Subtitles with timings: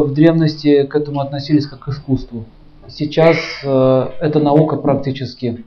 [0.00, 2.44] в древности к этому относились как к искусству.
[2.88, 5.64] Сейчас э, эта наука практически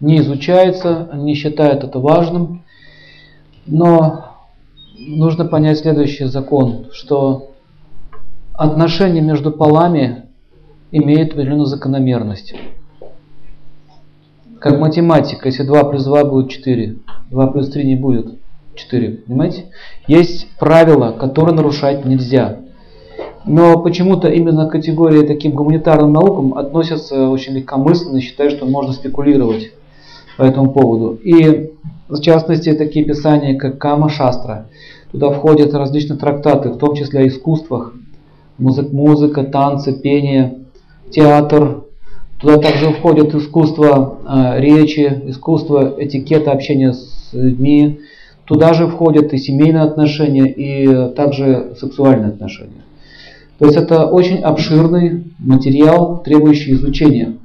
[0.00, 2.64] не изучается, не считают это важным.
[3.66, 4.26] Но
[4.98, 7.50] нужно понять следующий закон, что
[8.52, 10.26] отношения между полами
[10.90, 12.54] имеют определенную закономерность.
[14.60, 16.96] Как математика, если 2 плюс 2 будет 4,
[17.30, 18.43] 2 плюс 3 не будет
[18.74, 19.66] 4, понимаете?
[20.06, 22.58] Есть правила, которые нарушать нельзя.
[23.46, 29.72] Но почему-то именно категории таким гуманитарным наукам относятся очень легкомысленно, считая, что можно спекулировать
[30.38, 31.18] по этому поводу.
[31.22, 31.72] И
[32.08, 34.66] в частности такие писания, как Кама Шастра.
[35.12, 37.94] Туда входят различные трактаты, в том числе о искусствах,
[38.58, 40.58] музыка, музыка танцы, пение,
[41.10, 41.84] театр.
[42.40, 48.00] Туда также входит искусство э, речи, искусство этикета общения с людьми.
[48.44, 52.84] Туда же входят и семейные отношения, и также сексуальные отношения.
[53.58, 57.36] То есть это очень обширный материал, требующий изучения.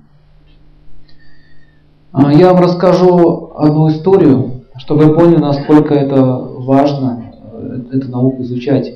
[2.12, 8.42] А, я вам расскажу одну историю, чтобы вы поняли, насколько это важно, э, эту науку
[8.42, 8.96] изучать.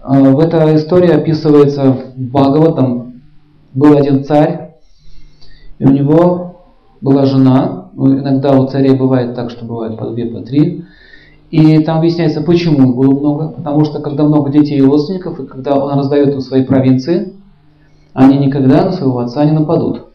[0.00, 3.22] А, в этой истории описывается в Бхагаватам,
[3.72, 4.74] был один царь,
[5.78, 6.66] и у него
[7.00, 10.84] была жена, ну, иногда у царей бывает так, что бывает по две, по три,
[11.50, 15.46] и там объясняется, почему их было много, потому что когда много детей и родственников, и
[15.46, 17.34] когда он раздает им свои провинции,
[18.14, 20.06] они никогда на своего отца не нападут.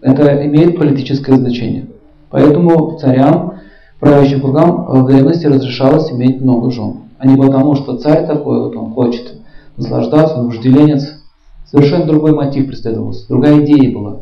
[0.00, 1.86] Это имеет политическое значение.
[2.30, 3.54] Поэтому царям,
[4.00, 6.94] правящим кругам в древности разрешалось иметь много жен.
[7.18, 9.40] А не потому, что царь такой, вот он хочет
[9.76, 11.22] наслаждаться, он вожделенец.
[11.66, 14.20] Совершенно другой мотив преследовался, другая идея была.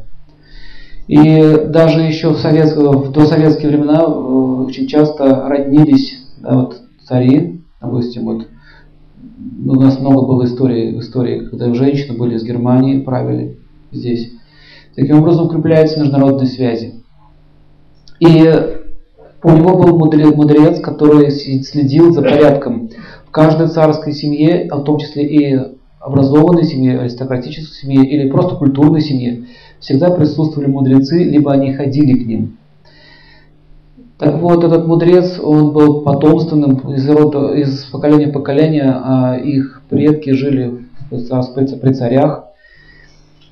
[1.07, 7.63] И даже еще в, совет, в досоветские времена э, очень часто роднились да, вот, цари,
[7.81, 8.47] допустим, вот
[9.67, 13.59] у нас много было историй, истории, когда женщины были из Германии, правили
[13.93, 14.33] здесь.
[14.95, 17.03] Таким образом укрепляются международные связи.
[18.21, 18.29] И
[19.43, 22.91] у него был мудрец, который следил за порядком
[23.27, 25.61] в каждой царской семье, а в том числе и
[26.01, 29.47] образованной семье, аристократической семье или просто культурной семье,
[29.85, 32.57] всегда присутствовали мудрецы, либо они ходили к ним.
[34.17, 39.83] Так вот, этот мудрец, он был потомственным из, рода, из поколения в поколение, а их
[39.91, 42.47] предки жили при царях,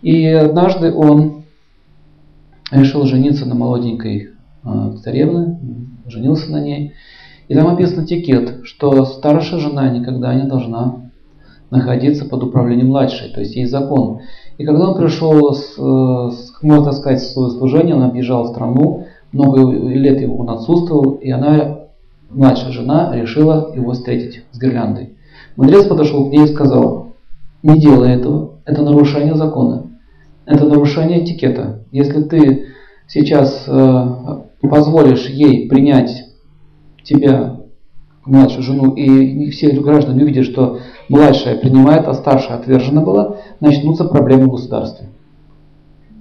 [0.00, 1.44] и однажды он
[2.70, 4.30] решил жениться на молоденькой
[4.64, 5.58] а, царевне,
[6.06, 6.94] женился на ней.
[7.48, 11.10] И там описан этикет, что старшая жена никогда не должна
[11.70, 14.20] находиться под управлением младшей, то есть есть закон.
[14.58, 19.70] И когда он пришел, с, с, можно сказать, в свое служение, он объезжал страну, много
[19.70, 21.86] лет его он отсутствовал, и она,
[22.30, 25.14] младшая жена, решила его встретить с гирляндой.
[25.56, 27.12] Мудрец подошел к ней и сказал,
[27.62, 29.92] не делай этого, это нарушение закона
[30.46, 31.84] это нарушение этикета.
[31.90, 32.66] Если ты
[33.06, 34.06] сейчас э,
[34.60, 36.24] позволишь ей принять
[37.04, 37.60] тебя,
[38.24, 44.46] младшую жену, и все граждане увидят, что младшая принимает, а старшая отвержена была, начнутся проблемы
[44.46, 45.06] в государстве.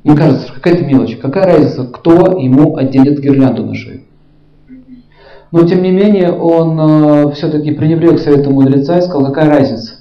[0.03, 1.17] Мне кажется, какая-то мелочь.
[1.17, 4.01] Какая разница, кто ему оденет гирлянду на шею?
[5.51, 9.95] Но тем не менее, он э, все-таки пренебрег совету мудреца и сказал, какая разница.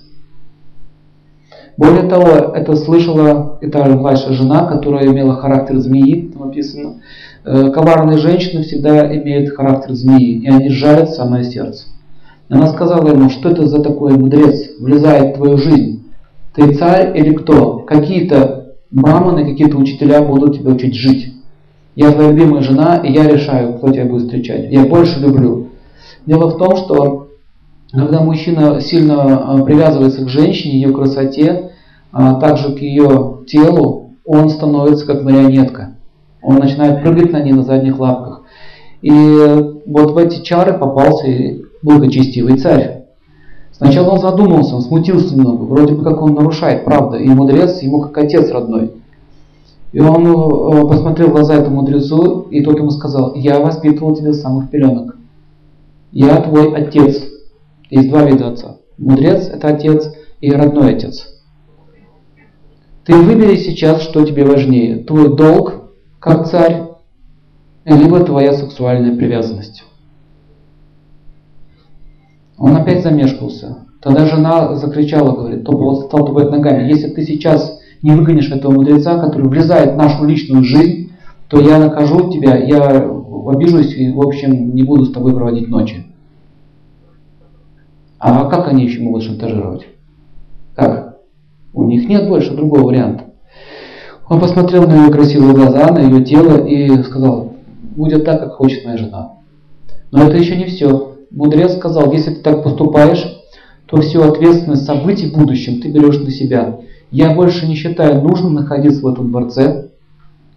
[1.77, 7.01] Более того, это слышала эта младшая жена, которая имела характер змеи, там написано.
[7.45, 11.87] Э, коварные женщины всегда имеют характер змеи, и они жалят самое сердце.
[12.49, 15.90] Она сказала ему, что это за такой мудрец влезает в твою жизнь?
[16.75, 17.79] Царь или кто?
[17.79, 21.35] Какие-то браманы, какие-то учителя будут тебя учить жить.
[21.95, 24.71] Я твоя любимая жена, и я решаю, кто тебя будет встречать.
[24.71, 25.69] Я больше люблю.
[26.27, 27.29] Дело в том, что
[27.93, 31.73] когда мужчина сильно а, привязывается к женщине, ее красоте,
[32.13, 35.97] а также к ее телу, он становится как марионетка.
[36.43, 38.43] Он начинает прыгать на ней на задних лапках.
[39.03, 41.27] И вот в эти чары попался
[41.83, 43.00] благочестивый царь.
[43.81, 48.03] Сначала он задумался, он смутился немного, вроде бы как он нарушает, правда, и мудрец ему
[48.03, 48.93] как отец родной.
[49.93, 54.35] И он э, посмотрел в глаза этому мудрецу, и тот ему сказал, я воспитывал тебя
[54.35, 55.17] с самых пеленок.
[56.13, 57.23] Я твой отец.
[57.89, 58.77] Есть два вида отца.
[58.99, 60.13] Мудрец– это отец,
[60.43, 61.27] и родной отец.
[63.07, 64.99] Ты выбери сейчас, что тебе важнее.
[65.05, 66.83] Твой долг, как царь,
[67.87, 69.85] либо твоя сексуальная привязанность.
[72.61, 73.79] Он опять замешкался.
[74.03, 76.89] Тогда жена закричала, говорит, то стал топать ногами.
[76.89, 81.11] Если ты сейчас не выгонишь этого мудреца, который влезает в нашу личную жизнь,
[81.49, 83.11] то я накажу тебя, я
[83.49, 86.05] обижусь и, в общем, не буду с тобой проводить ночи.
[88.19, 89.87] А как они еще могут шантажировать?
[90.77, 91.17] Как?
[91.73, 93.25] У них нет больше другого варианта.
[94.29, 97.55] Он посмотрел на ее красивые глаза, на ее тело и сказал,
[97.97, 99.33] будет так, как хочет моя жена.
[100.13, 101.10] Но это еще не все.
[101.31, 103.25] Мудрец сказал, если ты так поступаешь,
[103.87, 106.81] то всю ответственность событий в будущем ты берешь на себя.
[107.11, 109.91] Я больше не считаю нужным находиться в этом дворце,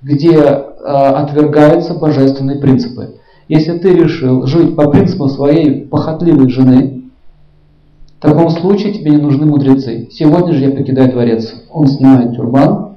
[0.01, 3.15] где э, отвергаются божественные принципы.
[3.47, 7.03] Если ты решил жить по принципу своей похотливой жены,
[8.17, 10.07] в таком случае тебе не нужны мудрецы.
[10.11, 11.53] Сегодня же я покидаю дворец.
[11.71, 12.95] Он снимает тюрбан,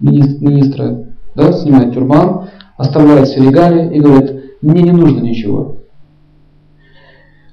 [0.00, 5.76] министра, да, снимает тюрбан, оставляет все регалии и говорит, мне не нужно ничего.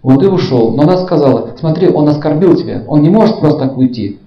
[0.04, 0.76] Вот и ушел.
[0.76, 4.20] Но она сказала, смотри, он оскорбил тебя, он не может просто так уйти.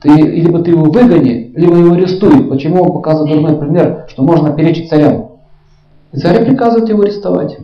[0.00, 2.44] Ты, либо ты его выгони, либо его арестуй.
[2.44, 5.32] Почему он показывает дурной пример, что можно перечить царям?
[6.12, 7.58] И царь приказывает его арестовать.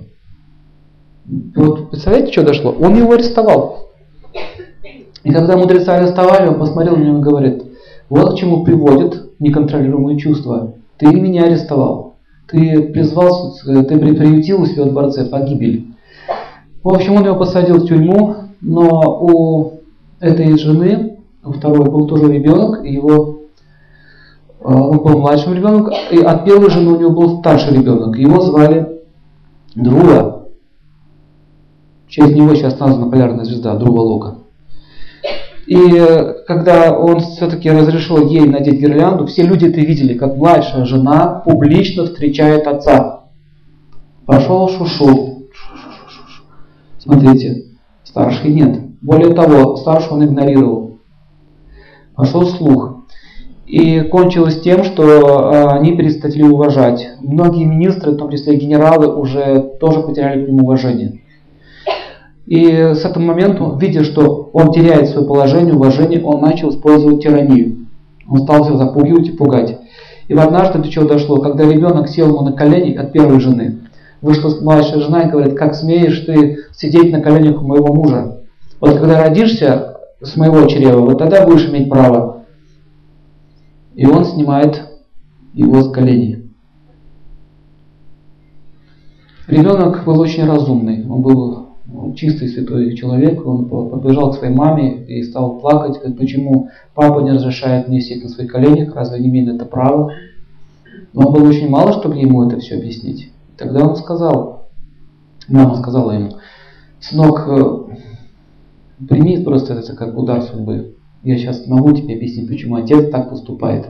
[1.54, 2.74] Вот представляете, что дошло?
[2.78, 3.88] Он его арестовал.
[5.22, 7.64] И когда мудреца арестовали, он посмотрел на него и говорит,
[8.10, 10.74] вот к чему приводит неконтролируемые чувства.
[10.98, 12.16] Ты меня арестовал.
[12.48, 15.93] Ты призвал, ты приютил у себя в дворце погибель.
[16.84, 19.80] В общем, он его посадил в тюрьму, но у
[20.20, 23.40] этой жены, у второй был тоже ребенок, и его
[24.60, 28.18] э, он был младшим ребенком, и от первой жены у него был старший ребенок.
[28.18, 29.00] Его звали
[29.74, 30.48] Друа.
[32.06, 34.34] В честь него сейчас названа полярная звезда Друва Лока.
[35.66, 40.84] И э, когда он все-таки разрешил ей надеть гирлянду, все люди это видели, как младшая
[40.84, 43.24] жена публично встречает отца.
[44.26, 45.33] Пошел шушу,
[47.04, 47.64] Смотрите,
[48.02, 48.80] старший нет.
[49.02, 50.98] Более того, старшего он игнорировал.
[52.16, 53.04] Пошел слух.
[53.66, 57.06] И кончилось тем, что э, они перестали уважать.
[57.20, 61.20] Многие министры, в том числе генералы, уже тоже потеряли к нему уважение.
[62.46, 67.86] И с этого момента, видя, что он теряет свое положение, уважение, он начал использовать тиранию.
[68.28, 69.78] Он стал всех запугивать и пугать.
[70.28, 73.80] И вот однажды до чего дошло, когда ребенок сел ему на колени от первой жены,
[74.24, 78.40] вышла младшая жена и говорит, как смеешь ты сидеть на коленях у моего мужа.
[78.80, 82.44] Вот когда родишься с моего чрева, вот тогда будешь иметь право.
[83.94, 84.80] И он снимает
[85.52, 86.50] его с коленей.
[89.46, 91.68] Ребенок был очень разумный, он был
[92.16, 97.32] чистый святой человек, он побежал к своей маме и стал плакать, говорит, почему папа не
[97.32, 100.12] разрешает мне сидеть на своих коленях, разве не имеет это право.
[101.12, 103.33] Но он был очень мало, чтобы ему это все объяснить.
[103.56, 104.68] Тогда он сказал,
[105.48, 106.38] мама сказала ему,
[107.00, 110.96] сынок, э, прими просто это как удар судьбы.
[111.22, 113.86] Я сейчас могу тебе объяснить, почему отец так поступает.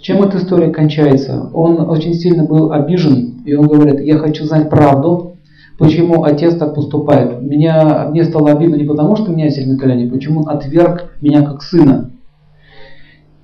[0.00, 1.48] Чем эта история кончается?
[1.52, 5.36] Он очень сильно был обижен, и он говорит, я хочу знать правду,
[5.78, 7.40] почему отец так поступает.
[7.40, 11.62] Меня, мне стало обидно не потому, что меня сильно колени, почему он отверг меня как
[11.62, 12.10] сына.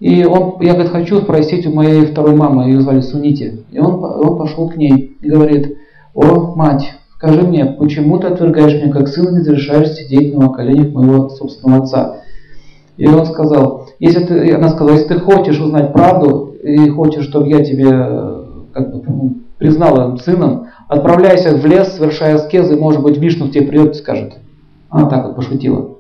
[0.03, 3.63] И он, я говорит, хочу спросить у моей второй мамы, ее звали Сунити.
[3.71, 5.79] И он, он пошел к ней и говорит,
[6.13, 10.93] о, мать, скажи мне, почему ты отвергаешь меня как сына, не разрешаешь сидеть на коленях
[10.93, 12.17] моего собственного отца?
[12.97, 17.49] И он сказал, если ты, она сказала, если ты хочешь узнать правду и хочешь, чтобы
[17.49, 17.89] я тебе
[18.73, 23.93] как бы, ну, признала сыном, отправляйся в лес, совершая аскезы, может быть, Вишну тебе придет
[23.93, 24.33] и скажет.
[24.91, 25.99] Она так вот пошутила.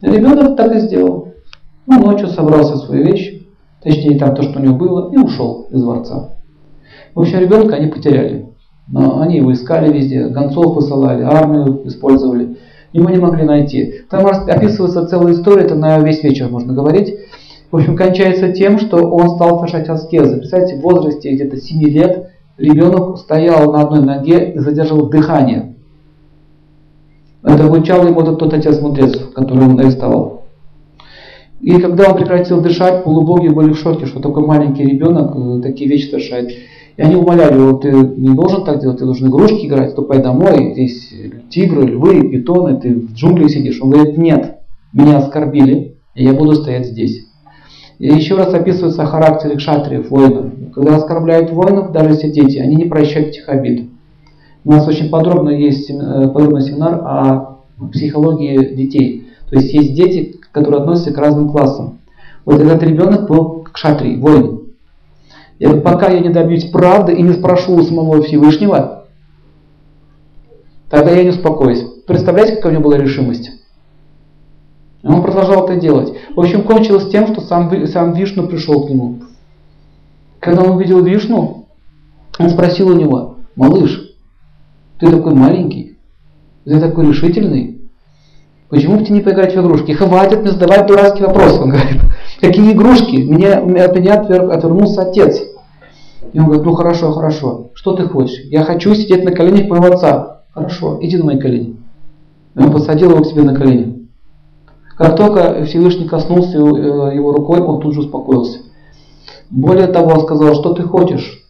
[0.00, 1.34] И ребенок так и сделал.
[1.86, 3.33] Ну, ночью собрался свои вещи,
[3.84, 6.30] точнее там то, что у него было, и ушел из дворца.
[7.14, 8.48] В общем, ребенка они потеряли.
[8.88, 12.56] Но они его искали везде, гонцов посылали, армию использовали.
[12.92, 14.02] Мы не могли найти.
[14.10, 17.14] Там описывается целая история, это на весь вечер можно говорить.
[17.70, 20.36] В общем, кончается тем, что он стал совершать аскезы.
[20.36, 25.74] Представьте, в возрасте где-то 7 лет ребенок стоял на одной ноге и задерживал дыхание.
[27.42, 30.33] Это обучал ему тот отец-мудрец, который он арестовал.
[31.64, 35.88] И когда он прекратил дышать, полубоги были в шоке, что такой маленький ребенок э, такие
[35.88, 36.50] вещи совершает.
[36.50, 40.74] И они умоляли его, ты не должен так делать, ты должен игрушки играть, ступай домой,
[40.74, 41.10] здесь
[41.48, 43.80] тигры, львы, питоны, ты в джунглях сидишь.
[43.80, 44.58] Он говорит, нет,
[44.92, 47.24] меня оскорбили, и я буду стоять здесь.
[47.98, 50.52] И еще раз описывается характер кшатриев, воинов.
[50.74, 53.88] Когда оскорбляют воинов, даже если дети, они не прощают этих обид.
[54.66, 59.28] У нас очень подробно есть э, подробный семинар о психологии детей.
[59.48, 61.98] То есть есть дети, которые относятся к разным классам.
[62.44, 64.68] Вот этот ребенок был кшатри, воин.
[65.58, 69.06] И вот пока я не добьюсь правды и не спрошу у самого Всевышнего,
[70.88, 71.82] тогда я не успокоюсь.
[72.06, 73.50] Представляете, какая у него была решимость?
[75.02, 76.14] Он продолжал это делать.
[76.34, 79.22] В общем, кончилось тем, что сам, сам Вишну пришел к нему.
[80.38, 81.66] Когда он увидел Вишну,
[82.38, 84.14] он спросил у него, малыш,
[85.00, 85.98] ты такой маленький,
[86.64, 87.73] ты такой решительный,
[88.74, 89.92] Почему бы тебе не поиграть в игрушки?
[89.92, 92.02] Хватит мне задавать дурацкий вопрос, он говорит.
[92.40, 93.18] Какие игрушки?
[93.18, 95.40] Мне, от меня отвернулся отец.
[96.32, 97.70] И он говорит, ну хорошо, хорошо.
[97.74, 98.42] Что ты хочешь?
[98.46, 100.40] Я хочу сидеть на коленях моего отца.
[100.52, 101.76] Хорошо, иди на мои колени.
[102.56, 104.08] И он посадил его к себе на колени.
[104.96, 108.58] Как только Всевышний коснулся э, его рукой, он тут же успокоился.
[109.50, 111.44] Более того, он сказал, что ты хочешь?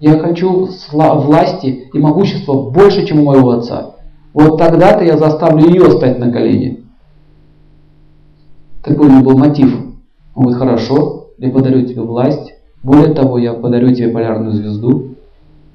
[0.00, 3.94] Я хочу власти и могущества больше, чем у моего отца.
[4.34, 6.84] Вот тогда-то я заставлю ее стать на колени.
[8.82, 9.74] Такой у него был мотив.
[10.34, 12.54] Он говорит, хорошо, я подарю тебе власть.
[12.82, 15.14] Более того, я подарю тебе полярную звезду.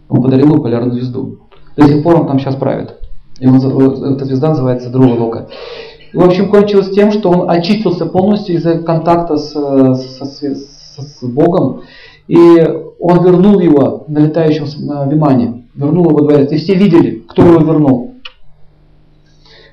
[0.10, 1.40] Он подарил ему полярную звезду.
[1.76, 2.96] До сих пор он там сейчас правит.
[3.40, 5.48] И он, эта звезда называется Друга Лока.
[6.14, 11.24] И, в общем, кончилось тем, что он очистился полностью из-за контакта с, с, с, с
[11.24, 11.82] Богом.
[12.28, 12.38] И
[13.00, 14.66] он вернул его на летающем
[15.10, 15.66] Вимане.
[15.76, 16.52] Вернул его во дворец.
[16.52, 18.13] И все видели, кто его вернул.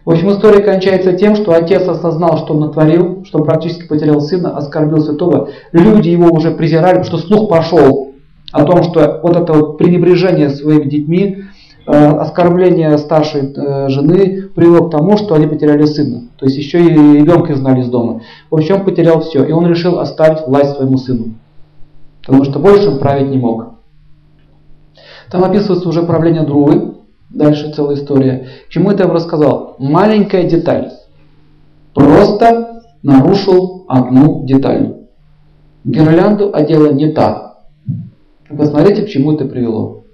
[0.04, 4.56] В общем, история кончается тем, что отец осознал, что он натворил, что практически потерял сына,
[4.56, 5.50] оскорбил святого.
[5.72, 8.12] Люди его уже презирали, что слух пошел
[8.52, 11.44] о том, что вот это вот пренебрежение своими детьми,
[11.86, 16.22] э, оскорбление старшей э, жены привело к тому, что они потеряли сына.
[16.38, 18.22] То есть еще и ребенка знали из дома.
[18.50, 19.44] В общем, он потерял все.
[19.44, 21.34] И он решил оставить власть своему сыну.
[22.22, 23.74] Потому что больше он править не мог.
[25.30, 26.89] Там описывается уже правление Друвы,
[27.30, 28.48] Дальше целая история.
[28.66, 29.76] К чему это я вам рассказал?
[29.78, 30.90] Маленькая деталь.
[31.94, 34.96] Просто нарушил одну деталь.
[35.84, 37.58] Гирлянду одела не та.
[38.48, 40.04] Посмотрите, к чему это привело.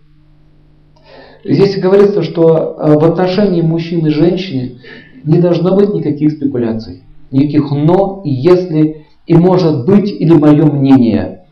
[1.43, 4.79] Здесь говорится, что э, в отношении мужчины и женщины
[5.25, 7.03] не должно быть никаких спекуляций.
[7.31, 11.45] Никаких «но» «если» и «может быть» или «мое мнение».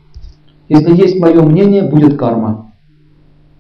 [0.69, 2.73] Если есть мое мнение, будет карма.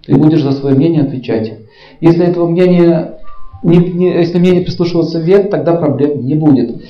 [0.07, 1.64] Ты будешь за свое мнение отвечать.
[2.05, 3.21] Если этого мнения,
[3.63, 6.85] не, не, если мнение прислушиваться век, тогда проблем не будет.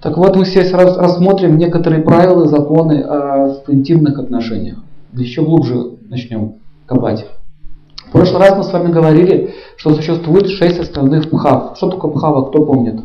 [0.00, 4.78] Так вот, мы сейчас рассмотрим некоторые правила, законы о интимных отношениях.
[5.14, 6.54] Еще глубже начнем
[6.86, 7.26] копать.
[8.06, 11.76] В прошлый раз мы с вами говорили, что существует шесть основных пхав.
[11.76, 13.00] Что такое пхава, кто помнит?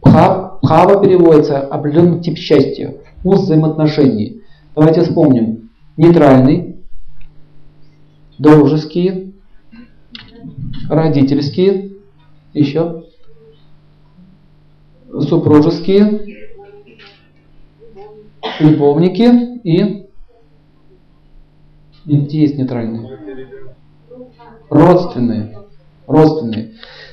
[0.00, 4.40] Пхав, пхава переводится определенный тип счастья, вкус взаимоотношений.
[4.74, 5.68] Давайте вспомним.
[5.98, 6.76] Нейтральный,
[8.38, 9.33] дружеские,
[10.88, 11.92] родительские,
[12.52, 13.04] еще
[15.22, 16.44] супружеские,
[18.60, 20.06] любовники и,
[22.06, 23.18] и где есть нейтральные?
[24.70, 25.58] Родственные.
[26.06, 26.72] Родственные.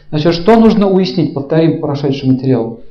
[0.10, 1.34] Значит, что нужно уяснить?
[1.34, 2.82] Повторим прошедший материал.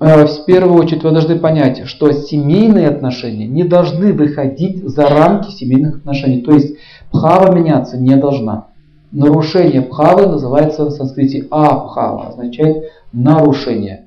[0.00, 5.50] Э, в первую очередь вы должны понять, что семейные отношения не должны выходить за рамки
[5.50, 6.42] семейных отношений.
[6.42, 6.76] То есть
[7.10, 8.68] пхава меняться не должна.
[9.12, 14.06] Нарушение пхавы называется в санскрите апхава, означает нарушение.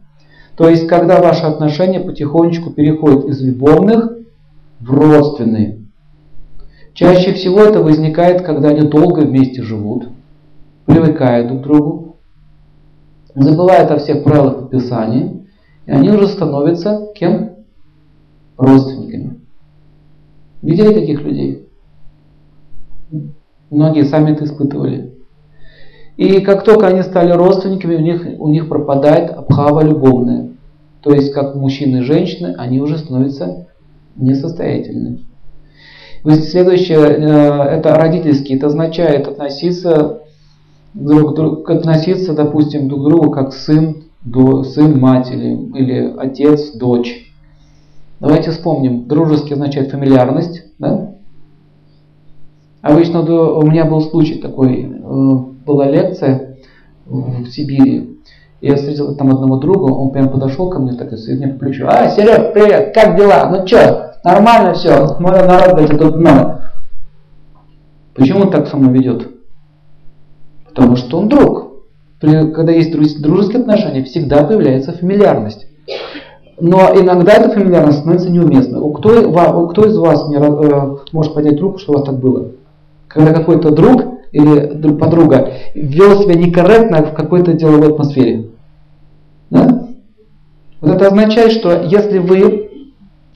[0.56, 4.12] То есть, когда ваши отношения потихонечку переходят из любовных
[4.80, 5.86] в родственные.
[6.94, 10.10] Чаще всего это возникает, когда они долго вместе живут,
[10.86, 12.18] привыкают друг к другу,
[13.36, 15.46] забывают о всех правилах подписания,
[15.86, 17.52] и они уже становятся кем?
[18.58, 19.40] Родственниками.
[20.62, 21.69] Видели таких людей?
[23.70, 25.14] Многие сами это испытывали.
[26.18, 30.50] И как только они стали родственниками, у них, у них пропадает абхава любовная.
[31.02, 33.68] То есть, как мужчины и женщины, они уже становятся
[34.16, 35.26] несостоятельными.
[36.26, 38.58] Следующее, э, это родительский.
[38.58, 40.24] Это означает относиться
[40.94, 46.14] друг к другу, относиться, допустим, друг к другу как сын, до, сын, мать или, или
[46.18, 47.34] отец, дочь.
[48.20, 49.08] Давайте вспомним.
[49.08, 51.16] Дружеский означает фамильярность, да?
[52.82, 56.58] Обычно у меня был случай такой, э, была лекция
[57.06, 58.20] в Сибири,
[58.62, 61.86] я встретил там одного друга, он прям подошел ко мне так и мне по плечу.
[61.88, 63.50] А, Серег, привет, как дела?
[63.50, 66.72] Ну что, нормально все, мой народ, блядь, тут много.
[68.16, 69.28] Почему он так со мной ведет?
[70.68, 71.70] Потому что он друг.
[72.20, 75.68] Когда есть дружеские отношения, всегда появляется фамильярность.
[76.60, 78.82] Но иногда эта фамильярность становится неуместной.
[78.94, 82.52] Кто, кто из вас мне, э, может поднять руку, что у вас так было?
[83.10, 88.52] Когда какой-то друг или подруга вел себя некорректно в какой-то деловой атмосфере.
[89.50, 89.88] Да?
[90.80, 92.70] Вот это означает, что если вы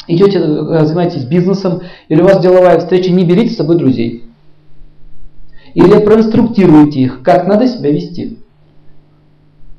[0.07, 4.23] идете, э, занимаетесь бизнесом, или у вас деловая встреча, не берите с собой друзей.
[5.73, 8.37] Или проинструктируйте их, как надо себя вести.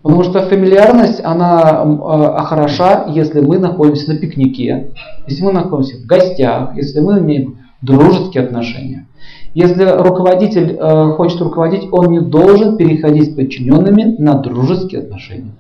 [0.02, 4.90] Потому что фамильярность, она э, хороша, если мы находимся на пикнике,
[5.28, 9.06] если мы находимся в гостях, если мы имеем дружеские отношения.
[9.54, 15.52] Если руководитель э, хочет руководить, он не должен переходить с подчиненными на дружеские отношения.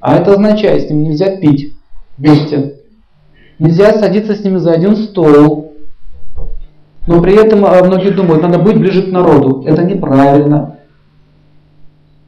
[0.00, 1.72] А это означает, с ними нельзя пить
[2.18, 2.74] вместе.
[3.58, 5.72] Нельзя садиться с ними за один стол.
[7.06, 9.64] Но при этом э, многие думают, надо быть ближе к народу.
[9.66, 10.76] Это неправильно.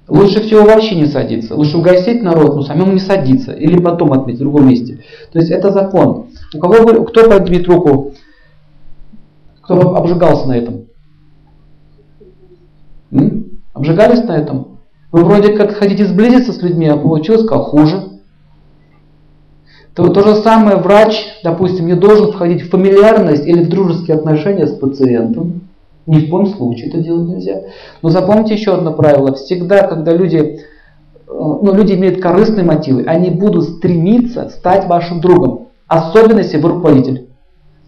[0.09, 1.54] Лучше всего вообще не садиться.
[1.54, 3.52] Лучше угостить народ, но самому не садиться.
[3.52, 5.00] Или потом отметить в другом месте.
[5.33, 6.28] То есть это закон.
[6.54, 8.14] У кого, кто поднимет руку,
[9.68, 10.87] кто обжигался на этом?
[13.12, 13.60] М?
[13.75, 14.78] Обжигались на этом?
[15.12, 18.02] Вы вроде как хотите сблизиться с людьми, а получилось как хуже.
[19.94, 24.66] То, то же самое врач, допустим, не должен входить в фамильярность или в дружеские отношения
[24.66, 25.68] с пациентом.
[26.06, 27.64] Ни в коем случае это делать нельзя.
[28.00, 29.34] Но запомните еще одно правило.
[29.34, 30.60] Всегда, когда люди, э,
[31.26, 35.68] ну, люди имеют корыстные мотивы, они будут стремиться стать вашим другом.
[35.88, 37.27] Особенно если вы руководитель.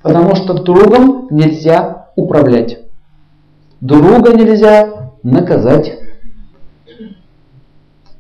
[0.02, 2.78] Потому что другом нельзя управлять.
[3.80, 5.98] Друга нельзя наказать.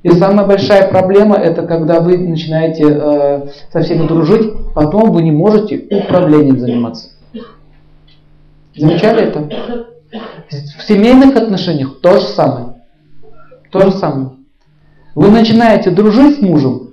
[0.02, 5.30] И самая большая проблема это когда вы начинаете э, со всеми дружить, потом вы не
[5.30, 7.10] можете управлением заниматься.
[8.74, 9.48] Замечали это?
[10.78, 12.76] В семейных отношениях то же самое.
[13.70, 14.30] То же самое.
[15.14, 16.89] Вы начинаете дружить с мужем,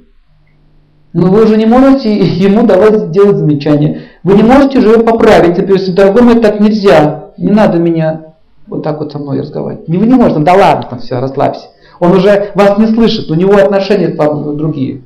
[1.13, 4.01] но вы уже не можете ему давать делать замечания.
[4.23, 5.57] Вы не можете же его поправить.
[5.57, 7.31] Например, если дорогой мой, так нельзя.
[7.37, 8.33] Не надо меня
[8.67, 9.87] вот так вот со мной разговаривать.
[9.87, 10.39] Вы не можете.
[10.41, 11.67] Да ладно, там все, расслабься.
[11.99, 15.01] Он уже вас не слышит, у него отношения там другие.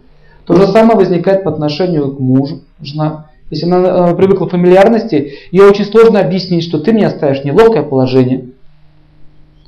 [0.46, 3.28] То же самое возникает по отношению к мужу, жена.
[3.50, 7.46] Если она э, привыкла к фамильярности, ей очень сложно объяснить, что ты меня ставишь в
[7.46, 8.50] неловкое положение.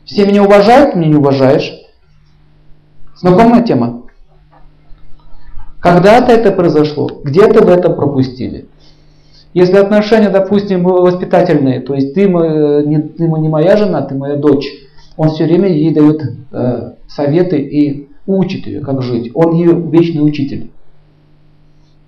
[0.06, 1.74] Все меня уважают, ты меня не уважаешь.
[3.16, 4.03] Знакомая тема?
[5.84, 8.68] Когда-то это произошло, где-то вы это пропустили.
[9.54, 14.66] Если отношения, допустим, воспитательные, то есть ты, не, ты не моя жена, ты моя дочь,
[15.18, 16.24] он все время ей дает
[16.54, 19.32] э, советы и учит ее, как жить.
[19.34, 20.72] Он ее вечный учитель.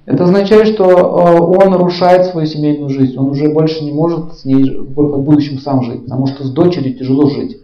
[0.06, 3.18] Это означает, что э, он нарушает свою семейную жизнь.
[3.18, 6.98] Он уже больше не может с ней в будущем сам жить, потому что с дочерью
[6.98, 7.58] тяжело жить.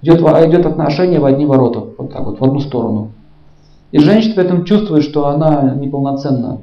[0.00, 3.10] Идет, идет отношение в одни ворота, вот так вот, в одну сторону.
[3.92, 6.60] И женщина в этом чувствует, что она неполноценна.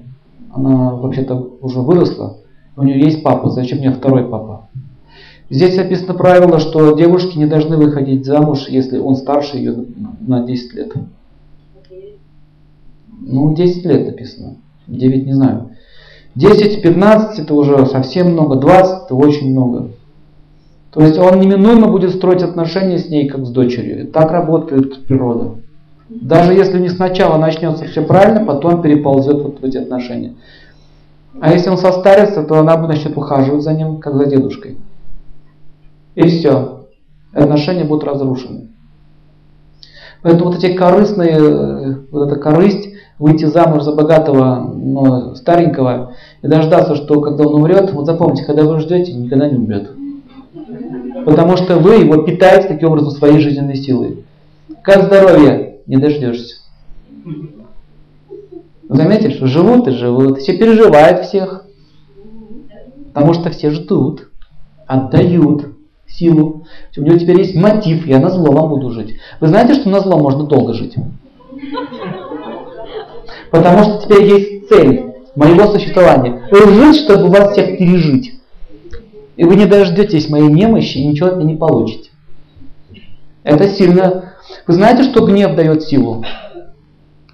[0.53, 2.37] Она вообще-то уже выросла,
[2.77, 4.69] у нее есть папа, зачем мне второй папа?
[5.49, 9.85] Здесь описано правило, что девушки не должны выходить замуж, если он старше ее
[10.19, 10.93] на 10 лет.
[13.19, 14.57] Ну, 10 лет написано.
[14.85, 15.71] 9 не знаю.
[16.35, 19.89] 10-15 это уже совсем много, 20 это очень много.
[20.91, 24.07] То есть он неминуемо будет строить отношения с ней, как с дочерью.
[24.07, 25.55] Так работает природа.
[26.09, 30.35] Даже если не сначала начнется все правильно, потом переползет вот в эти отношения.
[31.39, 34.77] А если он состарится, то она начнет ухаживать за ним, как за дедушкой.
[36.15, 36.87] И все.
[37.33, 38.69] Отношения будут разрушены.
[40.23, 42.89] Поэтому вот эти корыстные, вот эта корысть,
[43.19, 48.63] выйти замуж за богатого, но старенького, и дождаться, что когда он умрет, вот запомните, когда
[48.63, 49.91] вы ждете, никогда не умрет.
[51.25, 54.23] Потому что вы его питаете таким образом своей жизненной силой.
[54.81, 55.76] Как здоровье?
[55.87, 56.57] Не дождешься.
[58.89, 61.65] Заметили, что живут и живут, все переживают всех.
[63.13, 64.29] Потому что все ждут,
[64.85, 65.69] отдают
[66.07, 66.65] силу.
[66.95, 69.17] У него теперь есть мотив, я на зло вам буду жить.
[69.39, 70.95] Вы знаете, что на зло можно долго жить?
[73.51, 76.47] Потому что теперь есть цель моего существования.
[76.51, 78.39] Жить, чтобы вас всех пережить.
[79.37, 82.09] И вы не дождетесь моей немощи и ничего от меня не получите.
[83.43, 84.26] Это сильно.
[84.65, 86.23] Вы знаете, что гнев дает силу?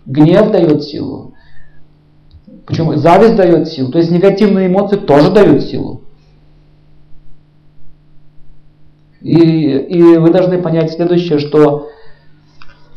[0.05, 1.33] Гнев дает силу.
[2.65, 2.95] Почему?
[2.95, 3.91] Зависть дает силу.
[3.91, 6.01] То есть негативные эмоции тоже дают силу.
[9.21, 11.87] И, и вы должны понять следующее, что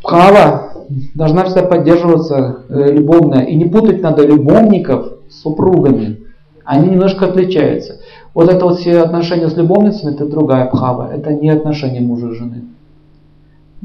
[0.03, 0.73] Хава
[1.15, 3.41] должна всегда поддерживаться э, любовно.
[3.41, 6.21] И не путать надо любовников с супругами.
[6.65, 8.01] Они немножко отличаются.
[8.35, 11.13] Вот это вот все отношения с любовницами, это другая пхава.
[11.13, 12.65] Это не отношения мужа и жены.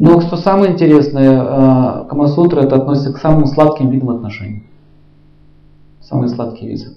[0.04, 4.64] Но что самое интересное, э, Камасутра это относится к самым сладким видам отношений.
[6.02, 6.88] Самый сладкий вид.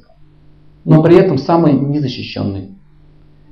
[0.87, 2.71] Но при этом самый незащищенный.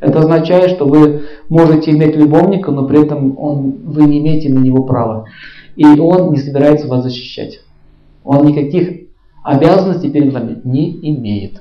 [0.01, 4.61] Это означает, что вы можете иметь любовника, но при этом он, вы не имеете на
[4.61, 5.27] него права.
[5.77, 7.61] И он не собирается вас защищать.
[8.25, 9.09] Он никаких
[9.45, 11.61] обязанностей перед вами не имеет.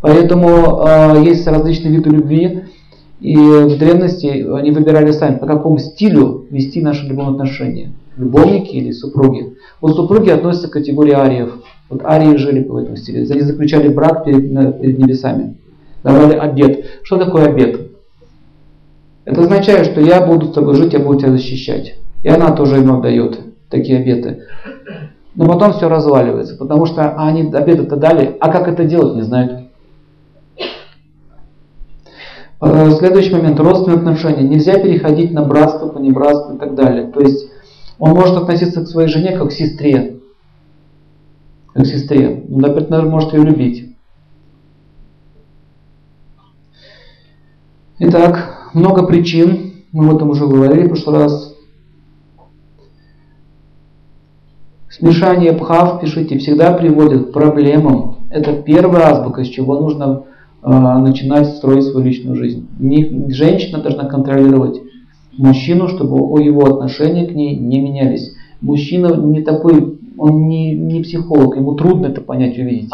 [0.00, 2.64] Поэтому э, есть различные виды любви.
[3.24, 7.92] И в древности они выбирали сами, по какому стилю вести наши любовные отношения.
[8.18, 9.56] Любовники или супруги.
[9.80, 11.54] Вот супруги относятся к категории ариев.
[11.88, 13.26] Вот арии жили по этому стилю.
[13.30, 15.56] Они заключали брак перед, перед небесами
[16.02, 16.84] давали обед.
[17.02, 17.92] Что такое обед?
[19.24, 21.94] Это означает, что я буду с тобой жить, я буду тебя защищать.
[22.22, 24.42] И она тоже ему дает такие обеты.
[25.34, 29.64] Но потом все разваливается, потому что они обеты-то дали, а как это делать, не знают.
[32.53, 32.53] Э,
[32.98, 34.48] следующий момент, родственные отношения.
[34.48, 37.10] Нельзя переходить на братство, понебратство и так далее.
[37.10, 37.50] То есть
[37.98, 40.20] он может относиться к своей жене как к сестре.
[41.72, 42.44] Как к сестре.
[42.50, 43.94] Он, например, может ее любить.
[47.98, 49.72] Итак, много причин.
[49.92, 51.54] Мы об этом уже говорили в прошлый раз.
[54.90, 58.18] Смешание пхав, пишите, всегда приводит к проблемам.
[58.30, 60.33] Это первая азбука, с чего нужно э,
[60.64, 62.66] начинать строить свою личную жизнь.
[62.78, 64.80] Не, женщина должна контролировать
[65.36, 68.34] мужчину, чтобы его отношения к ней не менялись.
[68.60, 72.90] Мужчина не такой, он не, не психолог, ему трудно это понять, увидеть.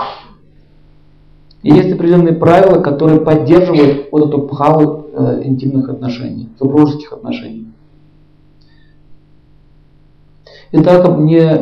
[1.63, 7.67] И есть определенные правила, которые поддерживают вот эту пхаву э, интимных отношений, супружеских отношений.
[10.73, 11.05] Итак,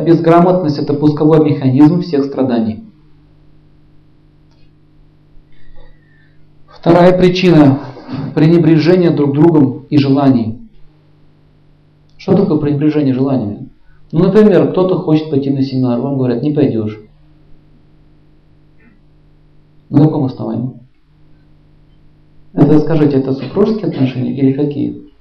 [0.05, 2.83] безграмотность это пусковой механизм всех страданий.
[6.79, 7.79] Вторая причина–
[8.35, 10.61] пренебрежение друг другом и желаний.
[12.17, 13.67] Что такое пренебрежение желаниями?
[14.13, 16.97] Ну, например, кто-то хочет пойти на семинар, вам говорят, не пойдешь.
[19.89, 20.79] На каком основании?
[22.53, 25.11] Это, скажите, это супружеские отношения или какие?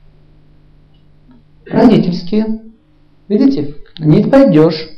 [1.66, 2.62] Родительские.
[3.27, 3.75] Видите?
[3.99, 4.90] Не пойдешь.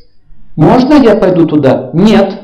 [0.57, 1.91] Можно я пойду туда?
[1.95, 2.39] Нет.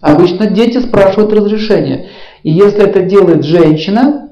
[0.00, 2.10] Обычно дети спрашивают разрешение.
[2.46, 4.28] И если это делает женщина,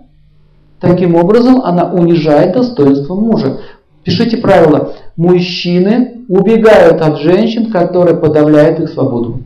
[0.79, 3.59] таким образом она унижает достоинство мужа.
[4.05, 4.95] Пишите правило.
[5.17, 9.41] Мужчины убегают от женщин, которые подавляют их свободу.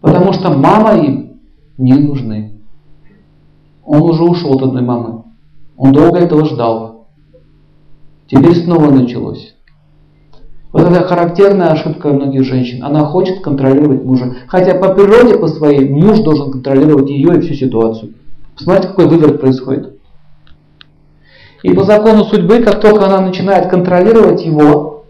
[0.00, 1.40] Потому что мама им
[1.78, 2.60] не нужны.
[3.84, 5.24] Он уже ушел от одной мамы.
[5.76, 7.08] Он долго этого ждал.
[8.28, 9.56] Теперь снова началось.
[10.72, 12.84] Вот это характерная ошибка многих женщин.
[12.84, 14.36] Она хочет контролировать мужа.
[14.48, 18.14] Хотя по природе, по своей, муж должен контролировать ее и всю ситуацию.
[18.54, 19.98] Посмотрите, какой выворот происходит.
[21.62, 25.04] И по закону судьбы, как только она начинает контролировать его,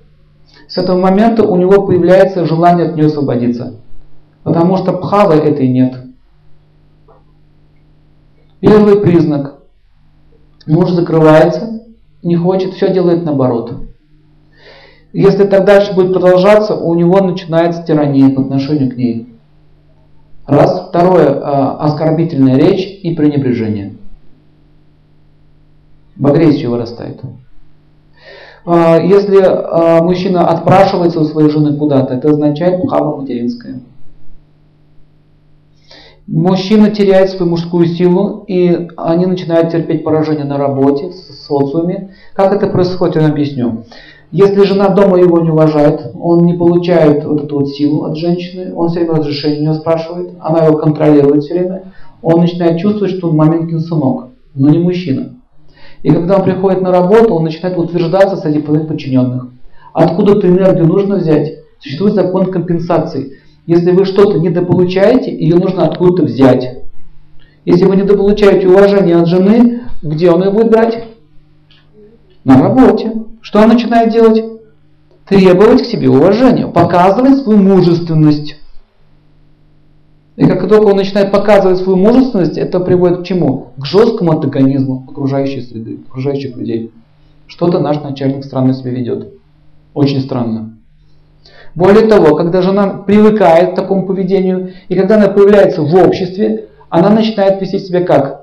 [0.68, 3.81] с этого момента у него появляется желание от нее освободиться.
[4.44, 5.94] Потому что пхавы этой нет.
[8.61, 9.59] Первый признак.
[10.66, 11.83] Муж закрывается,
[12.23, 13.88] не хочет, все делает наоборот.
[15.12, 19.35] Если так дальше будет продолжаться, у него начинается тирания по отношению к ней.
[20.47, 20.88] Раз.
[20.88, 21.40] Второе.
[21.42, 23.94] А, оскорбительная речь и пренебрежение.
[26.16, 27.21] В агрессию вырастает.
[28.64, 33.81] А, если а, мужчина отпрашивается у своей жены куда-то, это означает пхава материнская.
[36.27, 42.11] Мужчина теряет свою мужскую силу, и они начинают терпеть поражение на работе, в социуме.
[42.35, 43.85] Как это происходит, я объясню.
[44.31, 48.75] Если жена дома его не уважает, он не получает вот эту вот силу от женщины,
[48.75, 51.85] он все время разрешение нее спрашивает, она его контролирует все время,
[52.21, 55.37] он начинает чувствовать, что он маменькин сынок, но не мужчина.
[56.03, 59.49] И когда он приходит на работу, он начинает утверждаться среди своих подчиненных.
[59.95, 61.61] Откуда-то энергию нужно взять.
[61.81, 63.38] Существует закон компенсации.
[63.67, 66.83] Если вы что-то недополучаете, ее нужно откуда-то взять.
[67.64, 71.08] Если вы недополучаете уважение от жены, где он ее будет брать?
[72.48, 73.12] На работе.
[73.42, 74.42] Что он начинает делать?
[75.28, 78.56] Требовать к себе уважения, показывать свою мужественность.
[80.37, 83.72] И как только он начинает показывать свою мужественность, это приводит к чему?
[83.76, 86.90] К жесткому антагонизму окружающей среды, окружающих людей.
[87.48, 89.28] Что-то наш начальник странно себя ведет.
[89.92, 90.78] Очень странно.
[91.74, 97.11] Более того, когда жена привыкает к такому поведению, и когда она появляется в обществе, она
[97.11, 98.38] начинает вести себя как?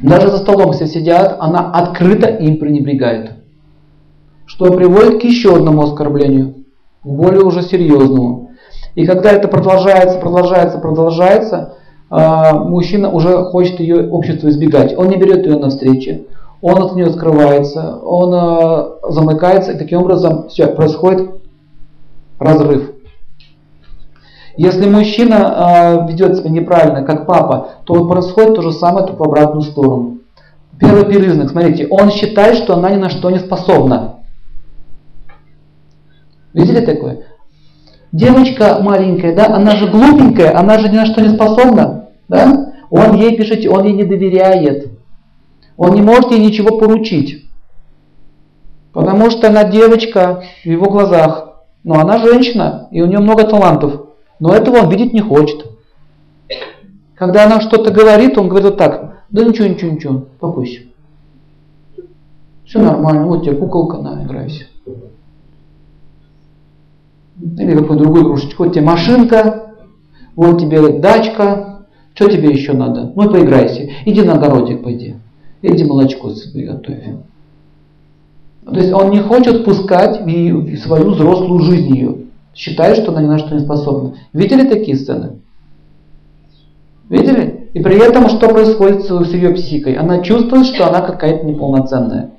[0.00, 3.42] Даже за столом все сидят, она открыто им пренебрегает
[4.52, 6.54] что приводит к еще одному оскорблению,
[7.02, 8.50] более уже серьезному.
[8.94, 11.74] И когда это продолжается, продолжается, продолжается,
[12.10, 14.96] а, мужчина уже хочет ее общество избегать.
[14.96, 16.26] Он не берет ее на встречи,
[16.60, 21.30] он от нее скрывается, он а, замыкается, и таким образом все, происходит
[22.38, 22.91] разрыв.
[24.56, 29.28] Если мужчина а, ведет себя неправильно, как папа, то происходит то же самое, только в
[29.28, 30.18] обратную сторону.
[30.78, 34.16] Первый признак, смотрите, он считает, что она ни на что не способна.
[36.52, 37.26] Видели такое?
[38.10, 42.72] Девочка маленькая, да, она же глупенькая, она же ни на что не способна, да?
[42.90, 44.92] Он ей, пишите, он ей не доверяет.
[45.78, 47.46] Он не может ей ничего поручить.
[48.92, 51.62] Потому что она девочка в его глазах.
[51.84, 54.11] Но она женщина, и у нее много талантов.
[54.42, 55.64] Но этого он видеть не хочет.
[57.14, 59.22] Когда она что-то говорит, он говорит вот так.
[59.30, 60.80] Да ничего, ничего, ничего, успокойся.
[62.64, 64.64] Все нормально, вот тебе куколка, на, играйся.
[67.40, 68.62] Или какой другой игрушечка.
[68.62, 69.74] Вот тебе машинка,
[70.34, 73.12] вот тебе дачка, что тебе еще надо?
[73.14, 75.14] Ну поиграйся, иди на огородик пойди,
[75.62, 76.98] иди молочко себе готовь.
[78.64, 82.22] То есть он не хочет пускать в свою взрослую жизнь ее.
[82.54, 84.14] Считает, что она ни на что не способна.
[84.32, 85.40] Видели такие сцены?
[87.08, 87.70] Видели?
[87.72, 89.94] И при этом что происходит с ее психикой?
[89.94, 92.30] Она чувствует, что она какая-то неполноценная.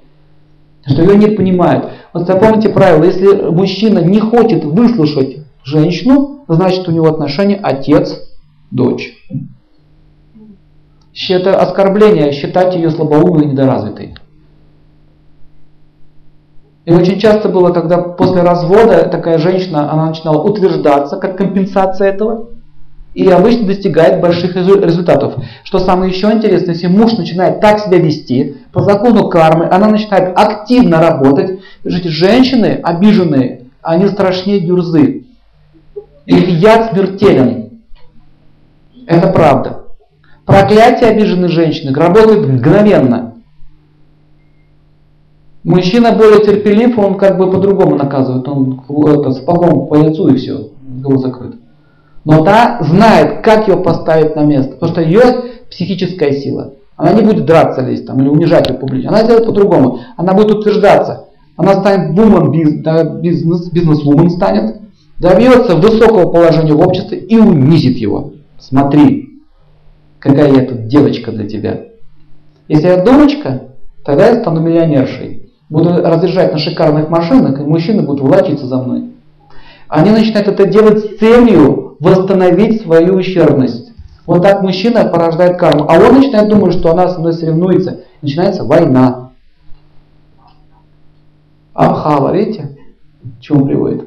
[0.85, 1.89] Что ее не понимают.
[2.13, 9.13] Вот запомните правило, если мужчина не хочет выслушать женщину, значит у него отношения отец-дочь.
[11.29, 14.15] Это оскорбление считать ее слабоумной и недоразвитой.
[16.85, 22.49] И очень часто было, когда после развода такая женщина, она начинала утверждаться как компенсация этого,
[23.13, 25.35] и обычно достигает больших результатов.
[25.63, 30.37] Что самое еще интересное, если муж начинает так себя вести, по закону кармы, она начинает
[30.37, 31.61] активно работать.
[31.81, 35.25] Скажите, женщины обиженные, они страшнее дюрзы.
[36.25, 37.81] Их яд смертелен.
[39.05, 39.83] Это правда.
[40.45, 43.32] Проклятие обиженной женщины работает мгновенно.
[45.63, 48.47] Мужчина более терпелив, он как бы по-другому наказывает.
[48.47, 51.55] Он это, сапогом по лицу и все, голос закрыт.
[52.25, 54.73] Но та знает, как ее поставить на место.
[54.73, 55.21] Потому что ее
[55.69, 56.73] психическая сила.
[56.95, 59.09] Она не будет драться лезть там, или унижать ее публично.
[59.09, 59.99] Она сделает по-другому.
[60.17, 61.27] Она будет утверждаться.
[61.55, 64.81] Она станет бумом бизнес, бизнес-вумен станет,
[65.19, 68.33] добьется высокого положения в обществе и унизит его.
[68.59, 69.41] Смотри,
[70.19, 71.81] какая я тут девочка для тебя.
[72.67, 73.69] Если я дурочка,
[74.03, 75.42] тогда я стану миллионершей.
[75.73, 79.05] Буду разъезжать на шикарных машинах, и мужчины будут волочиться за мной.
[79.87, 83.91] Они начинают это делать с целью восстановить свою ущербность.
[84.27, 85.87] Вот так мужчина порождает карму.
[85.89, 88.01] А он начинает думать, что она со мной соревнуется.
[88.21, 89.31] Начинается война.
[91.73, 92.77] Абхава, видите,
[93.23, 94.03] к чему приводит?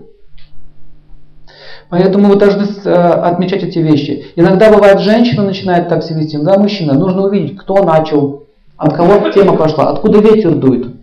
[1.88, 4.26] Поэтому вы должны э, отмечать эти вещи.
[4.36, 6.92] Иногда бывает, женщина начинает так себя вести, иногда мужчина.
[6.92, 8.44] Нужно увидеть, кто начал,
[8.76, 10.95] от кого тема пошла, откуда ветер дует.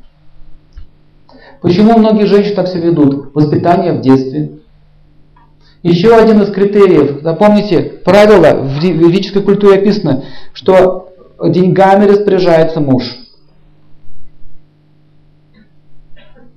[1.63, 3.33] Почему многие женщины так себя ведут?
[3.33, 4.59] Воспитание в детстве.
[5.81, 7.21] Еще один из критериев.
[7.23, 13.15] Запомните, правило в ведической культуре описано, что деньгами распоряжается муж.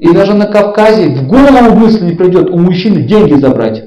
[0.01, 3.85] И даже на Кавказе в голову мысли не придет у мужчины деньги забрать.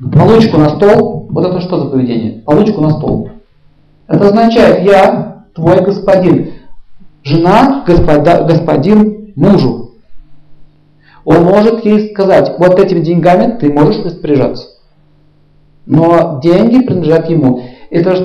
[0.00, 1.26] Получку на стол.
[1.28, 2.40] Вот это что за поведение?
[2.46, 3.28] Получку на стол.
[4.08, 6.52] Это означает, я твой господин.
[7.22, 9.92] Жена, господа, господин мужу.
[11.24, 14.68] Он может ей сказать, вот этими деньгами ты можешь распоряжаться.
[15.84, 17.62] Но деньги принадлежат ему.
[17.90, 18.16] Это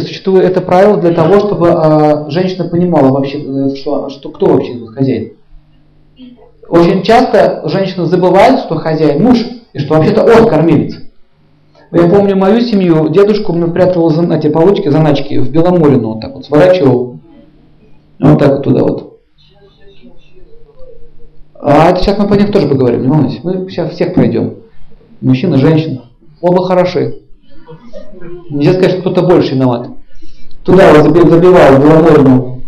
[0.00, 4.74] существует это правило для того, чтобы э, женщина понимала вообще, э, что, что кто вообще
[4.86, 5.32] хозяин.
[6.68, 10.94] Очень часто женщина забывает, что хозяин муж, и что вообще-то он кормилец.
[11.90, 16.44] Я помню мою семью, дедушку мне прятал эти получки, заначки в Беломорину, вот так вот
[16.44, 17.18] сворачивал.
[18.20, 19.09] Вот так вот туда вот.
[21.62, 23.44] А это сейчас мы по них тоже поговорим, не волнуйтесь.
[23.44, 24.54] Мы сейчас всех пройдем.
[25.20, 26.04] Мужчина, женщина.
[26.40, 27.20] Оба хороши.
[28.48, 29.90] Нельзя сказать, что кто-то больше виноват.
[30.62, 32.62] Туда я забивал беломорную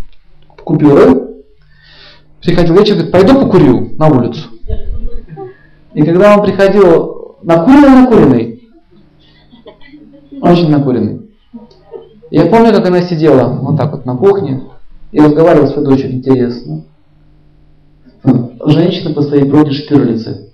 [0.63, 1.23] купюры.
[2.43, 4.49] Приходил вечер, говорит, пойду покурю на улицу.
[5.95, 8.69] И когда он приходил накуренный, накуренный,
[10.43, 11.31] очень накуренный.
[12.31, 14.65] Я помню, как она сидела вот так вот на кухне
[15.13, 16.85] и разговаривала с своей дочерью, интересно.
[18.25, 20.53] Женщина по своей природе шпирлицы.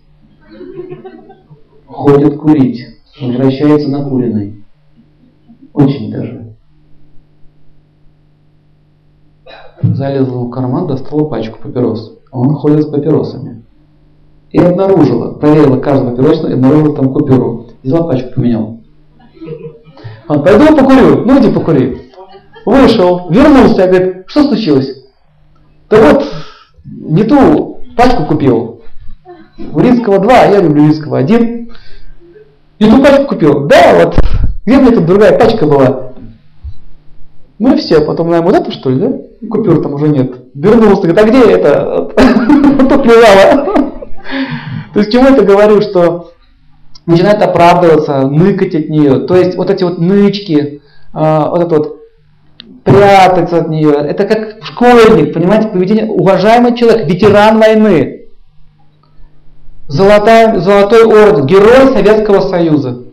[1.87, 2.81] Ходит курить,
[3.21, 4.65] возвращается накуренной.
[5.73, 6.55] Очень даже.
[9.83, 12.19] Залезла в карман, достала пачку папирос.
[12.33, 13.65] Он ходит с папиросами.
[14.51, 17.67] И обнаружила, проверила каждую папиросную и обнаружила там купюру.
[17.83, 18.81] Взяла пачку, поменял.
[20.29, 21.25] Он, пойду покурю.
[21.25, 22.11] Ну иди покури.
[22.65, 25.05] Вышел, вернулся, говорит, что случилось?
[25.89, 26.25] Да вот,
[26.91, 28.83] не ту Пачку купил.
[29.73, 31.69] У Ринского 2, а я люблю Ринского 1.
[32.79, 33.67] И ту пачку купил.
[33.67, 34.17] Да, вот.
[34.65, 36.13] Где мне тут другая пачка была?
[37.59, 39.49] Ну и все, потом, наверное, вот эту что ли, да?
[39.51, 40.31] Купюр там уже нет.
[40.55, 42.09] Вернулся, говорит, а где это?
[42.89, 43.65] Тут лежала.
[44.95, 46.31] То есть, к чему это говорю, что
[47.07, 49.27] начинает оправдываться, ныкать от нее.
[49.27, 51.98] То есть, вот эти вот нычки, а, вот это вот
[52.89, 53.93] прятаться от нее.
[53.93, 56.07] Это как школьник, понимаете, поведение.
[56.07, 58.27] Уважаемый человек, ветеран войны,
[59.87, 63.05] золотой, золотой орден, герой Советского Союза.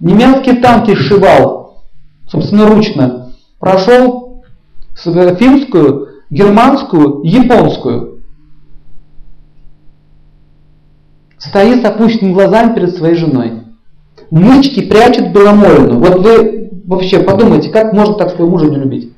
[0.00, 1.82] Немецкие танки сшивал,
[2.28, 3.32] собственноручно.
[3.58, 4.42] Прошел
[4.94, 8.22] финскую, германскую, японскую.
[11.38, 13.62] Стоит с опущенными глазами перед своей женой.
[14.30, 16.00] Мышки прячет Беломорину.
[16.00, 19.12] Вот вы вообще подумайте, как можно так своего мужа не любить?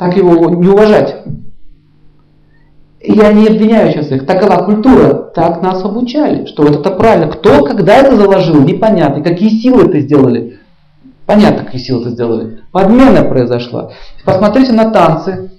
[0.00, 1.14] Так его не уважать?
[3.02, 4.24] Я не обвиняю сейчас их.
[4.24, 5.12] Такова культура.
[5.34, 7.30] Так нас обучали, что вот это правильно.
[7.30, 9.22] Кто, когда это заложил, непонятно.
[9.22, 10.58] Какие силы это сделали.
[11.26, 12.60] Понятно, какие силы это сделали.
[12.72, 13.90] Подмена произошла.
[14.24, 15.50] Посмотрите на танцы.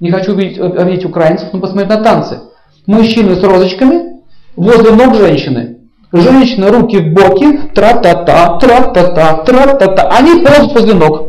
[0.00, 2.40] Не хочу увидеть, обидеть украинцев, но посмотрите на танцы.
[2.86, 4.22] Мужчины с розочками
[4.56, 5.80] возле ног женщины.
[6.12, 10.08] Женщина, руки в боки, тра-та-та, тра-та-та, тра-та-та.
[10.16, 11.25] Они ползут возле ног.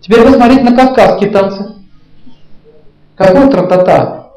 [0.00, 1.74] Теперь посмотрите на кавказские танцы.
[3.16, 4.30] Какой тра-та-та?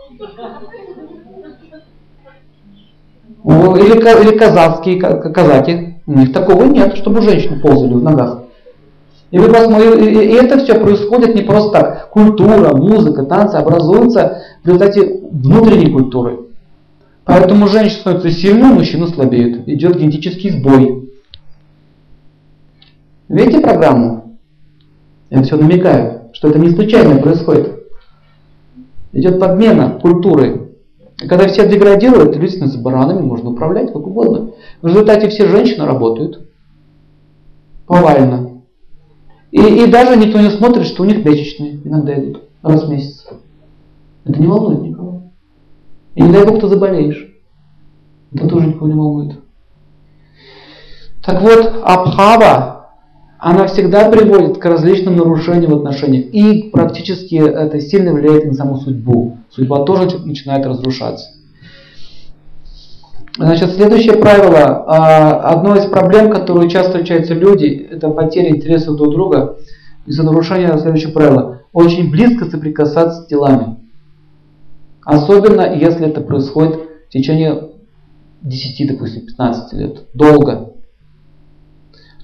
[3.46, 5.96] Или, или казахские казаки.
[6.06, 8.44] У них такого нет, чтобы женщины ползали в ногах.
[9.32, 12.10] И, вы посмотрите, и это все происходит не просто так.
[12.10, 16.40] Культура, музыка, танцы образуются в результате внутренней культуры.
[17.26, 19.68] Поэтому женщина становится сильной, мужчина слабеет.
[19.68, 21.10] Идет генетический сбой.
[23.30, 24.23] Видите программу?
[25.34, 27.88] Я все намекаю, что это не случайно происходит.
[29.14, 30.76] Идет подмена культуры.
[31.24, 34.52] И когда все деградируют, люди становятся баранами, можно управлять как угодно.
[34.84, 36.48] В результате все женщины работают.
[37.88, 38.62] Повально.
[39.50, 43.26] И, и даже никто не смотрит, что у них месячные иногда идут раз в месяц.
[44.26, 45.32] Это не волнует никого.
[46.14, 47.28] И не дай бог ты заболеешь.
[48.36, 49.40] Это тоже никого не волнует.
[51.24, 52.83] Так вот, абхава
[53.44, 56.28] она всегда приводит к различным нарушениям в отношениях.
[56.32, 59.38] И практически это сильно влияет на саму судьбу.
[59.50, 61.28] Судьба тоже начинает разрушаться.
[63.36, 64.86] Значит, следующее правило.
[64.88, 69.58] А, одно из проблем, которые часто встречаются люди, это потеря интереса друг друга
[70.06, 71.60] из-за нарушения следующего правила.
[71.74, 73.76] Очень близко соприкасаться с телами.
[75.04, 76.80] Особенно, если это происходит
[77.10, 77.72] в течение
[78.42, 79.98] 10, допустим, 15 лет.
[80.14, 80.73] Долго.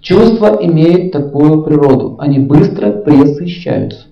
[0.01, 2.15] Чувства имеют такую природу.
[2.19, 4.05] Они быстро пресыщаются.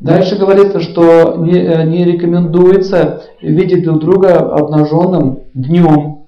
[0.00, 6.24] Дальше говорится, что не, э, не рекомендуется видеть друг друга обнаженным днем.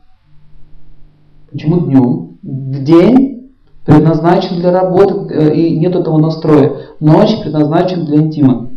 [1.50, 2.38] Почему днем?
[2.42, 3.52] День
[3.84, 6.72] предназначен для работы э, и нет этого настроя.
[7.00, 8.70] Ночь предназначен для интима.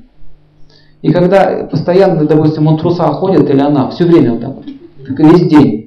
[1.02, 5.79] И когда постоянно, допустим, он труса ходит или она, все время вот так весь день,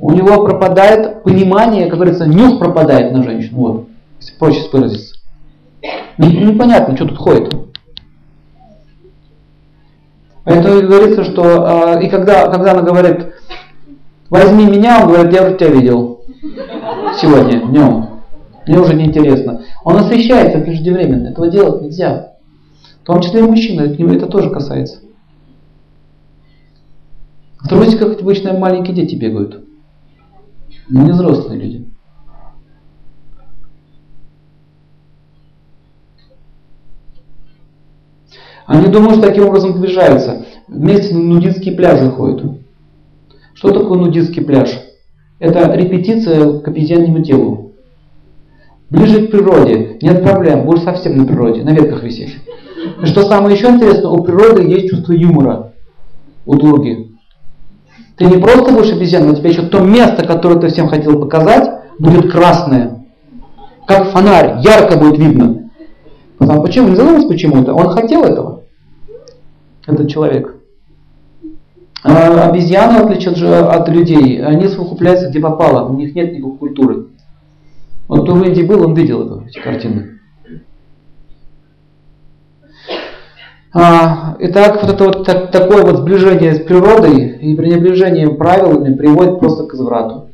[0.00, 3.58] у него пропадает понимание, как говорится, нюх пропадает на женщину.
[3.58, 3.88] Вот,
[4.20, 5.16] если проще выразиться.
[6.16, 7.54] Непонятно, что тут ходит.
[10.44, 13.34] Поэтому говорится, что э, и когда, когда она говорит,
[14.30, 16.22] возьми меня, он говорит, я уже тебя видел
[17.20, 18.08] сегодня, днем.
[18.66, 19.62] Мне уже неинтересно.
[19.84, 21.28] Он освещается преждевременно.
[21.28, 22.32] Этого делать нельзя.
[23.02, 25.00] В том числе и мужчина, это тоже касается.
[27.60, 29.67] В трусиках обычно маленькие дети бегают.
[30.88, 31.86] Мы не взрослые люди.
[38.66, 40.44] Они думают, что таким образом движаются.
[40.68, 42.58] Вместе на нудистские пляжи ходят.
[43.54, 44.78] Что такое нудистский пляж?
[45.38, 47.72] Это репетиция к обезьяньему телу.
[48.90, 52.38] Ближе к природе, нет проблем, будешь совсем на природе, на ветках висеть.
[53.02, 55.72] И что самое еще интересное, у природы есть чувство юмора.
[56.46, 57.07] У Дурги.
[58.18, 61.20] Ты не просто будешь обезьяной, но у тебя еще то место, которое ты всем хотел
[61.20, 63.04] показать, будет красное.
[63.86, 65.70] Как фонарь, ярко будет видно.
[66.36, 66.88] Потому, почему?
[66.88, 67.74] Не задумывайтесь почему-то.
[67.74, 68.64] Он хотел этого.
[69.86, 70.56] Этот человек.
[72.02, 75.88] А обезьяны, в отличие от, от людей, они совокупляются где попало.
[75.88, 77.06] У них нет никакой культуры.
[78.08, 80.18] Вот кто в Индии был, он видел это, эти картины.
[80.46, 80.56] А,
[84.40, 89.64] итак, вот это вот так, такое вот сближение с природой и пренебрежение правилами приводит просто
[89.64, 90.28] к изврату.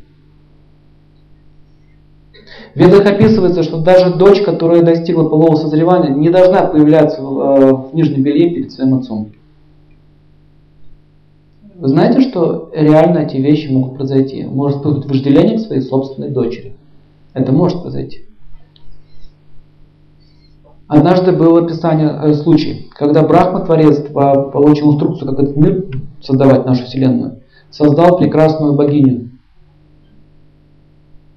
[2.75, 7.73] В ведах описывается, что даже дочь, которая достигла полового созревания, не должна появляться в, э,
[7.73, 9.31] в нижнем белье перед своим отцом.
[11.77, 14.45] Вы знаете, что реально эти вещи могут произойти?
[14.45, 16.75] Может быть вожделение к своей собственной дочери.
[17.33, 18.25] Это может произойти.
[20.95, 25.87] Однажды было описание э, случай, когда Брахма, Творец, получил инструкцию, как этот мир
[26.23, 29.31] создавать, нашу Вселенную, создал прекрасную богиню.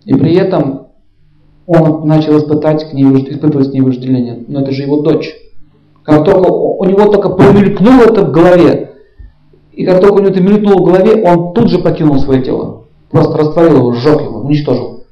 [0.06, 0.90] И при этом
[1.66, 4.46] он начал испытать к ней, испытывать с ней вожделение.
[4.48, 5.34] Но это же его дочь.
[6.04, 8.92] Как только у него только промелькнуло это в голове,
[9.72, 12.84] и как только у него это мелькнуло в голове, он тут же покинул свое тело.
[13.10, 15.06] Просто растворил его, сжег его, уничтожил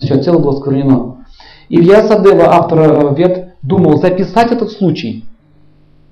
[0.00, 1.24] Все, тело было сквернено.
[1.68, 5.24] Илья Садева, автор э, Вет, думал записать этот случай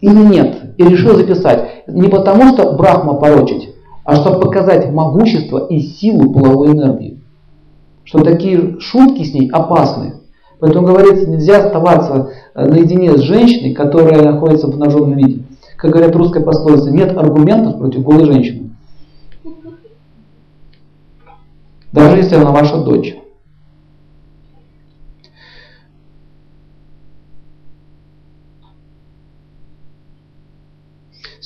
[0.00, 0.74] или нет.
[0.78, 1.86] И решил записать.
[1.86, 3.74] Не потому, что Брахма порочить,
[4.04, 7.20] а чтобы показать могущество и силу половой энергии.
[8.04, 10.14] Что такие шутки с ней опасны.
[10.58, 15.44] Поэтому говорится, нельзя оставаться э, наедине с женщиной, которая находится в обнаженном виде.
[15.76, 18.70] Как говорят русская пословица, нет аргументов против голой женщины.
[21.92, 23.16] Даже если она ваша дочь.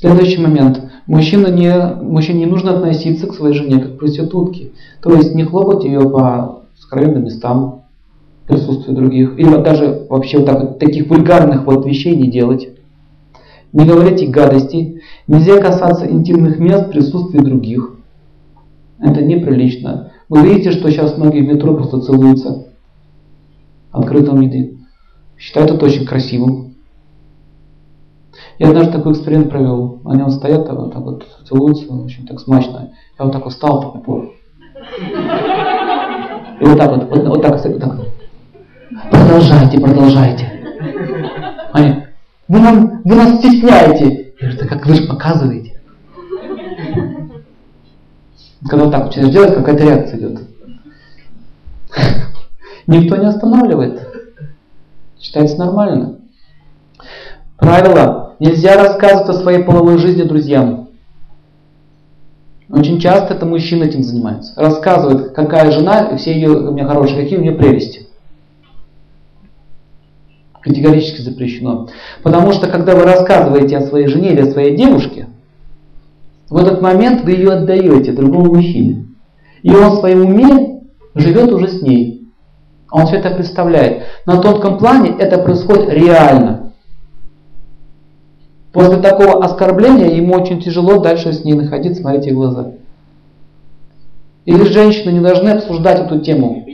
[0.04, 0.82] Следующий момент.
[1.06, 4.72] Мужчина не, мужчине не нужно относиться к своей жене как к проститутке.
[5.00, 7.84] То есть не хлопать ее по скровенным местам,
[8.42, 9.38] в присутствии других.
[9.38, 12.68] Или вот даже вообще вот так таких вульгарных вот вещей не делать.
[13.72, 15.00] Не говорите гадостей.
[15.26, 17.96] Нельзя касаться интимных мест в присутствии других.
[19.00, 20.12] Это неприлично.
[20.28, 22.66] Вы видите, что сейчас многие в метро просто целуются
[23.90, 24.74] в открытом виде.
[25.38, 26.73] Считают это очень красивым.
[28.58, 30.00] Я однажды такой эксперимент провел.
[30.04, 32.92] Они вот стоят, вот, так вот целуются, очень так смачно.
[33.18, 34.02] Я вот так вот встал, так,
[36.60, 38.00] и вот так вот, вот, вот так, вот так.
[39.10, 40.50] Продолжайте, продолжайте.
[41.72, 42.04] Они,
[42.46, 44.34] вы, нам, вы нас стесняете.
[44.40, 45.80] Я говорю, как вы же показываете.
[48.68, 50.40] Когда вот так начинаешь делать, какая-то реакция идет.
[52.86, 54.06] Никто не останавливает.
[55.20, 56.18] Считается нормально.
[57.58, 58.34] Правило.
[58.40, 60.88] Нельзя рассказывать о своей половой жизни друзьям.
[62.68, 64.52] Очень часто это мужчина этим занимается.
[64.56, 68.08] Рассказывает, какая жена, все ее у меня хорошие, какие у нее прелести.
[70.60, 71.88] Категорически запрещено.
[72.22, 75.28] Потому что когда вы рассказываете о своей жене или о своей девушке,
[76.48, 79.06] в этот момент вы ее отдаете другому мужчине.
[79.62, 80.80] И он в своем уме
[81.14, 82.28] живет уже с ней.
[82.90, 84.04] Он все это представляет.
[84.26, 86.72] На тонком плане это происходит реально.
[88.74, 92.72] После такого оскорбления ему очень тяжело дальше с ней находиться, смотреть ей в глаза.
[94.46, 96.66] Или женщины не должны обсуждать эту тему.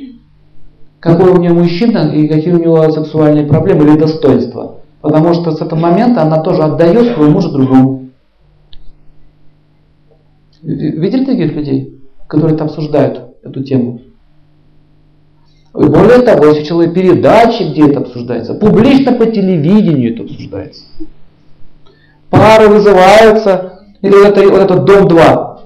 [0.98, 4.76] Какой у нее мужчина и какие у него сексуальные проблемы или достоинства.
[5.02, 8.08] Потому что с этого момента она тоже отдает своего мужа другому.
[10.62, 14.00] Видели таких людей, которые это обсуждают, эту тему?
[15.78, 20.84] И более того, если человек передачи, где это обсуждается, публично по телевидению это обсуждается
[22.30, 25.60] пары вызываются, или это, вот этот дом 2.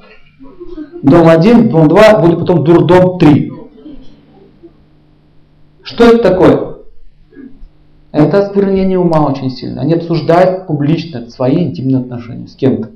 [1.03, 3.53] Дом 1, дом 2, будет потом дурдом 3.
[5.83, 6.75] Что это такое?
[8.11, 9.83] Это осквернение ума очень сильно.
[9.83, 12.91] Они обсуждают публично свои интимные отношения с кем-то.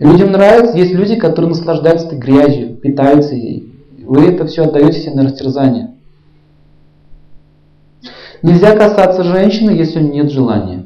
[0.00, 3.72] Людям нравится, есть люди, которые наслаждаются этой грязью, питаются ей.
[4.04, 5.94] Вы это все отдаете себе на растерзание.
[8.42, 10.83] Нельзя касаться женщины, если у нее нет желания.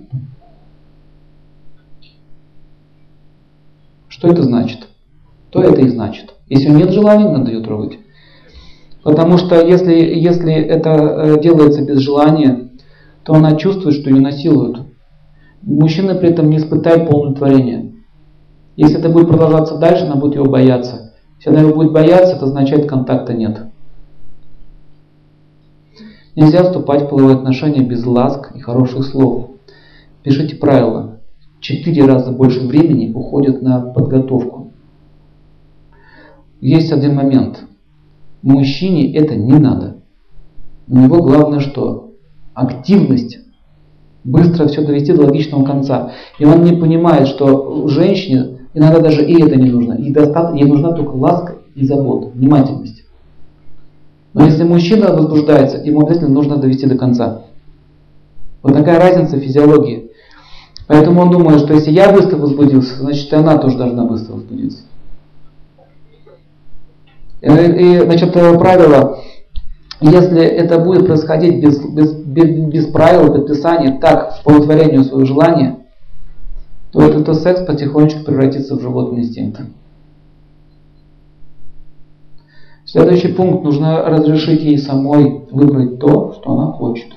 [4.19, 4.89] Что это значит?
[5.51, 6.35] То это и значит.
[6.49, 7.99] Если нет желания, надо ее трогать.
[9.05, 12.71] Потому что если, если это э, делается без желания,
[13.23, 14.81] то она чувствует, что ее насилуют.
[15.63, 17.93] Мужчина при этом не испытает полное творение.
[18.75, 21.15] Если это будет продолжаться дальше, она будет его бояться.
[21.37, 23.67] Если она его будет бояться, это означает контакта нет.
[26.35, 29.51] Нельзя вступать в половые отношения без ласк и хороших слов.
[30.25, 31.18] Пишите правила
[31.61, 34.73] четыре раза больше времени уходит на подготовку.
[36.61, 37.65] Есть один момент.
[38.43, 39.97] Мужчине это не надо.
[40.89, 42.15] У него главное что?
[42.55, 43.39] Активность.
[44.25, 46.13] Быстро все довести до логичного конца.
[46.39, 49.95] И он не понимает, что женщине иногда даже и это не нужно.
[49.95, 53.05] Ей, достаточно, ей нужна только ласка и забота, внимательность.
[54.35, 57.43] Но если мужчина возбуждается, ему обязательно нужно довести до конца.
[58.63, 60.08] Вот такая разница физиологии.
[60.89, 64.81] Поэтому он думает, что если я быстро возбудился, значит и она тоже должна быстро возбудиться.
[67.43, 69.19] И, и значит, правило,
[70.01, 75.77] если это будет происходить без, без, без, без правил, предписания, так, по удовлетворению своего желания,
[76.91, 79.61] то этот секс потихонечку превратится в животный инстинкт.
[82.87, 83.63] Следующий пункт.
[83.63, 87.13] Нужно разрешить ей самой выбрать то, что она хочет.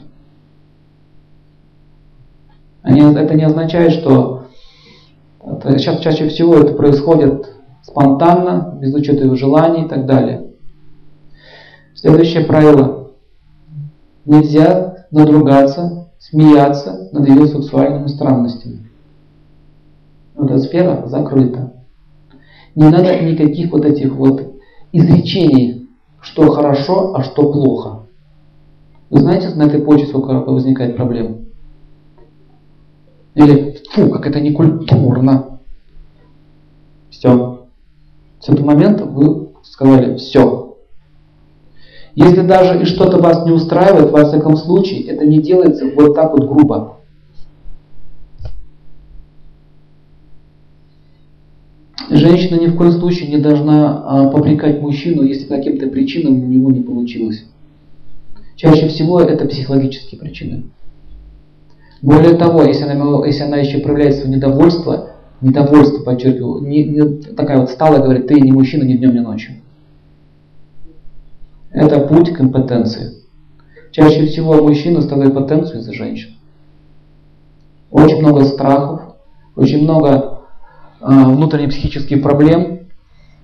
[2.83, 4.45] Это не означает, что
[5.43, 7.47] это, сейчас чаще всего это происходит
[7.83, 10.47] спонтанно, без учета его желаний и так далее.
[11.95, 13.11] Следующее правило.
[14.25, 18.89] Нельзя надругаться, смеяться над ее сексуальными странностями.
[20.35, 21.73] Вот эта сфера закрыта.
[22.75, 24.55] Не надо никаких вот этих вот
[24.91, 25.89] изречений,
[26.21, 28.07] что хорошо, а что плохо.
[29.09, 31.40] Вы знаете, на этой почве сколько возникает проблем?
[33.35, 35.59] Или, фу, как это некультурно.
[37.09, 37.67] Все.
[38.39, 40.77] С этого момента вы сказали, все.
[42.15, 46.33] Если даже и что-то вас не устраивает, во всяком случае, это не делается вот так
[46.33, 46.97] вот грубо.
[52.09, 56.45] Женщина ни в коем случае не должна а, попрекать мужчину, если по каким-то причинам у
[56.45, 57.45] него не получилось.
[58.57, 60.63] Чаще всего это психологические причины.
[62.01, 67.59] Более того, если она, если она еще проявляет свое недовольство, недовольство, подчеркиваю, не, не, такая
[67.59, 69.55] вот стала говорит, ты не мужчина ни днем, ни ночью.
[71.71, 73.17] Это путь к импотенции.
[73.91, 76.31] Чаще всего мужчина ставит потенцию из-за женщин.
[77.91, 79.15] Очень много страхов,
[79.55, 80.41] очень много
[81.01, 82.87] а, внутренних психических проблем,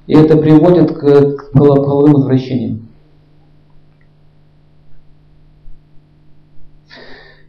[0.08, 2.88] и это приводит к, к половым извращениям.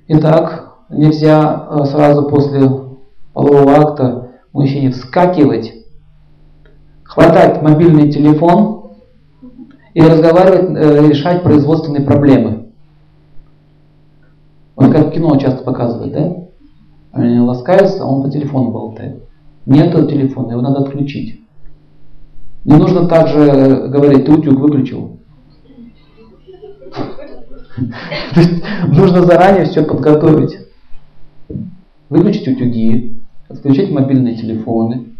[0.09, 2.69] Итак, нельзя а, сразу после
[3.33, 5.75] полового акта мужчине вскакивать,
[7.05, 8.93] хватать мобильный телефон
[9.95, 12.69] и разговаривать, э, решать производственные проблемы.
[14.77, 16.37] Вот как кино часто показывают, да?
[17.13, 19.25] Они ласкаются, а он по телефону болтает.
[19.67, 21.41] Нету телефона, его надо отключить.
[22.65, 25.19] Не нужно также говорить, ты утюг выключил.
[28.89, 30.68] Нужно заранее все подготовить.
[32.09, 35.15] Выключить утюги, отключить мобильные телефоны,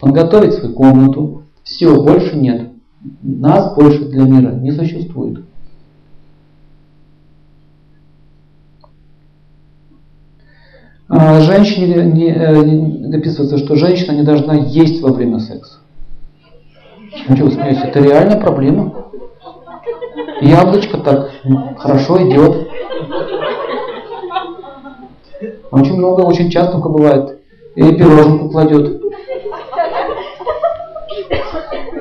[0.00, 1.42] подготовить свою комнату.
[1.64, 2.70] Все, больше нет.
[3.22, 5.44] Нас больше для мира не существует.
[11.08, 15.78] А, женщине не, э, не, описывается, что женщина не должна есть во время секса.
[17.28, 17.82] Ну что вы смеетесь?
[17.82, 19.06] Это реальная проблема.
[20.42, 21.30] Яблочко так
[21.78, 22.68] хорошо идет.
[25.70, 27.38] Очень много, очень часто бывает.
[27.74, 29.02] И пироженку кладет.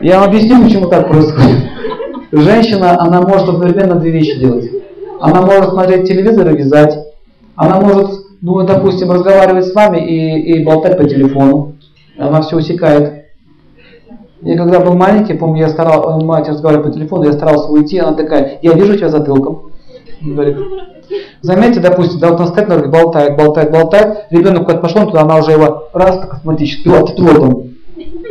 [0.01, 1.69] Я вам объясню, почему так происходит.
[2.31, 4.69] Женщина, она может одновременно две вещи делать.
[5.19, 6.97] Она может смотреть телевизор и вязать.
[7.55, 11.73] Она может ну, допустим, разговаривать с вами и, и болтать по телефону.
[12.17, 13.25] Она все усекает.
[14.41, 18.13] Я когда был маленький, помню, я старался, мать разговаривала по телефону, я старался уйти, она
[18.13, 19.71] такая, я вижу тебя затылком.
[20.21, 20.57] Говорит,
[21.41, 25.89] заметьте, допустим, да, вот говорит, болтает, болтает, болтает, ребенок куда-то пошел туда, она уже его
[25.93, 27.75] раз так автоматически, вот он,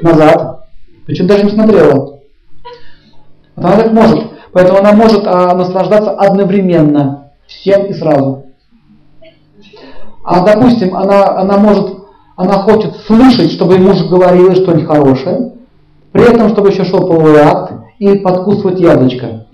[0.02, 0.66] назад.
[1.06, 1.94] Причем даже не смотрела.
[1.94, 2.16] Вот
[3.56, 4.24] она так может.
[4.52, 8.44] Поэтому она может а, наслаждаться одновременно всем и сразу.
[10.24, 11.96] А допустим, она, она может,
[12.36, 15.52] она хочет слышать, чтобы муж говорил что-нибудь хорошее,
[16.12, 19.46] при этом, чтобы еще шел половой акт и подкусывать яблочко.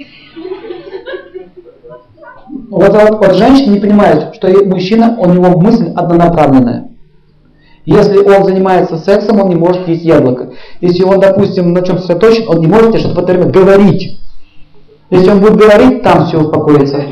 [2.73, 6.89] Вот, вот, вот женщина не понимает, что мужчина, у него мысль однонаправленная.
[7.85, 10.53] Если он занимается сексом, он не может есть яблоко.
[10.81, 14.19] Если он, допустим, на чем сосредоточен, он не может что-то в это время говорить.
[15.11, 17.05] Если он будет говорить, там все успокоится.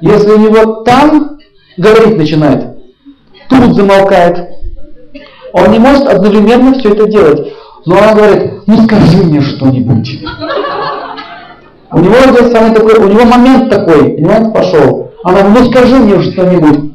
[0.00, 1.38] Если у него там
[1.76, 2.76] говорить начинает,
[3.48, 4.48] тут замолкает.
[5.54, 7.52] Он не может одновременно все это делать.
[7.84, 10.20] Но она говорит, ну скажи мне что-нибудь.
[11.92, 15.12] У него идет самый такой, у него момент такой, понимаете, пошел.
[15.24, 16.92] Она ну скажи мне что-нибудь.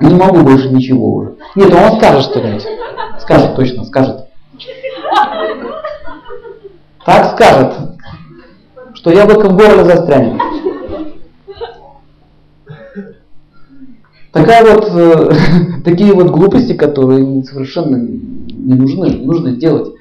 [0.00, 1.34] Не могу больше ничего уже.
[1.54, 2.66] Нет, он скажет что-нибудь.
[3.20, 4.22] Скажет точно, скажет
[7.04, 7.72] так скажет,
[8.94, 10.40] что яблоко в горле застрянет.
[14.30, 15.30] Такая вот, э,
[15.84, 17.96] такие вот глупости, которые совершенно
[18.66, 19.94] не нужны, не нужно делать.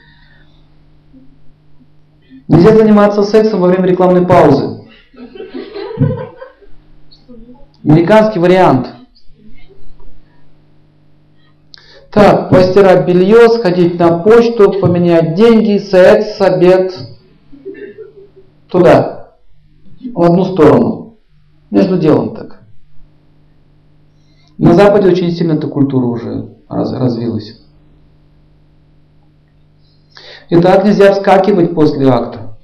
[2.47, 4.82] Нельзя заниматься сексом во время рекламной паузы.
[7.84, 8.88] Американский вариант–
[12.12, 16.93] Так, постирать белье, сходить на почту, поменять деньги, секс, обед.
[18.68, 19.38] Туда.
[20.14, 21.18] В одну сторону.
[21.70, 22.64] Между делом так.
[24.57, 27.61] На Западе очень сильно эта культура уже раз, развилась.
[30.54, 32.58] Итак, нельзя вскакивать после акта.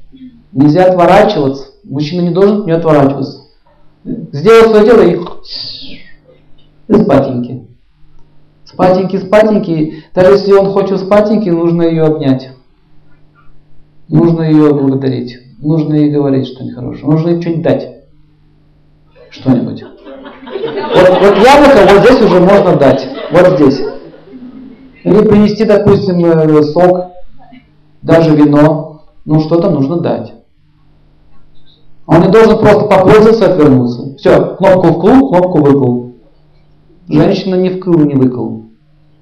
[0.51, 1.67] Нельзя отворачиваться.
[1.85, 3.43] Мужчина не должен не отворачиваться.
[4.03, 5.15] Сделал свое дело и,
[6.89, 7.65] и спатеньки.
[8.65, 12.49] Спатенький, спатенький, даже если он хочет спатенький, нужно ее обнять.
[14.09, 15.39] Нужно ее благодарить.
[15.59, 17.07] Нужно ей говорить что-нибудь хорошее.
[17.07, 17.89] Нужно ей что-нибудь дать.
[19.29, 19.83] Что-нибудь.
[19.83, 23.07] Вот, вот яблоко вот здесь уже можно дать.
[23.31, 23.81] Вот здесь.
[25.05, 27.16] Или принести, допустим, э, сок
[28.01, 30.33] даже вино, ну что-то нужно дать.
[32.05, 34.15] Он не должен просто попользоваться и отвернуться.
[34.17, 36.03] Все, кнопку вкл, кнопку выкл.
[37.09, 38.61] Женщина ни вкл, ни выкл.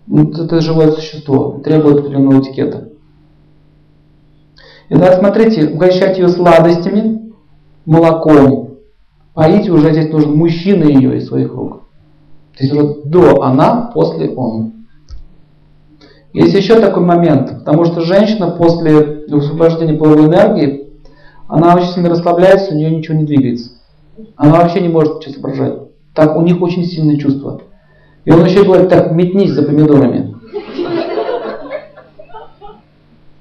[0.07, 2.89] Это живое существо, требует определенного этикета.
[4.89, 7.33] Итак, смотрите, угощать ее сладостями,
[7.85, 8.77] молоком.
[9.33, 11.81] Поить уже здесь нужен мужчина ее из своих рук.
[12.55, 14.74] То есть уже до она, после он.
[16.35, 20.89] Есть еще такой момент, потому что женщина после высвобождения половой энергии,
[21.47, 23.71] она очень сильно расслабляется, у нее ничего не двигается.
[24.35, 25.79] Она вообще не может ничего соображать.
[26.13, 27.61] Так, у них очень сильные чувства.
[28.25, 30.35] И он еще говорит, так, метнись за помидорами.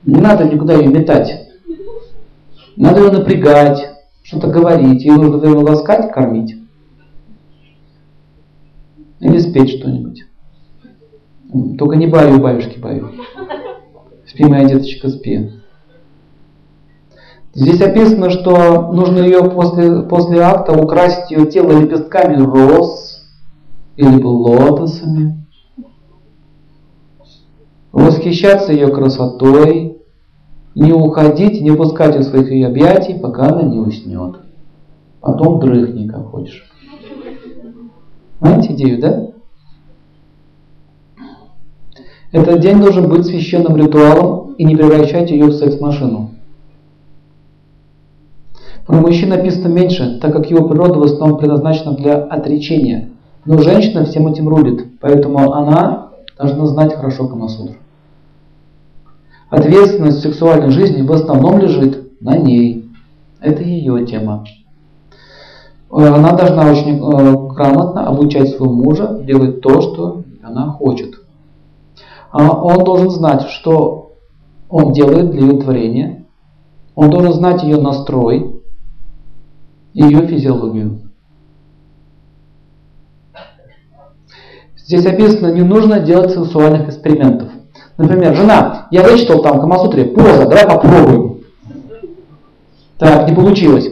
[0.06, 1.48] Не надо никуда ее метать.
[2.76, 3.88] Надо ее напрягать,
[4.22, 5.02] что-то говорить.
[5.02, 6.54] Ее нужно время ласкать, кормить.
[9.18, 10.26] Или спеть что-нибудь.
[11.78, 13.12] Только не баю, баюшки баю.
[14.26, 15.52] Спи, моя деточка, спи.
[17.52, 23.24] Здесь описано, что нужно ее после, после акта украсить ее тело лепестками роз
[23.96, 25.46] или лотосами.
[27.92, 30.02] Восхищаться ее красотой,
[30.74, 34.40] не уходить, не пускать из своих ее объятий, пока она не уснет.
[35.20, 36.68] Потом дрыхни, как хочешь.
[38.40, 39.33] Понимаете идею, да?
[42.34, 46.30] Этот день должен быть священным ритуалом и не превращать ее в секс-машину.
[48.88, 53.10] Про мужчин написано меньше, так как его природа в основном предназначена для отречения.
[53.44, 57.76] Но женщина всем этим рулит, поэтому она должна знать хорошо Камасутру.
[59.48, 62.90] Ответственность в сексуальной жизни в основном лежит на ней.
[63.40, 64.44] Это ее тема.
[65.88, 71.23] Э, она должна очень э, грамотно обучать своего мужа делать то, что она хочет.
[72.34, 74.16] А он должен знать, что
[74.68, 76.24] он делает для ее творения.
[76.96, 78.60] Он должен знать ее настрой,
[79.92, 81.12] ее физиологию.
[84.76, 87.50] Здесь описано, не нужно делать сексуальных экспериментов.
[87.98, 91.38] Например, жена, я вычитал там в Камасутре, поза, давай попробуем.
[92.98, 93.88] Так, не получилось.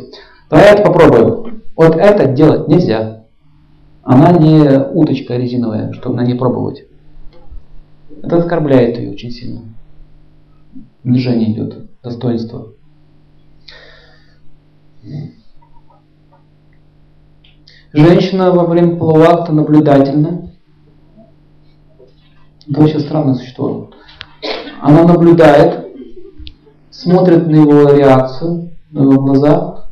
[0.50, 1.62] Давай это попробуем.
[1.76, 3.22] Вот это делать нельзя.
[4.02, 6.86] Она не уточка резиновая, чтобы на ней пробовать.
[8.22, 9.62] Это оскорбляет ее очень сильно.
[11.02, 12.72] Унижение идет, достоинство.
[17.92, 20.50] Женщина во время полуакта наблюдательна.
[22.68, 23.90] Это очень странное существо.
[24.80, 25.88] Она наблюдает,
[26.90, 29.86] смотрит на его реакцию, на его глаза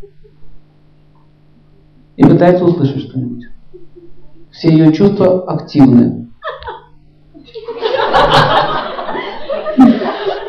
[2.16, 3.46] и пытается услышать что-нибудь.
[4.50, 6.19] Все ее чувства активны.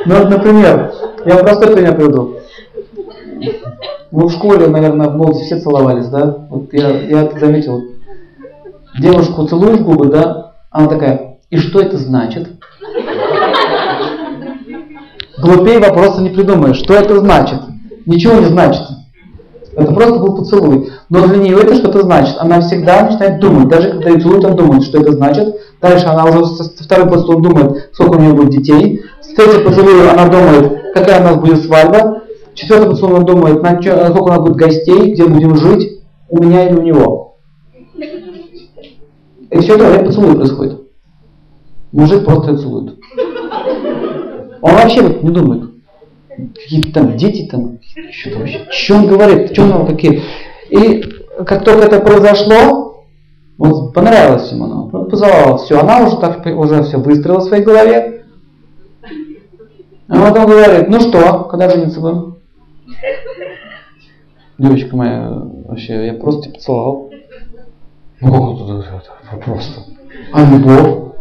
[0.05, 0.93] Ну вот, например,
[1.25, 2.37] я вам простой пример приведу.
[4.11, 6.45] Вы в школе, наверное, в молодости все целовались, да?
[6.49, 7.83] Вот я, я это заметил.
[8.99, 10.53] Девушку целуешь губы, да?
[10.69, 12.49] Она такая, и что это значит?
[15.37, 16.77] Глупее вопроса не придумаешь.
[16.77, 17.61] Что это значит?
[18.05, 18.83] Ничего не значит.
[19.73, 20.91] Это просто был поцелуй.
[21.09, 22.35] Но для нее это что-то значит.
[22.39, 23.69] Она всегда начинает думать.
[23.69, 25.55] Даже когда ее целуют, она думает, что это значит.
[25.81, 29.01] Дальше она уже со второй поцелуй думает, сколько у нее будет детей.
[29.21, 32.23] С третьей поцелуй она думает, какая у нас будет свадьба.
[32.53, 36.43] Четвертый поцелуй она думает, на что, сколько у нас будет гостей, где будем жить, у
[36.43, 37.37] меня или у него.
[39.49, 40.81] И все это время поцелуй происходит.
[41.91, 42.95] Мужик просто целует.
[44.61, 45.70] Он вообще не думает.
[46.49, 47.79] Какие-то там дети там,
[48.11, 48.67] что-то вообще.
[48.69, 49.51] Что он говорит?
[49.53, 50.21] Что он такие?
[50.69, 51.03] И
[51.45, 53.05] как только это произошло,
[53.57, 57.63] вот понравилось ему она, он позвала, все, она уже так уже все выстроила в своей
[57.63, 58.25] голове.
[60.07, 62.37] А потом говорит, ну что, когда жениться будем?
[64.57, 65.29] Девочка моя,
[65.65, 67.11] вообще, я просто тебя поцеловал.
[68.19, 68.83] Ну,
[69.43, 69.81] просто.
[70.33, 71.13] А любовь?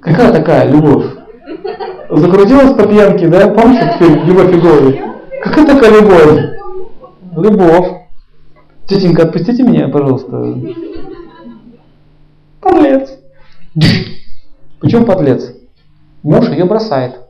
[0.00, 1.06] Какая такая любовь?
[2.10, 3.48] Закрутилась по пьянке, да?
[3.48, 5.04] Помните фильм «Любовь и горе»?
[5.42, 6.40] Какая такая любовь?
[7.36, 7.88] Любовь.
[8.86, 10.58] Тетенька, отпустите меня, пожалуйста.
[12.60, 13.10] Подлец.
[14.80, 15.54] Почему подлец?
[16.22, 17.20] Муж ее бросает.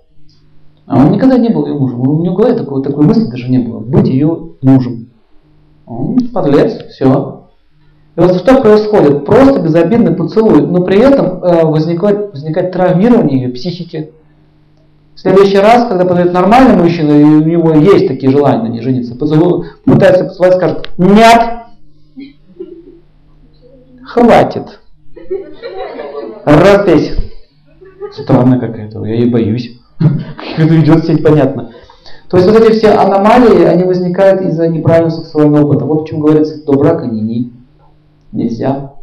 [0.86, 2.00] А он никогда не был ее мужем.
[2.00, 3.80] У него в такой, такой мысли даже не было.
[3.80, 5.08] Быть ее мужем.
[5.86, 7.44] Он подлец, все.
[8.16, 9.24] И вот что происходит?
[9.24, 14.12] Просто безобидный поцелуй, но при этом э, возникает, возникает травмирование ее психики.
[15.14, 19.14] В следующий раз, когда подойдет нормальный мужчина, и у него есть такие желания ней жениться,
[19.14, 21.40] пытается поцеловать, скажет, нет,
[24.02, 24.80] хватит,
[26.44, 27.14] распейся.
[28.12, 29.80] Странная какая-то, я ей боюсь.
[29.98, 31.70] Как это ведет себя непонятно.
[32.28, 35.84] То есть вот эти все аномалии, они возникают из-за неправильного сексуального опыта.
[35.84, 37.52] Вот почему говорится, до брака не ни.
[38.32, 38.94] Нельзя.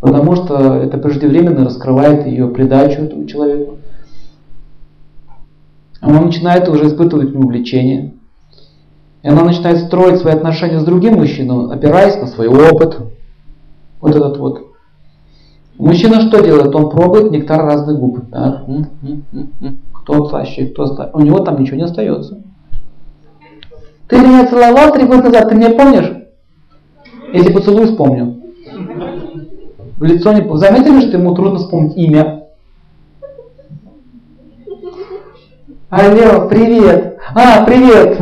[0.00, 3.78] Потому что это преждевременно раскрывает ее придачу этому человеку.
[6.00, 8.14] Она начинает уже испытывать увлечение.
[9.22, 12.98] И она начинает строить свои отношения с другим мужчиной, опираясь на свой опыт.
[14.00, 14.66] Вот этот вот.
[15.78, 16.74] Мужчина что делает?
[16.74, 18.30] Он пробует нектар разных губ.
[18.30, 18.64] Так.
[19.92, 21.10] Кто слаще, кто слаще.
[21.12, 22.42] У него там ничего не остается.
[24.08, 26.12] Ты меня целовал три года назад, ты меня помнишь?
[27.32, 28.42] Если поцелуй вспомню.
[29.98, 30.56] В лицо не...
[30.56, 32.39] Заметили, что ему трудно вспомнить имя?
[35.90, 37.18] Алло, привет.
[37.34, 38.16] А, привет.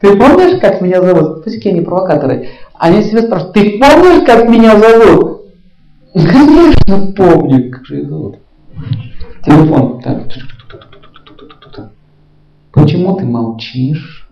[0.00, 1.44] Ты помнишь, как меня зовут?
[1.44, 2.48] Пусть какие они провокаторы.
[2.78, 5.42] Они себе спрашивают, ты помнишь, как меня зовут?
[6.14, 8.38] Конечно, помню, как же ее зовут.
[9.44, 10.00] Телефон.
[10.00, 10.22] Так.
[12.72, 14.26] Почему ты молчишь?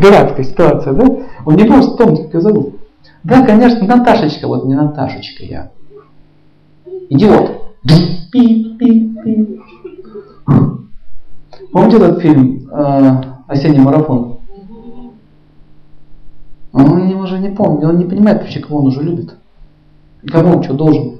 [0.00, 1.04] Дурацкая ситуация, да?
[1.44, 2.76] Он не может вспомнить, как ее зовут.
[3.24, 5.70] Да, конечно, Наташечка, вот не Наташечка я.
[7.10, 7.65] Идиот.
[7.86, 9.60] Пи-пи-пи.
[11.72, 14.38] Помните этот фильм э, «Осенний марафон»?
[16.72, 19.34] Он уже не помнит, он не понимает вообще, кого он уже любит.
[20.22, 21.18] И кому он что должен.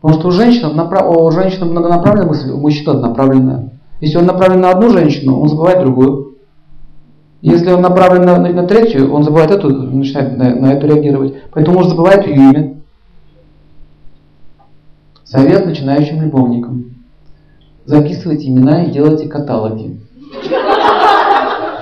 [0.00, 1.08] Потому что у женщины, направ...
[1.08, 3.70] у женщины многонаправленная мысль, у мужчины однонаправленная.
[4.00, 6.38] Если он направлен на одну женщину, он забывает другую.
[7.40, 11.34] Если он направлен на, на, на третью, он забывает эту, начинает на, на эту реагировать.
[11.52, 12.81] Поэтому он забывает ее имя.
[15.32, 16.94] Совет начинающим любовникам.
[17.86, 19.98] Записывайте имена и делайте каталоги.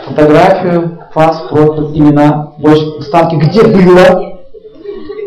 [0.07, 4.39] Фотографию, фас, профиль, имена, больше ставки, где было,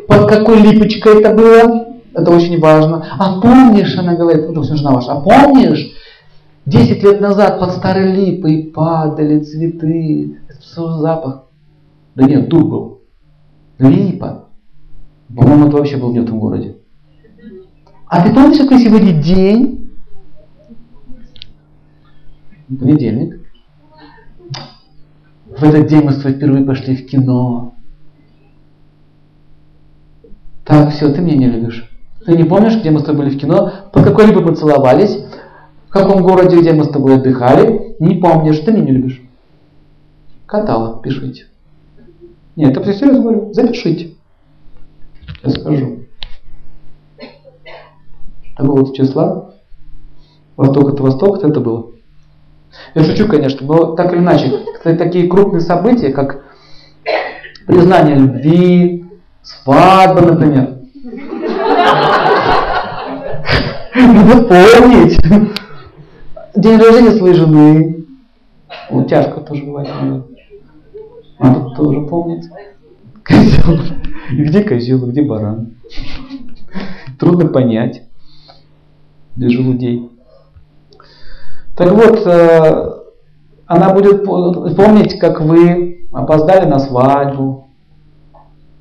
[0.07, 3.05] под какой липочкой это было, это очень важно.
[3.19, 5.91] А помнишь, она говорит, ну, жена ваша, а помнишь,
[6.65, 10.39] 10 лет назад под старой липой падали цветы,
[10.73, 11.43] запах.
[12.15, 13.01] Да нет, дух был.
[13.79, 14.45] Липа.
[15.35, 16.77] По-моему, это вообще был не в этом городе.
[18.13, 19.89] А ты помнишь, какой сегодня день?
[22.67, 23.39] Понедельник.
[25.47, 27.73] В этот день мы с тобой впервые пошли в кино.
[30.63, 31.89] Так, все, ты меня не любишь.
[32.23, 33.71] Ты не помнишь, где мы с тобой были в кино?
[33.91, 35.17] Под какой-либо мы целовались?
[35.87, 37.95] В каком городе, где мы с тобой отдыхали?
[37.97, 39.23] Не помнишь, ты меня не любишь.
[40.45, 41.47] Катала, пишите.
[42.55, 43.53] Нет, это я серьезно говорю.
[43.53, 44.13] Запишите.
[45.41, 46.02] Я скажу.
[48.55, 49.53] Такого числа.
[50.55, 51.91] Восток это восток, это было.
[52.95, 54.51] Я шучу, конечно, но так или иначе,
[54.83, 56.43] такие крупные события, как
[57.65, 59.05] признание любви,
[59.41, 60.79] свадьба, например.
[63.95, 65.19] Надо помнить.
[66.55, 68.05] День рождения своей жены.
[68.89, 69.89] Вот тяжко тоже бывает.
[71.39, 72.45] Надо тоже помнить.
[73.23, 73.79] Козел.
[74.31, 75.75] Где козел, где баран?
[77.19, 78.02] Трудно понять.
[79.35, 80.09] Для желудей.
[81.75, 82.93] Так вот, э,
[83.65, 87.67] она будет помнить, как вы опоздали на свадьбу,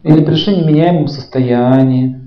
[0.03, 2.21] или пришли в неменяемом состоянии,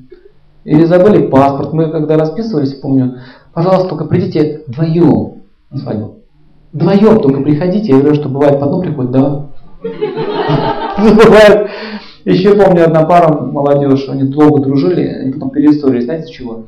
[0.63, 1.73] или забыли паспорт.
[1.73, 3.17] Мы когда расписывались, помню,
[3.53, 6.15] пожалуйста, только придите вдвоем на свадьбу.
[6.73, 7.91] Вдвоем только приходите.
[7.91, 9.45] Я говорю, что бывает по одному приходит, да.
[10.97, 11.69] Бывает.
[12.26, 16.63] Еще помню, одна пара молодежь, они долго дружили, они потом переисторили, знаете чего?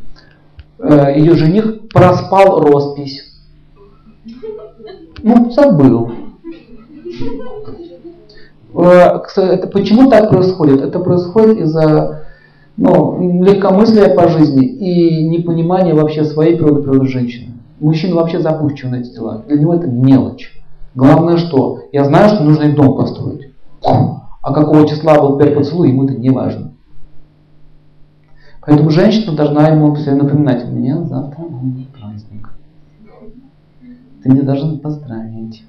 [0.79, 3.23] Э, Ее жених проспал роспись.
[5.23, 6.11] Ну, забыл.
[8.75, 10.81] Э, это, почему так происходит?
[10.81, 12.25] Это происходит из-за
[12.75, 17.53] ну, легкомыслия по жизни и непонимания вообще своей природы, природы женщины.
[17.79, 19.43] Мужчина вообще запущен эти дела.
[19.47, 20.53] Для него это мелочь.
[20.93, 21.79] Главное что?
[21.91, 23.51] Я знаю, что нужно дом построить.
[23.83, 26.73] А какого числа был первый поцелуй, ему это не важно.
[28.67, 31.41] Поэтому женщина должна ему постоянно напоминать, у меня завтра
[31.97, 32.49] праздник.
[34.21, 35.63] Ты мне должен поздравить.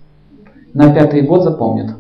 [0.75, 1.95] На пятый год запомнит.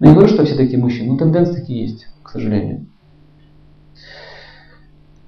[0.00, 2.86] Но я говорю, что все такие мужчины, но тенденции такие есть, к сожалению.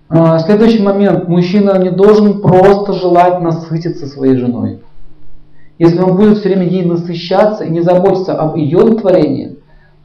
[0.08, 1.28] А, следующий момент.
[1.28, 4.80] Мужчина не должен просто желать насытиться своей женой.
[5.78, 9.55] Если он будет все время ей насыщаться и не заботиться об ее удовлетворении,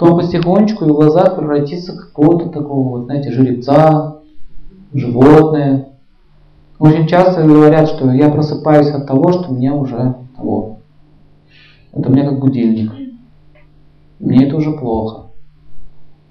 [0.02, 4.16] то он потихонечку в глазах превратится в какого-то такого, вот, знаете, жеребца,
[4.95, 5.89] животное.
[6.80, 10.80] Очень часто говорят, что я просыпаюсь от того, что меня уже того.
[11.93, 12.91] Это меня как будильник.
[14.20, 15.28] Мне это уже плохо.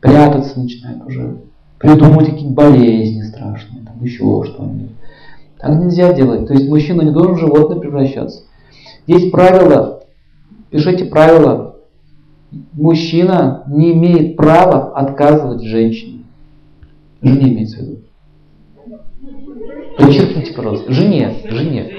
[0.00, 1.36] Прятаться начинает уже.
[1.78, 4.90] придумывать какие-то болезни страшные, там еще что-нибудь.
[5.60, 6.48] Так нельзя делать.
[6.48, 8.42] То есть мужчина не должен в животное превращаться.
[9.06, 10.02] Есть правило,
[10.70, 11.69] пишите правило,
[12.72, 16.24] мужчина не имеет права отказывать женщине.
[17.22, 17.96] Жене имеется в виду.
[19.98, 20.92] Подчеркните, пожалуйста.
[20.92, 21.90] Жене, жене.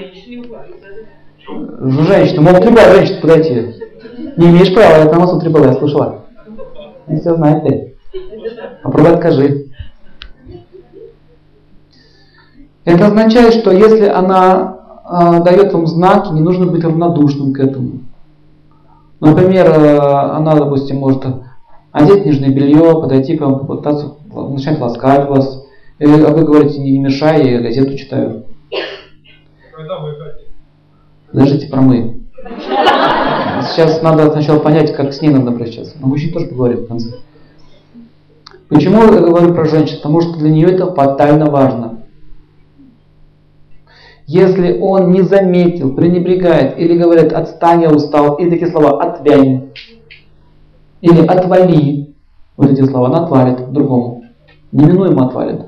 [1.80, 3.74] Женщина, могут любая женщина подойти.
[4.36, 6.24] Не имеешь права, я там тут была, я слышала.
[7.06, 7.94] Не все знает ты.
[8.82, 9.66] Попробуй откажи.
[12.84, 14.78] Это означает, что если она
[15.08, 18.00] э, дает вам знаки, не нужно быть равнодушным к этому.
[19.22, 19.98] Например, э,
[20.34, 21.24] она, допустим, может
[21.92, 25.64] одеть нижнее белье, подойти к вам, попытаться начать ласкать вас.
[26.00, 28.46] И, а вы говорите, не, мешай, я газету читаю.
[29.72, 30.16] Когда вы
[31.30, 32.22] Подождите про мы.
[33.70, 35.94] Сейчас надо сначала понять, как с ней надо обращаться.
[36.00, 37.18] Но мужчин тоже поговорим в конце.
[38.68, 39.98] Почему я говорю про женщин?
[39.98, 42.01] Потому что для нее это фатально важно.
[44.32, 49.72] Если он не заметил, пренебрегает или говорит «отстань, я устал», или такие слова «отвянь»,
[51.02, 52.14] или «отвали»,
[52.56, 54.24] вот эти слова, она отвалит другому.
[54.72, 55.66] Неминуемо отвалит.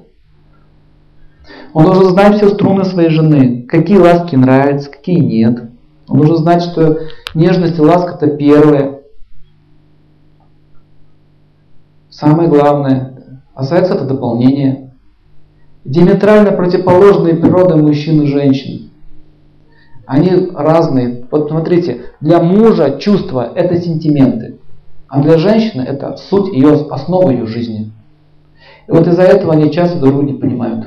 [1.75, 5.65] Он должен знать все струны своей жены, какие ласки нравятся, какие нет.
[6.09, 7.01] Он должен знать, что
[7.35, 9.03] нежность и ласка это первое.
[12.09, 13.15] Самое главное.
[13.55, 14.84] А секс это дополнение.
[15.85, 18.91] Диаметрально противоположные природы мужчин и женщин.
[20.07, 21.27] Они разные.
[21.31, 24.59] Вот смотрите, для мужа чувства это сентименты.
[25.09, 27.93] А для женщины это суть ее, основа ее жизни.
[28.87, 30.87] И вот из-за этого они часто друг друга не понимают.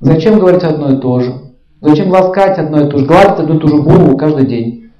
[0.00, 1.34] Зачем говорить одно и то же?
[1.80, 3.06] Зачем ласкать одно и то же?
[3.06, 4.90] Гладить одну и ту же голову каждый день?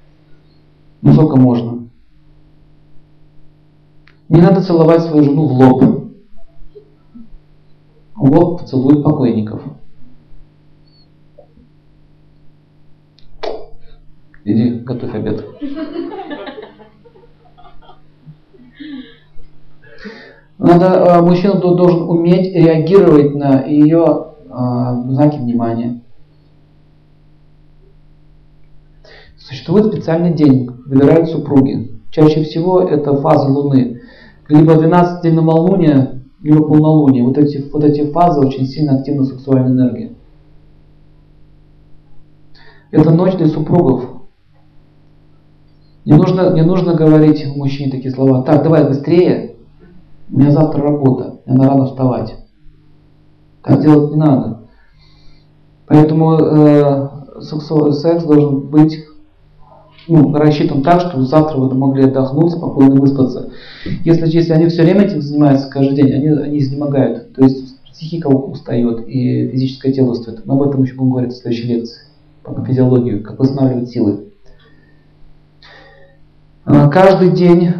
[1.01, 1.89] Ну сколько можно?
[4.29, 6.02] Не надо целовать свою жену в лоб.
[8.15, 9.61] Лоб поцелует покойников.
[14.45, 15.45] Иди, готовь обед.
[20.57, 26.01] Надо, а, мужчина должен уметь реагировать на ее а, знаки внимания.
[29.37, 31.99] Существует специальный день, выбирают супруги.
[32.11, 34.01] Чаще всего это фаза Луны.
[34.47, 37.23] Либо 12 день новолуния, либо полнолуние.
[37.23, 40.13] Вот эти, вот эти фазы очень сильно активна сексуальная энергия.
[42.91, 44.05] Это ночь для супругов.
[46.05, 48.43] Не нужно, не нужно говорить мужчине такие слова.
[48.43, 49.55] Так, давай быстрее.
[50.29, 51.39] У меня завтра работа.
[51.45, 52.35] Мне надо рано вставать.
[53.63, 54.67] Так делать не надо.
[55.87, 57.09] Поэтому э,
[57.41, 58.99] секс должен быть
[60.07, 63.51] ну, рассчитан так, чтобы завтра вы могли отдохнуть, спокойно выспаться.
[64.03, 67.33] Если, если они все время этим занимаются каждый день, они, они изнемогают.
[67.33, 70.45] То есть психика устает и физическое тело устает.
[70.45, 72.01] Мы об этом еще будем говорить в следующей лекции.
[72.43, 74.25] По физиологию, как восстанавливать силы.
[76.65, 77.73] А, каждый день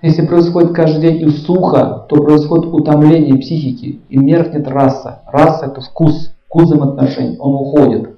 [0.00, 5.22] если происходит каждый день и сухо, то происходит утомление психики и меркнет раса.
[5.26, 8.17] Раса это вкус, вкус взаимоотношений, он уходит.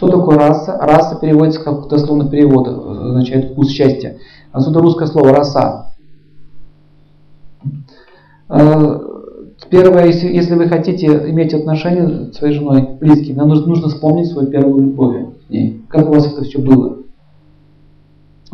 [0.00, 0.78] Что такое раса?
[0.80, 4.16] Раса переводится как дословно перевод, означает вкус счастья.
[4.50, 5.92] Отсюда русское слово раса.
[8.48, 8.98] Э,
[9.68, 14.28] первое, если, если вы хотите иметь отношения с своей женой, близкими, нам нужно, нужно вспомнить
[14.28, 15.84] свою первую любовь с ней.
[15.90, 16.96] Как у вас это все было?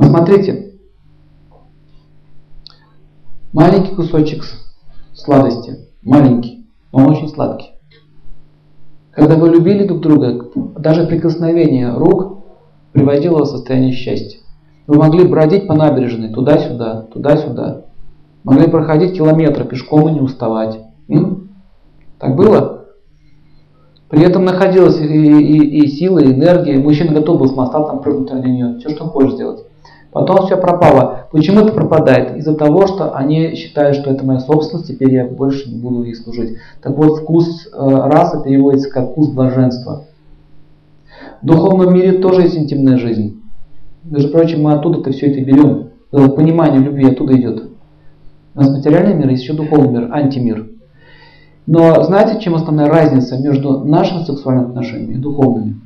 [0.01, 0.73] Смотрите,
[3.53, 4.43] Маленький кусочек
[5.15, 7.76] сладости, маленький, но он очень сладкий.
[9.17, 10.45] Когда вы любили друг друга,
[10.79, 12.45] даже прикосновение рук
[12.93, 14.41] приводило в состояние счастья.
[14.87, 17.87] Вы могли бродить по набережной туда-сюда, туда-сюда.
[18.45, 20.79] Могли проходить километры пешком и не уставать.
[21.09, 21.49] М?
[22.19, 22.85] Так было?
[24.11, 26.79] При этом находилась и, и, и сила, и энергия.
[26.79, 28.79] Мужчина готов был с моста там прыгнуть ради нее.
[28.79, 29.66] Все, что хочешь сделать.
[30.17, 31.27] Потом все пропало.
[31.31, 32.39] Почему это пропадает?
[32.39, 36.15] Из-за того, что они считают, что это моя собственность, теперь я больше не буду ей
[36.15, 36.57] служить.
[36.81, 40.05] Так вот, вкус э, расы переводится как вкус блаженства.
[41.43, 43.43] В духовном мире тоже есть интимная жизнь.
[44.05, 45.91] Между прочим, мы оттуда-то все это берем.
[46.11, 47.65] Понимание любви оттуда идет.
[48.55, 50.67] У нас материальный мир, есть еще духовный мир, антимир.
[51.67, 55.81] Но знаете, чем основная разница между нашими сексуальными отношениями и духовными?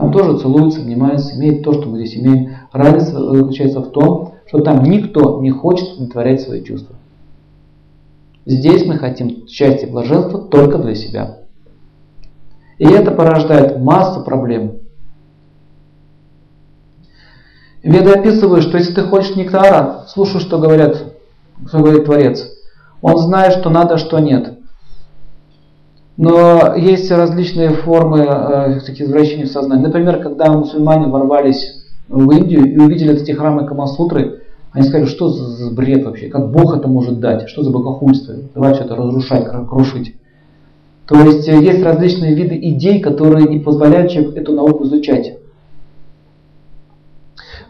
[0.00, 2.52] Там тоже целуются, обнимаются, имеют то, что мы здесь имеем.
[2.72, 6.96] Разница заключается в том, что там никто не хочет удовлетворять свои чувства.
[8.46, 11.38] Здесь мы хотим счастья и блаженства только для себя.
[12.78, 14.78] И это порождает массу проблем.
[17.82, 21.14] Веды описывают, что если ты хочешь нектара, слушай, что говорят
[21.66, 22.48] что говорит Творец.
[23.02, 24.58] Он знает, что надо, что нет.
[26.16, 29.84] Но есть различные формы э, таких извращений в сознании.
[29.84, 31.79] Например, когда мусульмане ворвались
[32.10, 34.40] в Индию и увидели эти храмы Камасутры,
[34.72, 38.74] они сказали, что за бред вообще, как Бог это может дать, что за богохульство, давай
[38.74, 40.16] все это разрушать, крушить.
[41.06, 45.38] То есть э, есть различные виды идей, которые не позволяют человеку эту науку изучать.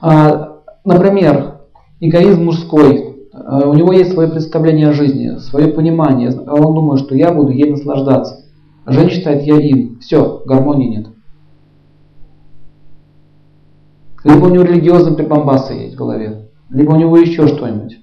[0.02, 1.60] А, например,
[2.00, 3.28] эгоизм мужской.
[3.32, 6.30] А, у него есть свое представление о жизни, свое понимание.
[6.46, 8.44] А он думает, что я буду ей наслаждаться.
[8.86, 9.98] Женщина считает, я им.
[10.00, 11.06] Все, гармонии нет.
[14.30, 17.98] Либо у него религиозные прибамбасы есть в голове, либо у него еще что-нибудь,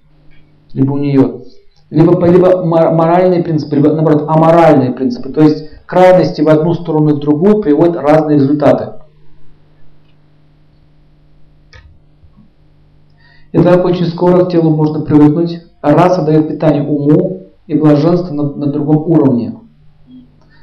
[0.73, 1.41] либо у нее.
[1.89, 5.29] Либо, либо моральные принципы, либо наоборот аморальные принципы.
[5.29, 8.99] То есть крайности в одну сторону и в другую приводят разные результаты.
[13.53, 15.61] И так очень скоро к телу можно привыкнуть.
[15.79, 19.55] А раса дает питание уму и блаженство на, на другом уровне.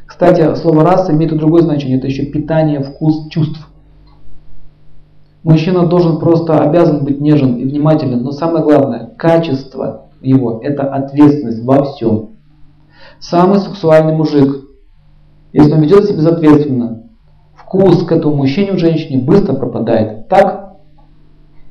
[0.04, 1.96] Кстати, слово раса имеет и другое значение.
[1.96, 3.66] Это еще питание, вкус, чувств.
[5.44, 11.62] Мужчина должен просто обязан быть нежен и внимателен, но самое главное, качество его– это ответственность
[11.62, 12.30] во всем.
[13.20, 14.64] Самый сексуальный мужик,
[15.52, 17.02] если он ведет себя безответственно,
[17.54, 20.28] вкус к этому мужчине у женщине быстро пропадает.
[20.28, 20.76] Так?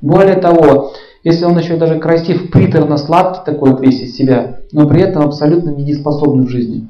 [0.02, 0.92] Более того,
[1.24, 5.72] если он еще даже красив, приторно сладкий такой весь из себя, но при этом абсолютно
[5.72, 6.88] недееспособный в жизни,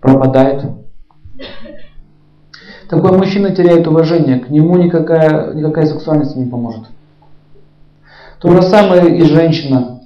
[0.00, 0.64] пропадает.
[2.88, 6.84] Такой мужчина теряет уважение, к нему никакая, никакая сексуальность не поможет.
[8.40, 10.00] То же самое и женщина.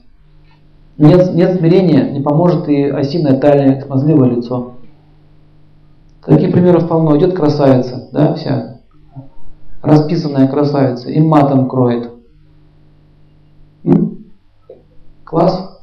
[0.99, 4.75] Нет, нет смирения, не поможет и осиная талия, смазливое лицо.
[6.25, 7.17] Таких примеров полно.
[7.17, 8.81] Идет красавица, да, вся,
[9.81, 12.11] расписанная красавица, и матом кроет.
[15.25, 15.81] Класс.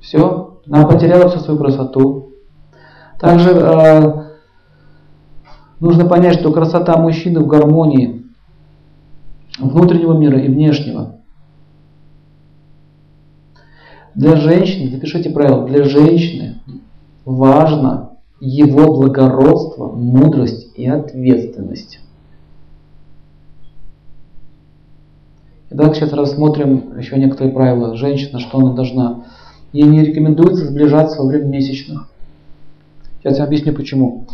[0.00, 2.32] Все, она потеряла всю свою красоту.
[3.18, 4.27] Также э,
[5.80, 8.24] Нужно понять, что красота мужчины в гармонии
[9.58, 11.16] внутреннего мира и внешнего.
[14.14, 16.60] Для женщины, запишите правило, для женщины
[17.24, 18.10] важно
[18.40, 22.00] его благородство, мудрость и ответственность.
[25.70, 27.94] Итак, сейчас рассмотрим еще некоторые правила.
[27.94, 29.26] Женщина, что она должна.
[29.72, 32.08] Ей не рекомендуется сближаться во время месячных.
[33.20, 34.26] Сейчас я объясню почему.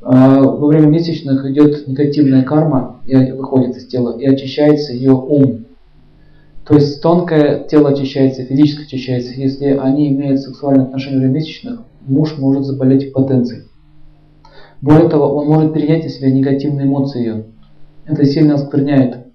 [0.00, 5.64] А, во время месячных идет негативная карма и выходит из тела, и очищается ее ум.
[6.64, 9.32] То есть тонкое тело очищается, физическое очищается.
[9.32, 13.64] Если они имеют сексуальные отношения во время месячных, муж может заболеть потенцией.
[14.80, 17.44] Более того, он может перенять на себя негативные эмоции ее.
[18.06, 19.26] Это сильно оскверняет.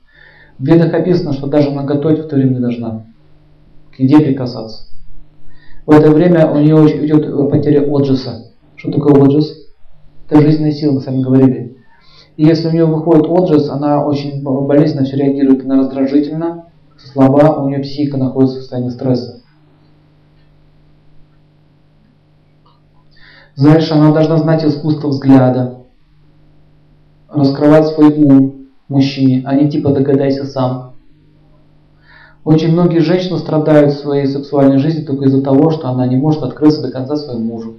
[0.57, 3.05] В ведах описано, что даже она готовить в то время не должна.
[3.95, 4.85] К еде прикасаться.
[5.85, 8.51] В это время у нее идет потеря отжиса.
[8.77, 9.62] Что такое отжис?
[10.29, 11.77] Это жизненная сила, мы с вами говорили.
[12.37, 16.65] И если у нее выходит отжиз, она очень болезненно все реагирует, она раздражительна,
[16.97, 19.41] слаба, у нее психика находится в состоянии стресса.
[23.55, 25.83] Дальше она должна знать искусство взгляда,
[27.29, 30.93] раскрывать свой ум мужчине, а не типа догадайся сам.
[32.43, 36.43] Очень многие женщины страдают в своей сексуальной жизни только из-за того, что она не может
[36.43, 37.75] открыться до конца своему мужу.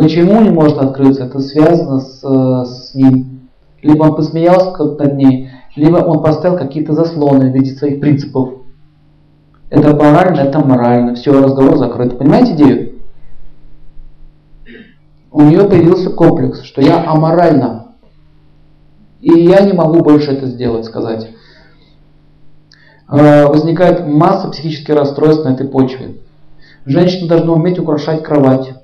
[0.00, 1.24] Почему не может открыться?
[1.24, 3.50] Это связано с, с ним.
[3.82, 8.60] Либо он посмеялся над ней, либо он поставил какие-то заслоны в виде своих принципов.
[9.68, 11.14] Это морально, это морально.
[11.16, 12.16] Все, разговор закрыт.
[12.16, 12.92] Понимаете идею?
[15.30, 17.88] У нее появился комплекс, что я аморальна.
[19.20, 21.28] И я не могу больше это сделать, сказать.
[23.06, 26.16] А, возникает масса психических расстройств на этой почве.
[26.86, 28.79] Женщина должна уметь украшать кровать.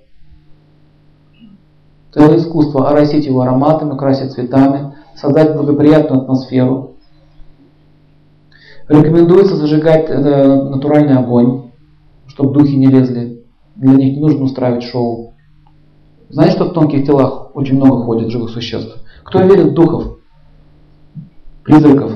[2.16, 6.94] Целое искусство оросить его ароматами, красить цветами, создать благоприятную атмосферу.
[8.88, 11.72] Рекомендуется зажигать э, натуральный огонь,
[12.28, 13.44] чтобы духи не лезли.
[13.74, 15.34] Для них не нужно устраивать шоу.
[16.30, 18.96] Знаете, что в тонких телах очень много ходит живых существ?
[19.22, 20.16] Кто верит в духов?
[21.64, 22.12] Призраков?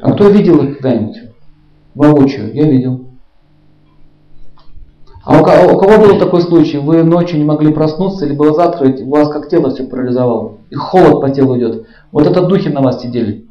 [0.00, 1.16] А кто видел их когда-нибудь?
[1.94, 2.54] Воочию.
[2.54, 3.03] Я видел.
[5.24, 6.76] А у кого, у кого был такой случай?
[6.76, 10.74] Вы ночью не могли проснуться или глаза открыть, у вас как тело все парализовало, и
[10.74, 11.86] холод по телу идет.
[12.12, 13.46] Вот это духи на вас сидели.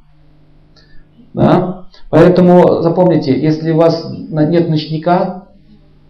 [1.34, 1.86] Да?
[2.12, 5.48] Поэтому запомните, если у вас нет ночника,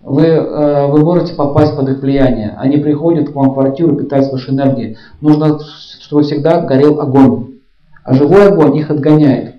[0.01, 2.55] вы, э, вы можете попасть под их влияние.
[2.57, 4.97] Они приходят к вам в квартиру, питаются вашей энергией.
[5.21, 5.59] Нужно,
[6.01, 7.59] чтобы всегда горел огонь.
[8.03, 9.55] А живой огонь их отгоняет.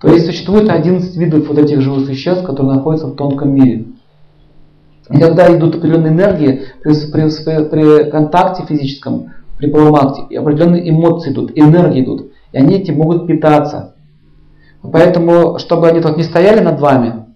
[0.00, 3.86] То есть существует 11 видов вот этих живых существ, которые находятся в тонком мире.
[5.10, 11.32] И когда идут определенные энергии, при, при, при контакте физическом, при половом акте, определенные эмоции
[11.32, 13.94] идут, энергии идут, и они этим могут питаться.
[14.82, 17.26] Поэтому, чтобы они тут не стояли над вами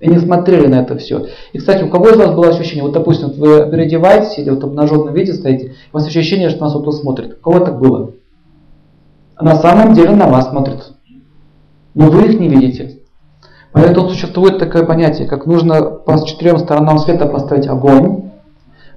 [0.00, 1.26] и не смотрели на это все.
[1.52, 4.66] И, кстати, у кого из вас было ощущение, вот, допустим, вы переодеваетесь или вот в
[4.66, 7.38] обнаженном виде стоите, у вас ощущение, что нас кто-то смотрит.
[7.38, 8.12] У кого так было?
[9.40, 10.92] На самом деле на вас смотрят.
[11.94, 13.01] Но вы их не видите.
[13.72, 18.30] Поэтому существует такое понятие, как нужно по четырем сторонам света поставить огонь,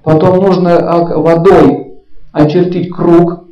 [0.03, 0.79] потом нужно
[1.17, 2.01] водой
[2.33, 3.45] очертить круг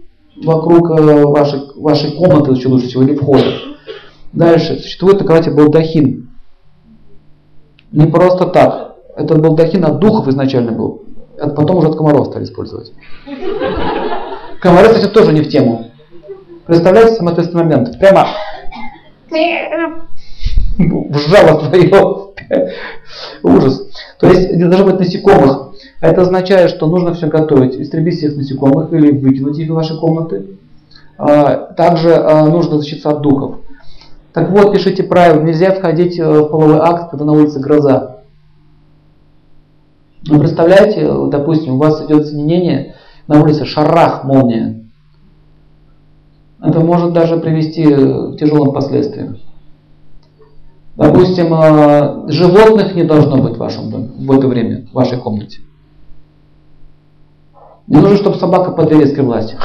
[0.43, 3.53] вокруг э, вашей, вашей комнаты, еще лучше всего, или входа.
[4.33, 4.77] Дальше.
[4.79, 6.29] Существует такое понятие балдахин.
[7.91, 8.95] Не просто так.
[9.15, 11.03] Этот балдахин от духов изначально был.
[11.39, 12.91] А потом уже от комаров стали использовать.
[14.59, 15.91] Комары, кстати, тоже не в тему.
[16.65, 17.99] Представляете самый ответственный момент?
[17.99, 18.27] Прямо
[20.77, 22.33] вжало свое.
[23.43, 23.87] Ужас.
[24.19, 25.73] То есть не должно быть насекомых.
[26.01, 27.75] Это означает, что нужно все готовить.
[27.75, 30.57] Истребить всех насекомых или выкинуть их из вашей комнаты.
[31.17, 33.57] А, также а, нужно защититься от духов.
[34.33, 35.41] Так вот, пишите правила.
[35.41, 38.17] Нельзя входить э, в половой акт, когда на улице гроза.
[40.27, 42.95] Вы представляете, допустим, у вас идет соединение,
[43.27, 44.83] на улице шарах, молния.
[46.61, 49.37] Это может даже привести к тяжелым последствиям.
[50.95, 55.61] Допустим, э, животных не должно быть в вашем доме в это время, в вашей комнате.
[57.87, 59.55] Не нужно, чтобы собака по двери скреблась.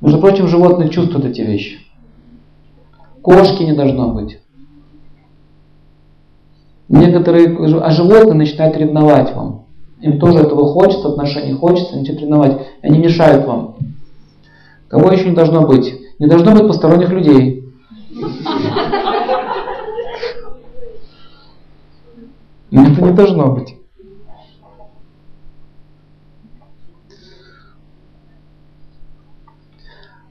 [0.00, 1.78] Между прочим, животные чувствуют эти вещи.
[3.22, 4.40] Кошки не должно быть.
[6.88, 9.64] Некоторые, а животные начинают ревновать вам.
[10.02, 12.66] Им тоже этого хочется, отношений хочется, начинают ревновать.
[12.82, 13.76] Они мешают вам.
[14.88, 15.94] Кого еще не должно быть?
[16.18, 17.63] Не должно быть посторонних людей.
[22.70, 23.76] Это не должно быть.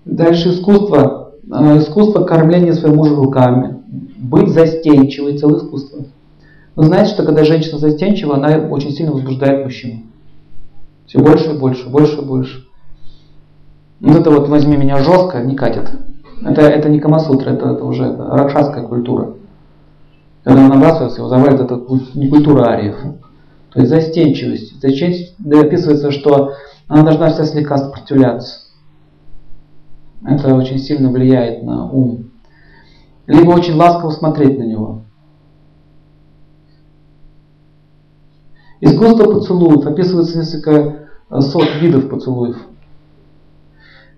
[0.06, 1.34] Дальше искусство.
[1.51, 3.82] А, искусство кормления своего мужа руками.
[4.18, 6.06] Быть застенчивой, целое искусство.
[6.76, 10.01] Вы знаете, что когда женщина застенчива, она очень сильно возбуждает мужчину.
[11.06, 12.66] Все больше и больше, больше и больше.
[13.99, 15.89] Вот это вот возьми меня жестко, не катит.
[16.46, 19.36] Это, это не Камасутра, это, это уже это ракшасская культура.
[20.44, 21.82] Когда он набрасывается, его завалит, это
[22.16, 22.98] не культура ариев.
[23.72, 24.82] То есть застенчивость.
[24.82, 26.54] Застенчивость описывается, что
[26.88, 28.60] она должна вся слегка сопротивляться.
[30.26, 32.32] Это очень сильно влияет на ум.
[33.26, 35.02] Либо очень ласково смотреть на него.
[38.82, 39.86] Искусство поцелуев.
[39.86, 41.08] Описывается несколько
[41.39, 42.58] сот видов поцелуев.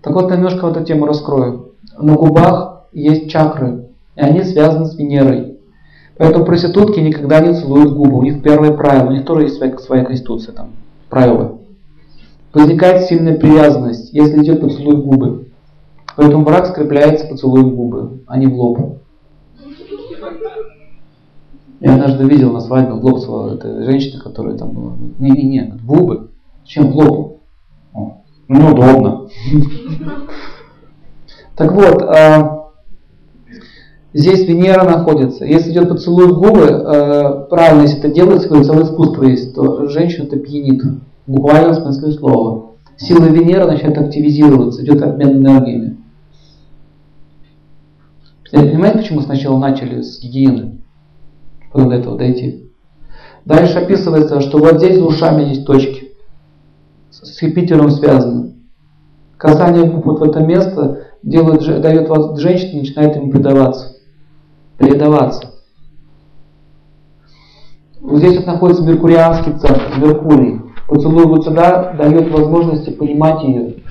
[0.02, 1.72] Так вот, немножко вот эту тему раскрою.
[1.98, 5.58] На губах есть чакры, и они связаны с Венерой.
[6.18, 8.18] Поэтому проститутки никогда не целуют губы.
[8.18, 10.70] У них первое правило, у них тоже есть своя, своя конституция там,
[11.10, 11.58] правила.
[12.54, 15.48] Возникает сильная привязанность, если идет поцелуй в губы.
[16.16, 18.98] Поэтому брак скрепляется поцелуем в губы, а не в лоб.
[21.80, 23.18] Я однажды видел на свадьбе в лоб
[23.52, 24.92] этой женщины, которая там была.
[25.18, 26.30] Не-не-не, в губы.
[26.64, 27.42] Чем в лоб?
[27.92, 29.28] О, ну, удобно.
[31.56, 32.70] Так вот, а,
[34.12, 35.46] здесь Венера находится.
[35.46, 39.88] Если идет поцелуй в губы, а, правильно, если это делается, какое целое искусство есть, то
[39.88, 40.82] женщина это пьянит.
[41.26, 42.72] В буквальном смысле слова.
[42.98, 45.96] Сила Венеры начинает активизироваться, идет обмен энергиями.
[48.52, 50.78] Понимаете, почему сначала начали с гигиены?
[51.72, 52.70] Потом до этого дойти.
[53.44, 56.12] Дальше описывается, что вот здесь за ушами есть точки.
[57.10, 58.54] С Юпитером связаны.
[59.36, 63.96] Касание губ вот в это место делает, дает вас женщине, начинает ему предаваться.
[64.78, 65.54] Предаваться.
[68.00, 70.60] Вот здесь вот находится Меркурианский центр, Меркурий.
[70.88, 73.82] Поцелуй вот сюда дает возможности понимать ее,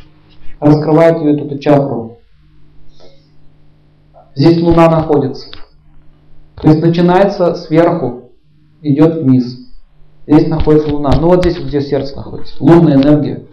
[0.59, 2.19] раскрывает ее эту чакру.
[4.33, 5.47] Здесь Луна находится.
[6.55, 8.31] То есть начинается сверху,
[8.81, 9.59] идет вниз.
[10.27, 11.11] Здесь находится Луна.
[11.19, 12.55] Ну вот здесь, где сердце находится.
[12.59, 13.45] Лунная энергия.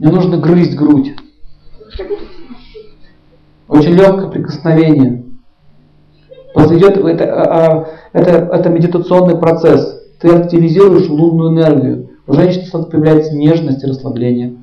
[0.00, 1.14] Не нужно грызть грудь.
[3.68, 5.26] Очень легкое прикосновение.
[6.54, 10.00] Произойдет, это, а, а, это, это медитационный процесс.
[10.18, 12.08] Ты активизируешь лунную энергию.
[12.26, 14.56] У женщины появляется нежность и расслабление.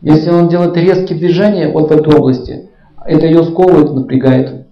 [0.00, 2.70] Если он делает резкие движения вот в этой области,
[3.04, 4.66] это ее сковывает, напрягает.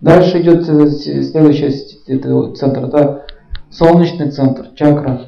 [0.00, 3.24] Дальше идет следующий это центр, это
[3.68, 5.22] солнечный центр, чакра.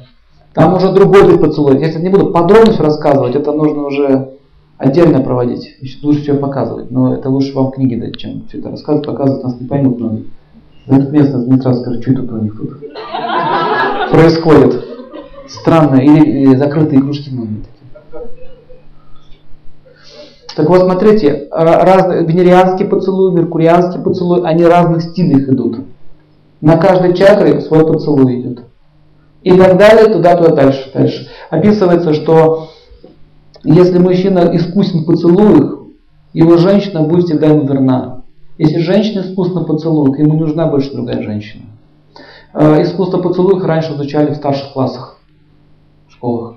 [0.55, 1.81] Там уже другой вид поцелуев.
[1.81, 4.29] Я не буду подробно рассказывать, это нужно уже
[4.77, 5.75] отдельно проводить.
[5.81, 6.89] Еще лучше все показывать.
[6.91, 10.25] Но это лучше вам книги дать, чем все это рассказывать, показывать, нас не поймут многие.
[10.87, 12.79] За это место не сразу скажут, что это у них тут
[14.11, 14.85] происходит.
[15.47, 15.95] Странно.
[15.95, 17.65] Или, или закрытые кружки многие
[20.55, 25.79] так вот, смотрите, разные, венерианский поцелуй, меркурианский поцелуй, они разных стилях идут.
[26.61, 28.64] На каждой чакре свой поцелуй идет.
[29.45, 31.27] И так далее, туда-туда, дальше, дальше.
[31.51, 32.71] Описывается, что
[33.63, 35.81] если мужчина искусен в поцелуях,
[36.33, 38.23] его женщина будет всегда ему верна.
[38.57, 41.65] Если женщина искусна в поцелуях, ему нужна больше другая женщина.
[42.55, 45.19] Э, искусство поцелуев раньше изучали в старших классах,
[46.07, 46.55] в школах.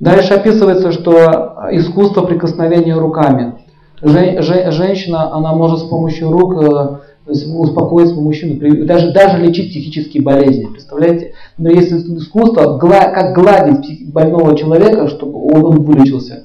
[0.00, 3.54] Дальше описывается, что искусство прикосновения руками.
[4.02, 10.66] женщина, она может с помощью рук э, успокоить мужчину, даже, даже лечить психические болезни.
[10.66, 11.34] Представляете?
[11.56, 16.44] Но есть искусство, как гладить больного человека, чтобы он, он вылечился.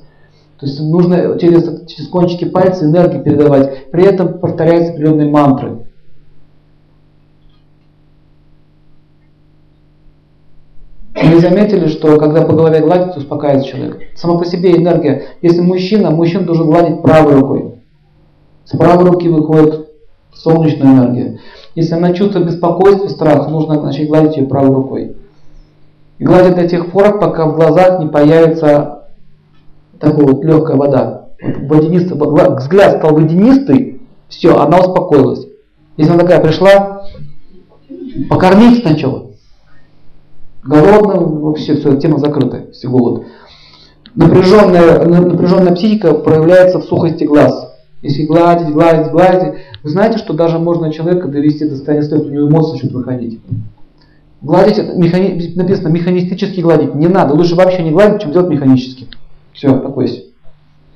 [0.60, 3.92] То есть нужно через, через кончики пальца энергии передавать.
[3.92, 5.80] При этом повторяются определенные мантры.
[11.22, 14.02] Вы заметили, что когда по голове гладить, успокаивается человек.
[14.16, 15.24] Сама по себе энергия.
[15.42, 17.76] Если мужчина, мужчина должен гладить правой рукой.
[18.66, 19.83] С правой руки выходит
[20.36, 21.40] солнечная энергия.
[21.76, 25.16] Если она чувствует беспокойство, страх, нужно начать гладить ее правой рукой.
[26.20, 29.04] И гладить до тех пор, пока в глазах не появится
[30.00, 31.26] такая вот легкая вода.
[31.42, 35.48] Водянистый, взгляд стал водянистый, все, она успокоилась.
[35.98, 37.06] Если она такая пришла,
[38.30, 39.34] покормить сначала
[40.64, 43.26] голодным, вообще все, тема закрыта, все голод.
[44.16, 47.63] Напряженная, напряженная психика проявляется в сухости глаз.
[48.04, 52.30] Если гладить, гладить, гладить, вы знаете, что даже можно человека довести до состояния стресса, у
[52.30, 53.40] него эмоции начнут выходить.
[54.42, 59.08] Гладить, механи, написано механистически гладить, не надо, лучше вообще не гладить, чем делать механически.
[59.54, 60.22] Все, покойся.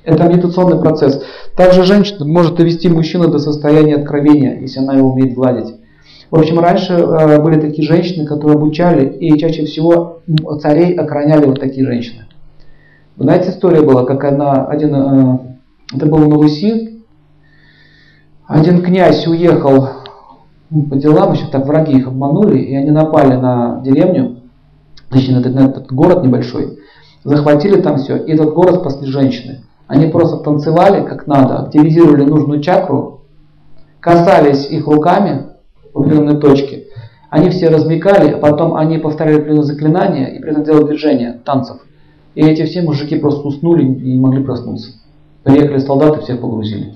[0.04, 1.22] Это медитационный процесс.
[1.56, 5.74] Также женщина может довести мужчину до состояния откровения, если она его умеет гладить.
[6.30, 10.20] В общем, раньше э, были такие женщины, которые обучали, и чаще всего
[10.60, 12.26] царей охраняли вот такие женщины.
[13.16, 15.38] Вы знаете, история была, как одна, один, э,
[15.94, 16.87] это было на Руси,
[18.48, 19.88] один князь уехал
[20.70, 24.40] ну, по делам, еще так враги их обманули, и они напали на деревню,
[25.10, 26.78] точнее на этот, на этот город небольшой,
[27.24, 29.64] захватили там все, и этот город спасли женщины.
[29.86, 33.20] Они просто танцевали как надо, активизировали нужную чакру,
[34.00, 35.44] касались их руками,
[35.92, 36.86] в определенной точке.
[37.30, 41.78] Они все размекали, а потом они повторяли определенные заклинания и при этом делали движения, танцев.
[42.34, 44.92] И эти все мужики просто уснули и не могли проснуться.
[45.42, 46.94] Приехали солдаты, всех погрузили.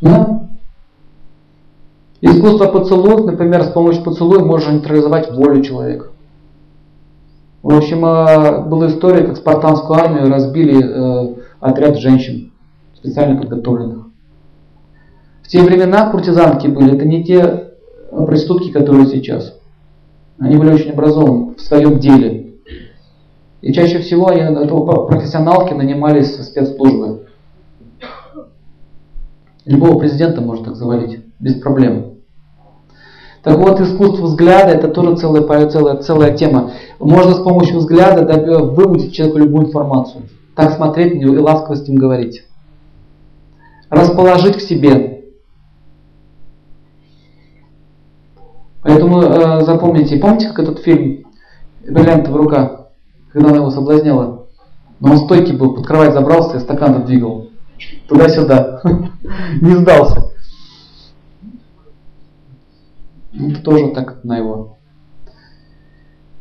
[0.00, 0.48] Да?
[2.20, 6.06] Искусство поцелуев, например, с помощью поцелуя можно нейтрализовать волю человека.
[7.62, 12.52] В общем, а, была история, как спартанскую армию разбили э, отряд женщин,
[12.94, 14.06] специально подготовленных.
[15.42, 19.54] В те времена куртизанки были, это не те э, проститутки, которые сейчас.
[20.38, 22.54] Они были очень образованы в своем деле.
[23.60, 24.42] И чаще всего они,
[25.08, 27.27] профессионалки нанимались со спецслужбы.
[29.68, 32.14] Любого президента можно так завалить, без проблем.
[33.42, 36.70] Так вот, искусство взгляда это тоже целая, целая, целая тема.
[36.98, 38.22] Можно с помощью взгляда
[38.64, 40.22] выводить человеку любую информацию.
[40.56, 42.44] Так смотреть на него и ласково с ним говорить.
[43.90, 45.24] Расположить к себе.
[48.82, 51.26] Поэтому э, запомните, помните, как этот фильм
[51.86, 52.86] «Бриллиантовая рука»,
[53.34, 54.46] когда она его соблазняла?
[55.00, 57.47] Но он стойкий был, под кровать забрался и стакан двигал.
[58.08, 58.80] Туда-сюда.
[59.60, 60.24] Не сдался.
[63.32, 64.78] Это тоже так на его.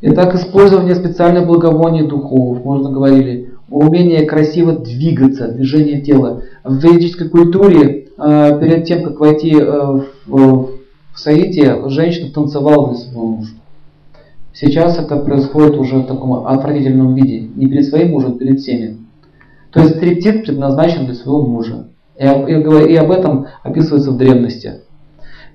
[0.01, 6.43] Итак, использование специальных благовоний духов, можно говорили, умение красиво двигаться, движение тела.
[6.63, 10.77] В ведической культуре, э, перед тем, как войти э, в
[11.17, 13.53] в Саите женщина танцевала для своего мужа.
[14.53, 17.49] Сейчас это происходит уже в таком отвратительном виде.
[17.55, 18.97] Не перед своим мужем, а перед всеми.
[19.77, 21.89] То есть стриптиз предназначен для своего мужа.
[22.17, 24.81] И, и, и об этом описывается в древности.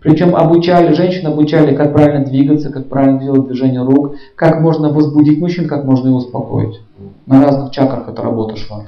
[0.01, 5.41] Причем обучали, женщин обучали, как правильно двигаться, как правильно делать движение рук, как можно возбудить
[5.41, 6.81] мужчин, как можно его успокоить.
[7.27, 8.85] На разных чакрах эта работа шла.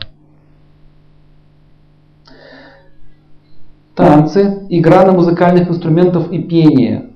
[3.97, 7.11] танцы, игра на музыкальных инструментах и пение.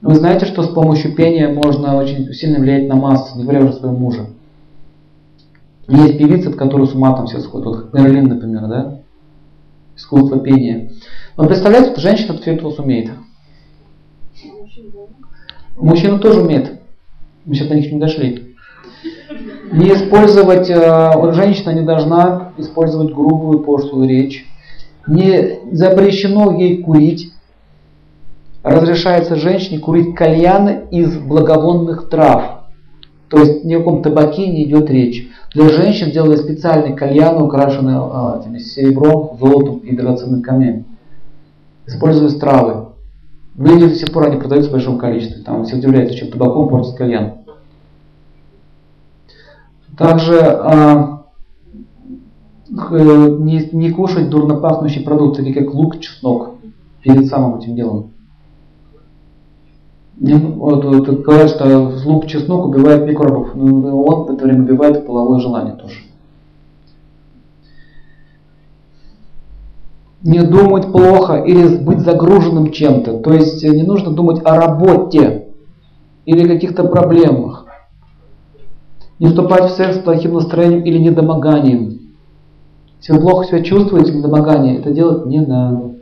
[0.00, 3.70] Вы знаете, что с помощью пения можно очень сильно влиять на массу, не говоря уже
[3.70, 4.26] о своем муже.
[5.88, 9.00] Есть певицы, от которых с ума там все сходят, вот Мерлин, например, да?
[9.96, 10.90] Искусство пения.
[11.36, 13.12] Но представляете, что женщина все это сумеет.
[15.76, 16.80] Мужчина тоже умеет.
[17.44, 18.56] Мы сейчас до них не дошли.
[19.72, 24.46] Не использовать, э, женщина не должна использовать грубую пошлую речь.
[25.06, 27.32] Не запрещено ей курить.
[28.62, 32.64] Разрешается женщине курить кальяны из благовонных трав.
[33.28, 35.28] То есть ни о каком табаке не идет речь.
[35.56, 40.84] Для женщин делали специальные кальяны, украшенные а, этими, серебром, золотом и драгоценными камнями.
[41.86, 42.88] Используют травы.
[43.54, 45.42] В Индии до сих пор они продаются в большом количестве.
[45.42, 47.38] Там все удивляются, чем табаком портит кальян.
[49.96, 51.24] Также а,
[52.68, 56.56] не, не кушать дурно пахнущие продукты, такие как лук, чеснок,
[57.02, 58.10] перед самым этим делом.
[60.18, 65.40] Вот, вот, говорят, что лук, чеснок убивает микробов, но он в это время убивает половое
[65.40, 66.00] желание тоже.
[70.22, 73.18] Не думать плохо или быть загруженным чем-то.
[73.18, 75.48] То есть не нужно думать о работе
[76.24, 77.66] или каких-то проблемах.
[79.18, 82.00] Не вступать в секс с плохим настроением или недомоганием.
[82.98, 85.94] Если вы плохо себя чувствуете, недомогание, это делать не надо.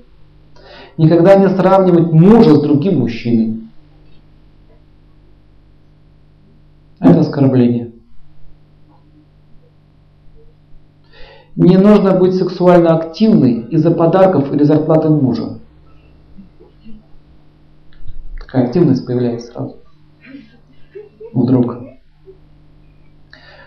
[0.97, 3.64] Никогда не сравнивать мужа с другим мужчиной.
[7.05, 7.93] Это оскорбление.
[11.55, 15.59] Не нужно быть сексуально активной из-за подарков или зарплаты мужа.
[18.41, 19.77] Такая активность появляется сразу.
[21.35, 21.77] Вдруг.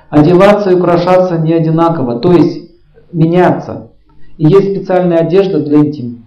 [0.10, 2.72] Одеваться и украшаться не одинаково, то есть
[3.14, 3.92] меняться.
[4.38, 6.26] И есть специальная одежда для интима.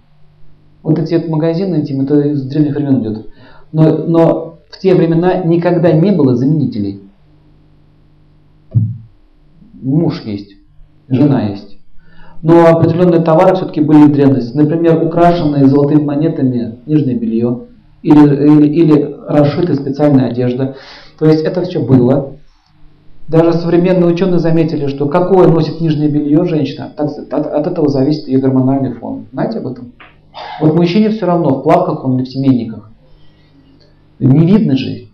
[0.85, 3.27] Вот эти вот магазины интим, это из древних времен идет.
[3.73, 7.03] Но, но в те времена никогда не было заменителей.
[9.83, 10.57] Муж есть,
[11.09, 11.79] жена есть.
[12.43, 14.57] Но определенные товары все-таки были в древности.
[14.57, 17.67] Например, украшенные золотыми монетами нижнее белье
[18.03, 20.77] или, или, или расшитая специальная одежда.
[21.19, 22.37] То есть это все было.
[23.29, 28.27] Даже современные ученые заметили, что какое носит нижнее белье женщина, от, от, от этого зависит
[28.27, 29.27] ее гормональный фон.
[29.33, 29.93] Знаете об этом?
[30.61, 32.90] Вот мужчине все равно, в плавках он или в семейниках.
[34.21, 35.09] Не видно же.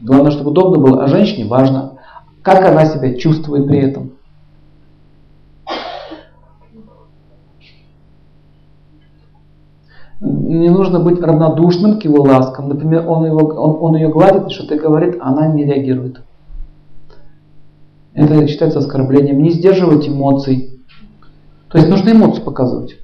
[0.00, 1.98] Главное, чтобы удобно было, а женщине важно,
[2.42, 4.12] как она себя чувствует при этом.
[10.20, 12.68] Не нужно быть равнодушным к его ласкам.
[12.68, 16.22] Например, он, его, он, он ее гладит, что-то говорит, а она не реагирует.
[18.14, 19.42] Это считается оскорблением.
[19.42, 20.80] Не сдерживать эмоций.
[21.68, 22.96] То есть нужно эмоции показывать.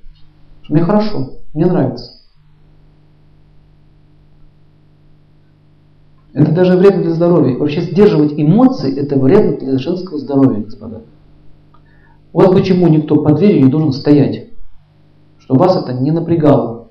[0.68, 2.11] Мне хорошо, мне нравится.
[6.32, 7.58] Это даже вредно для здоровья.
[7.58, 11.02] Вообще сдерживать эмоции это вредно для женского здоровья, господа.
[12.32, 14.48] Вот почему никто под дверью не должен стоять.
[15.38, 16.88] Чтобы вас это не напрягало.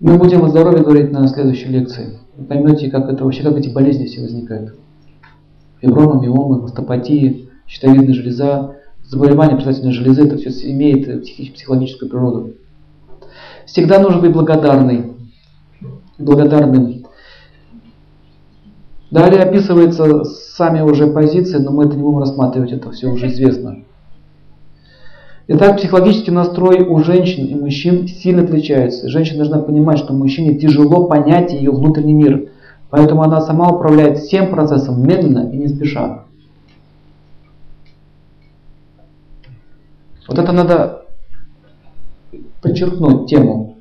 [0.00, 2.18] Мы будем о здоровье говорить на следующей лекции.
[2.36, 4.74] Вы поймете, как это вообще, как эти болезни все возникают.
[5.80, 12.54] Фибромы, миомы, мастопатии, щитовидная железа, заболевания предстательной железы, это все имеет психологическую природу.
[13.64, 15.15] Всегда нужно быть благодарный,
[16.18, 17.04] благодарным.
[19.10, 23.84] Далее описывается сами уже позиции, но мы это не будем рассматривать, это все уже известно.
[25.48, 29.08] Итак, психологический настрой у женщин и мужчин сильно отличается.
[29.08, 32.50] Женщина должна понимать, что мужчине тяжело понять ее внутренний мир.
[32.90, 36.24] Поэтому она сама управляет всем процессом медленно и не спеша.
[40.26, 41.04] Вот это надо
[42.60, 43.78] подчеркнуть тему.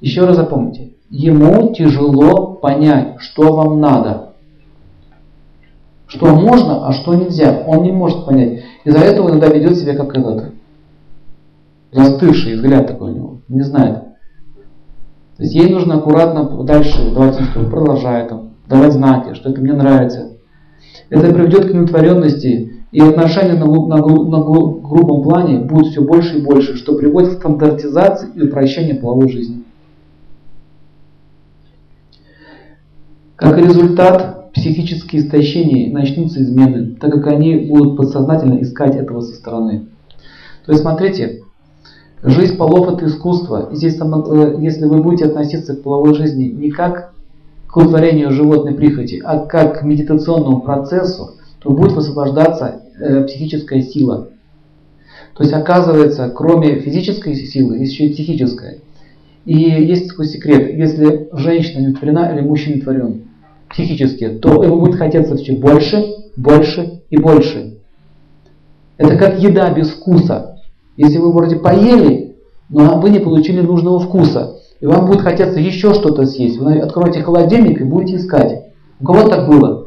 [0.00, 0.94] Еще раз запомните.
[1.10, 4.34] Ему тяжело понять, что вам надо.
[6.06, 7.64] Что можно, а что нельзя.
[7.66, 8.62] Он не может понять.
[8.84, 10.52] Из-за этого иногда ведет себя как этот
[11.92, 14.02] застывший взгляд такой у него, не знает.
[15.36, 19.72] То есть ей нужно аккуратно дальше давать инструкцию, продолжать там, давать знаки, что это мне
[19.72, 20.32] нравится.
[21.08, 26.42] Это приведет к неудовлетворенности, и отношения на, на, на грубом плане будут все больше и
[26.42, 29.62] больше, что приводит к стандартизации и упрощению половой жизни.
[33.40, 39.86] Как результат, психические истощения начнутся измены, так как они будут подсознательно искать этого со стороны.
[40.66, 41.40] То есть смотрите,
[42.22, 43.70] Жизнь полов это искусство.
[43.72, 47.14] И здесь, э, если вы будете относиться к половой жизни не как
[47.66, 54.28] к утворению животной прихоти, а как к медитационному процессу, то будет высвобождаться э, психическая сила.
[55.34, 58.78] То есть оказывается, кроме физической силы, есть еще и психическая.
[59.46, 63.22] И есть такой секрет, если женщина не творена или мужчина не творен
[63.70, 66.04] психически, то ему будет хотеться все больше,
[66.36, 67.78] больше и больше.
[68.98, 70.58] Это как еда без вкуса.
[70.96, 72.36] Если вы вроде поели,
[72.68, 76.58] но вы не получили нужного вкуса, и вам будет хотеться еще что-то съесть.
[76.58, 78.64] Вы откроете холодильник и будете искать.
[79.00, 79.86] У кого так было?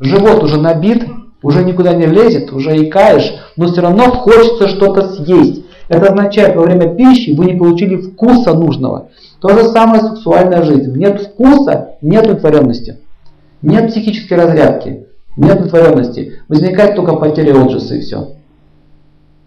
[0.00, 1.06] Живот уже набит,
[1.42, 5.64] уже никуда не лезет, уже икаешь, но все равно хочется что-то съесть.
[5.88, 9.08] Это означает, во время пищи вы не получили вкуса нужного.
[9.40, 10.96] То же самое сексуальная жизнь.
[10.96, 12.98] Нет вкуса, нет удовлетворенности.
[13.62, 15.06] Нет психической разрядки,
[15.36, 16.40] нет удовлетворенности.
[16.48, 18.34] Возникает только потеря отжиса и все.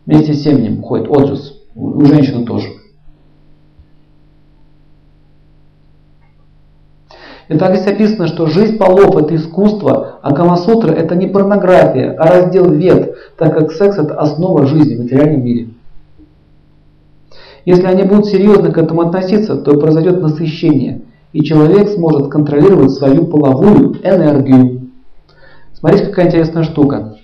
[0.06, 1.54] Вместе с семенем уходит отжис.
[1.76, 2.70] У женщины тоже.
[7.48, 12.28] И так здесь описано, что жизнь полов это искусство, а Камасутра это не порнография, а
[12.28, 15.68] раздел вет, так как секс это основа жизни в материальном мире.
[17.66, 21.02] Если они будут серьезно к этому относиться, то произойдет насыщение,
[21.36, 24.90] и человек сможет контролировать свою половую энергию.
[25.74, 27.18] Смотрите, какая интересная штука.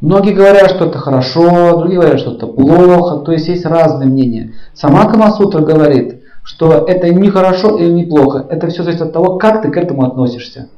[0.00, 4.52] Многие говорят, что это хорошо, другие говорят, что это плохо, то есть есть разные мнения.
[4.74, 9.38] Сама Камасутра говорит, что это не хорошо или не плохо, это все зависит от того,
[9.38, 10.68] как ты к этому относишься.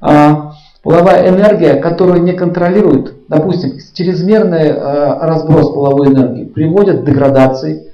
[0.00, 0.52] А,
[0.84, 7.91] половая энергия, которую не контролирует, допустим, чрезмерный а, разброс половой энергии приводит к деградации,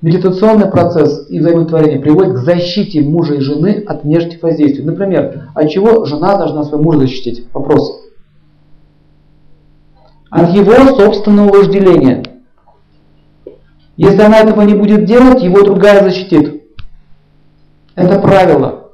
[0.00, 4.84] Медитационный процесс и взаимотворение приводит к защите мужа и жены от внешних воздействий.
[4.84, 7.46] Например, от чего жена должна своего мужа защитить?
[7.52, 8.08] Вопрос
[10.30, 12.22] от его собственного вожделения.
[13.96, 16.62] Если она этого не будет делать, его другая защитит.
[17.94, 18.90] Это правило.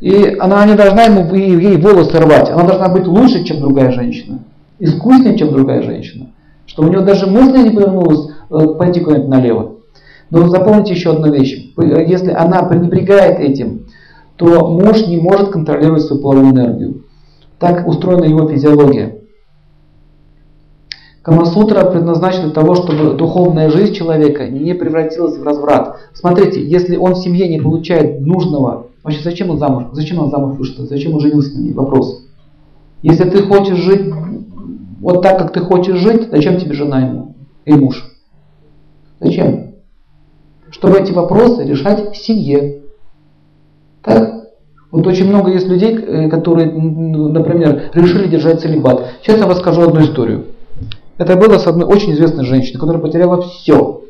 [0.00, 2.50] И она не должна ему ей волосы рвать.
[2.50, 4.40] Она должна быть лучше, чем другая женщина.
[4.78, 6.30] Искуснее, чем другая женщина.
[6.66, 9.76] Что у нее даже мысли не повернулась э, пойти куда-нибудь налево.
[10.32, 11.74] Но запомните еще одну вещь.
[11.76, 13.82] Если она пренебрегает этим,
[14.36, 17.04] то муж не может контролировать свою половую энергию.
[17.58, 19.18] Так устроена его физиология.
[21.20, 25.98] Камасутра предназначена для того, чтобы духовная жизнь человека не превратилась в разврат.
[26.14, 29.84] Смотрите, если он в семье не получает нужного, вообще зачем он замуж?
[29.92, 30.86] Зачем он замуж вышел?
[30.86, 31.74] Зачем он женился на ней?
[31.74, 32.24] Вопрос.
[33.02, 34.10] Если ты хочешь жить
[34.98, 37.34] вот так, как ты хочешь жить, зачем тебе жена ему
[37.66, 38.10] и муж?
[39.20, 39.71] Зачем?
[40.82, 42.82] Чтобы эти вопросы решать в семье.
[44.02, 44.48] Так?
[44.90, 49.06] Вот очень много есть людей, э, которые, например, решили держать целебат.
[49.22, 50.46] Сейчас я расскажу одну историю.
[51.18, 54.02] Это было с одной очень известной женщиной, которая потеряла все.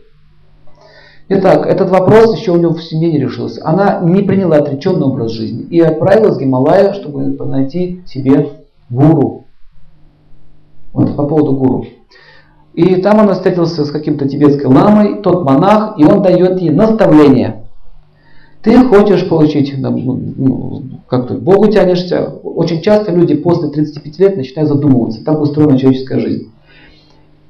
[1.29, 3.61] Итак, этот вопрос еще у нее в семье не решился.
[3.67, 8.49] Она не приняла отреченный образ жизни и отправилась в Гималая, чтобы найти себе
[8.89, 9.45] гуру.
[10.95, 11.85] Вот по поводу гуру.
[12.75, 17.65] И там она встретилась с каким-то тибетской ламой, тот монах, и он дает ей наставление.
[18.63, 22.29] Ты хочешь получить, ну, как ты Богу тянешься.
[22.43, 25.25] Очень часто люди после 35 лет начинают задумываться.
[25.25, 26.53] Так устроена человеческая жизнь.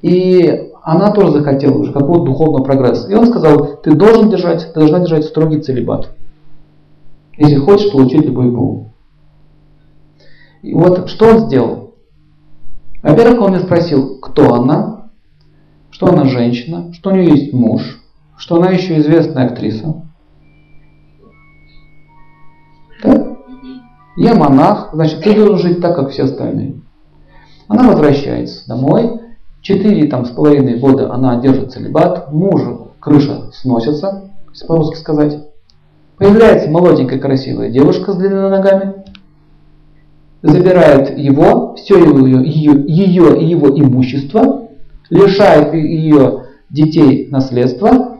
[0.01, 3.09] И она тоже захотела уже какого-то духовного прогресса.
[3.09, 6.09] И он сказал, ты должен держать, ты должна держать строгий целебат.
[7.37, 8.91] Если хочешь получить любой Богу.
[10.63, 11.93] И вот что он сделал?
[13.01, 15.02] Во-первых, он меня спросил, кто она,
[16.03, 18.01] что она женщина, что у нее есть муж,
[18.37, 20.03] что она еще известная актриса.
[23.03, 23.37] Да?
[24.17, 26.81] Я монах, значит, ты должен жить так, как все остальные.
[27.67, 29.19] Она возвращается домой,
[29.61, 35.39] Четыре там с половиной года она держит целебат, мужу крыша сносится, если по-русски сказать.
[36.17, 39.05] Появляется молоденькая красивая девушка с длинными ногами,
[40.41, 44.63] забирает его, все ее, ее, ее и его имущество,
[45.09, 48.19] лишает ее детей наследства,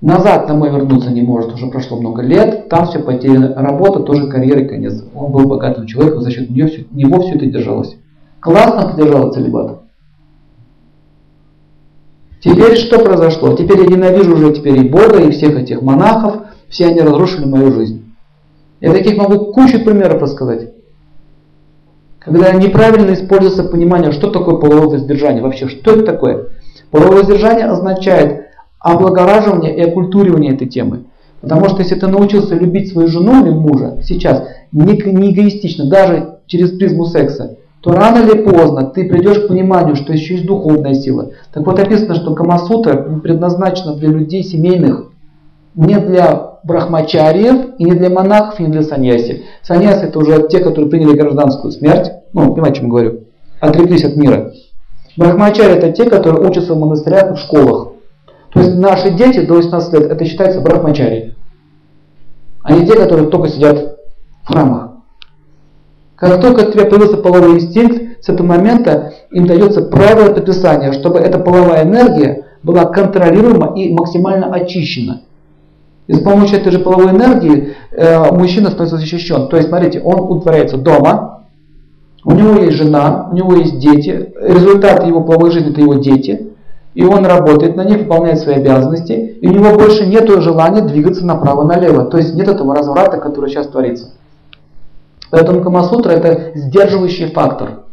[0.00, 4.66] назад домой вернуться не может, уже прошло много лет, там все потеряно, работа тоже карьера
[4.66, 5.02] конец.
[5.14, 7.96] Он был богатым человеком, за счет нее, все, него все это держалось.
[8.40, 9.80] Классно ты держала целебат.
[12.42, 13.54] Теперь что произошло?
[13.54, 16.46] Теперь я ненавижу уже теперь и Бога, и всех этих монахов.
[16.68, 18.14] Все они разрушили мою жизнь.
[18.80, 20.70] Я таких могу кучу примеров рассказать.
[22.20, 25.42] Когда неправильно используется понимание, что такое половое воздержание.
[25.42, 26.48] Вообще, что это такое?
[26.90, 28.46] Половое воздержание означает
[28.78, 31.04] облагораживание и оккультуривание этой темы.
[31.40, 36.36] Потому что если ты научился любить свою жену или мужа сейчас, не, не эгоистично, даже
[36.46, 40.92] через призму секса, то рано или поздно ты придешь к пониманию, что еще есть духовная
[40.92, 41.30] сила.
[41.54, 45.09] Так вот написано, что Камасутра предназначена для людей семейных,
[45.74, 49.44] не для брахмачариев, и не для монахов, и не для саньяси.
[49.62, 53.20] Саньяси это уже те, которые приняли гражданскую смерть, ну, понимаете, о чем говорю,
[53.60, 54.52] отреклись от мира.
[55.16, 57.88] Брахмачари это те, которые учатся в монастырях, в школах.
[58.52, 61.34] То есть наши дети до 18 лет, это считается брахмачари.
[62.62, 63.98] Они те, которые только сидят
[64.42, 64.90] в храмах.
[66.16, 71.18] Как только у тебя появился половой инстинкт, с этого момента им дается правило предписания, чтобы
[71.18, 75.22] эта половая энергия была контролируема и максимально очищена.
[76.10, 79.46] И с помощью этой же половой энергии э, мужчина становится защищен.
[79.46, 81.44] То есть, смотрите, он утворяется дома,
[82.24, 86.48] у него есть жена, у него есть дети, результат его половой жизни это его дети,
[86.94, 91.24] и он работает на них, выполняет свои обязанности, и у него больше нет желания двигаться
[91.24, 92.06] направо-налево.
[92.06, 94.10] То есть нет этого разврата, который сейчас творится.
[95.30, 97.84] Поэтому Камасутра это сдерживающий фактор.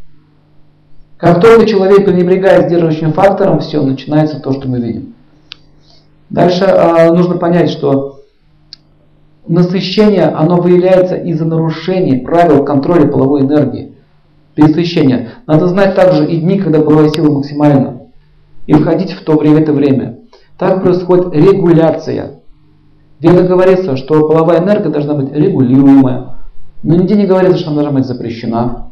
[1.18, 5.14] Как только человек пренебрегает сдерживающим фактором, все, начинается то, что мы видим.
[6.30, 8.22] Дальше э, нужно понять, что
[9.48, 13.94] насыщение, оно выявляется из-за нарушений правил контроля половой энергии.
[14.56, 15.30] Пересыщение.
[15.45, 18.02] Надо знать также и дни, когда половая сила максимальна.
[18.66, 20.20] И входить в то время, это время.
[20.58, 22.41] Так происходит регуляция.
[23.20, 26.38] Где-то говорится, что половая энергия должна быть регулируемая.
[26.84, 28.91] Но нигде не говорится, что она должна быть запрещена.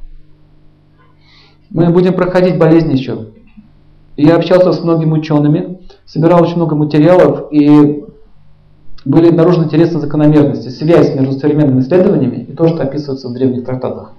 [1.69, 3.27] Мы будем проходить болезни еще.
[4.17, 8.03] Я общался с многими учеными, собирал очень много материалов, и
[9.05, 14.13] были обнаружены интересные закономерности, связь между современными исследованиями и то, что описывается в древних трактатах.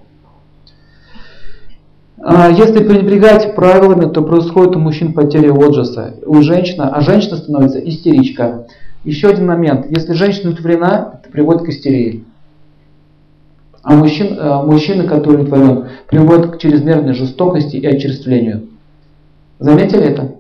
[2.29, 7.79] А если пренебрегать правилами, то происходит у мужчин потеря отжаса, у женщины, а женщина становится
[7.79, 8.67] истеричка.
[9.05, 9.87] Еще один момент.
[9.89, 12.25] Если женщина удовлетворена, это приводит к истерии.
[13.83, 18.71] А мужчин, э, мужчина, который удовлетворен, приводит к чрезмерной жестокости и очерствлению.
[19.61, 20.33] Заметили это?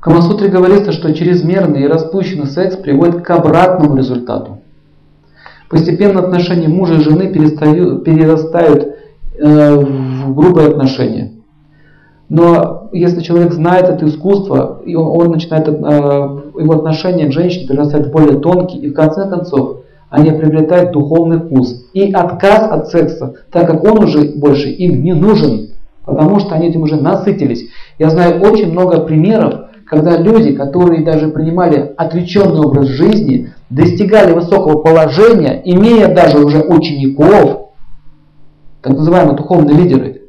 [0.00, 4.58] Камасутре говорится, что чрезмерный и распущенный секс приводит к обратному результату.
[5.68, 8.96] Постепенно отношения мужа и жены перерастают
[9.38, 11.32] э, в грубые отношения.
[12.30, 17.68] Но если человек знает это искусство, и он, он начинает, э, его отношения к женщине
[17.68, 21.88] перерастают более тонкие, и в конце концов они приобретают духовный вкус.
[21.92, 25.68] И отказ от секса, так как он уже больше им не нужен,
[26.04, 27.68] потому что они этим уже насытились.
[27.98, 34.78] Я знаю очень много примеров, когда люди, которые даже принимали отреченный образ жизни, достигали высокого
[34.78, 37.70] положения, имея даже уже учеников,
[38.82, 40.22] так называемые духовные лидеры,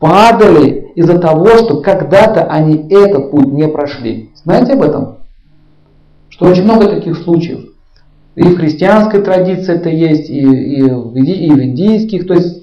[0.00, 4.30] падали из-за того, что когда-то они этот путь не прошли.
[4.44, 5.18] Знаете об этом?
[6.30, 7.66] Что очень много таких случаев.
[8.34, 12.26] И в христианской традиции это есть, и, и, и в индийских.
[12.26, 12.61] То есть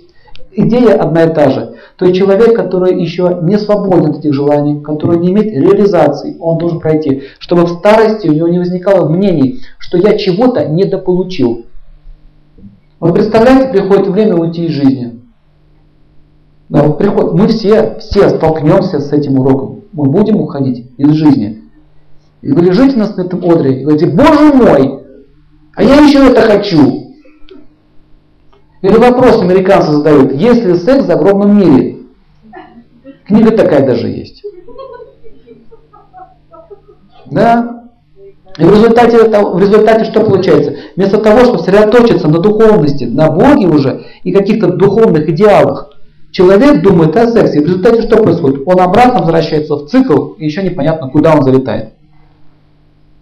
[0.59, 1.75] идея одна и та же.
[1.97, 6.57] То есть человек, который еще не свободен от этих желаний, который не имеет реализации, он
[6.57, 11.65] должен пройти, чтобы в старости у него не возникало мнений, что я чего-то недополучил.
[12.99, 15.19] Вот представляете, приходит время уйти из жизни.
[16.69, 19.81] Да, вот мы все, все столкнемся с этим уроком.
[19.91, 21.63] Мы будем уходить из жизни.
[22.41, 25.03] И вы лежите на этом одре и говорите, Боже мой,
[25.75, 27.08] а я еще это хочу.
[28.81, 31.97] Или вопрос американцы задают, есть ли секс в загробном мире?
[33.25, 34.43] Книга такая даже есть.
[37.25, 37.85] Да?
[38.57, 40.75] И в результате, в результате что получается?
[40.95, 45.91] Вместо того, чтобы сосредоточиться на духовности, на Боге уже и каких-то духовных идеалах,
[46.31, 47.59] человек думает о сексе.
[47.59, 48.63] И в результате что происходит?
[48.65, 51.93] Он обратно возвращается в цикл, и еще непонятно, куда он залетает.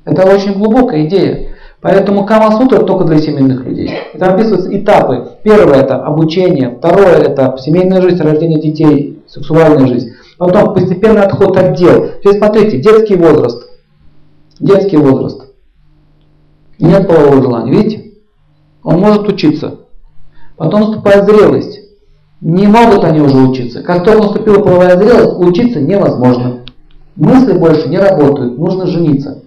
[0.06, 1.50] Это очень глубокая идея.
[1.82, 3.92] Поэтому Кама-сутра только для семейных людей.
[4.18, 5.28] Там описываются этапы.
[5.44, 10.12] Первое это обучение, второе это семейная жизнь, рождение детей, сексуальная жизнь.
[10.38, 12.10] Потом постепенный отход от дел.
[12.20, 13.68] Теперь смотрите, детский возраст.
[14.60, 15.44] Детский возраст.
[16.80, 18.12] Нет полового желания, видите?
[18.84, 19.76] Он может учиться.
[20.56, 21.82] Потом наступает зрелость.
[22.42, 23.82] Не могут они уже учиться.
[23.82, 26.62] Как только наступила половая зрелость, учиться невозможно.
[27.16, 29.44] Мысли больше не работают, нужно жениться.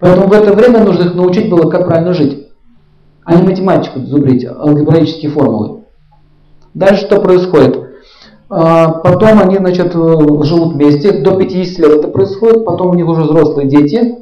[0.00, 2.48] Поэтому в это время нужно их научить было, как правильно жить.
[3.24, 5.80] А не математику зубрить, а алгебраические формулы.
[6.74, 7.88] Дальше что происходит?
[8.50, 13.22] А, потом они значит, живут вместе, до 50 лет это происходит, потом у них уже
[13.22, 14.18] взрослые дети,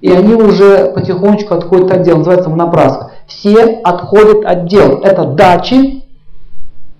[0.00, 3.12] и они уже потихонечку отходят от дел, называется монопраска.
[3.26, 5.00] Все отходят от дел.
[5.02, 6.04] Это дачи,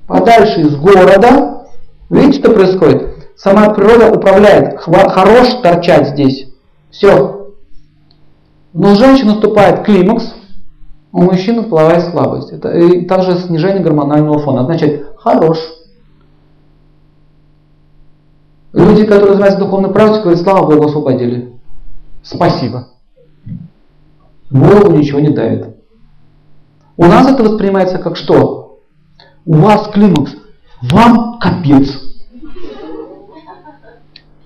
[0.06, 1.64] подальше из города.
[2.08, 3.08] Видите, что происходит?
[3.36, 4.80] Сама природа управляет.
[4.80, 6.48] Хорош торчать здесь.
[6.90, 7.41] Все,
[8.72, 10.34] но у женщины наступает климакс,
[11.12, 12.52] у мужчины половая слабость.
[12.52, 14.62] Это и также снижение гормонального фона.
[14.62, 15.58] Означает хорош.
[18.72, 21.52] Люди, которые занимаются духовной практикой, говорят, слава Богу, освободили.
[22.22, 22.88] Спасибо.
[24.50, 25.76] Богу ничего не давит.
[26.96, 28.80] У нас это воспринимается как что?
[29.44, 30.32] У вас климакс,
[30.80, 32.00] вам капец.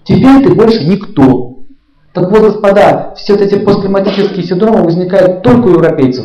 [0.05, 1.56] Теперь ты больше никто.
[2.17, 6.25] Так вот, господа, все вот эти постклиматические синдромы возникают только у европейцев.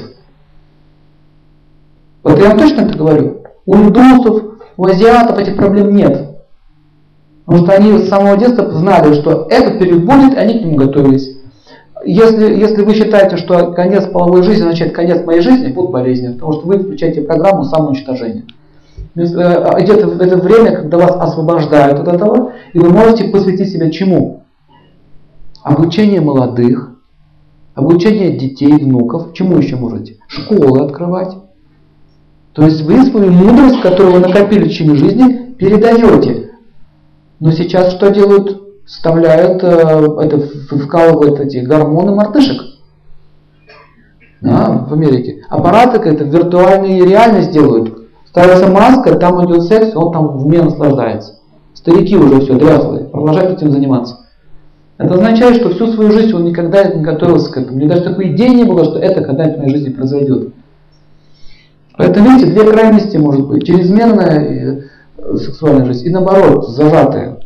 [2.23, 3.43] Вот я вам точно это говорю.
[3.65, 4.41] У индусов,
[4.77, 6.29] у азиатов этих проблем нет.
[7.45, 10.77] Потому что они с самого детства знали, что этот период будет, и они к нему
[10.77, 11.37] готовились.
[12.05, 16.53] Если, если вы считаете, что конец половой жизни означает конец моей жизни, будут болезни, потому
[16.53, 18.45] что вы включаете программу самоуничтожения.
[19.17, 19.19] Э,
[19.83, 24.40] идет это время, когда вас освобождают от этого, и вы можете посвятить себя чему?
[25.63, 26.91] Обучение молодых,
[27.75, 29.33] обучение детей, внуков.
[29.33, 30.17] Чему еще можете?
[30.27, 31.35] Школы открывать.
[32.53, 36.51] То есть вы свою мудрость, которую вы накопили в течение жизни, передаете.
[37.39, 38.59] Но сейчас что делают?
[38.85, 40.39] Вставляют, э, это,
[40.75, 42.61] вкалывают эти гормоны мартышек.
[44.41, 45.45] Да, в Америке.
[45.49, 48.09] Аппараты это виртуальные реальность делают.
[48.27, 51.35] Ставится маска, там идет секс, он там в уме наслаждается.
[51.73, 54.17] Старики уже все дряхлые, продолжают этим заниматься.
[55.01, 57.77] Это означает, что всю свою жизнь он никогда не готовился к этому.
[57.77, 60.53] Мне даже такой идеи не было, что это когда-нибудь в моей жизни произойдет.
[61.97, 63.65] Поэтому, видите, две крайности может быть.
[63.65, 67.39] Чрезмерная э, сексуальная жизнь и наоборот, зажатая.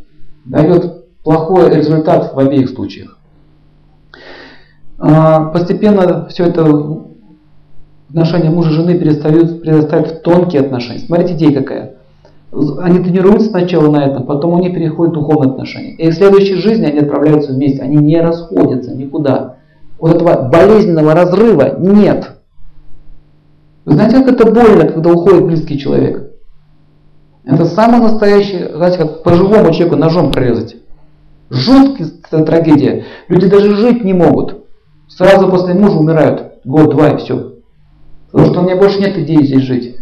[0.43, 3.17] Дает плохой результат в обеих случаях.
[4.99, 6.65] А, постепенно все это
[8.09, 10.99] отношения мужа и жены перестают, перестают в тонкие отношения.
[10.99, 11.94] Смотрите, идея какая.
[12.79, 15.95] Они тренируются сначала на этом, потом у них переходят духовные отношения.
[15.95, 19.57] И в следующей жизни они отправляются вместе, они не расходятся никуда.
[19.99, 22.31] Вот этого болезненного разрыва нет.
[23.83, 26.31] Вы знаете, как это больно, когда уходит близкий человек?
[27.43, 30.77] Это самое настоящее, знаете, как по живому человеку ножом прорезать.
[31.49, 33.03] Жуткая трагедия.
[33.27, 34.65] Люди даже жить не могут.
[35.07, 36.53] Сразу после мужа умирают.
[36.63, 37.53] Год-два и все.
[38.31, 39.94] Потому что у меня больше нет идеи здесь жить.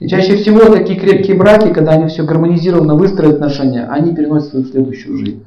[0.00, 4.64] И чаще всего такие крепкие браки, когда они все гармонизированно выстроят отношения, они переносят свою
[4.64, 5.44] следующую жизнь.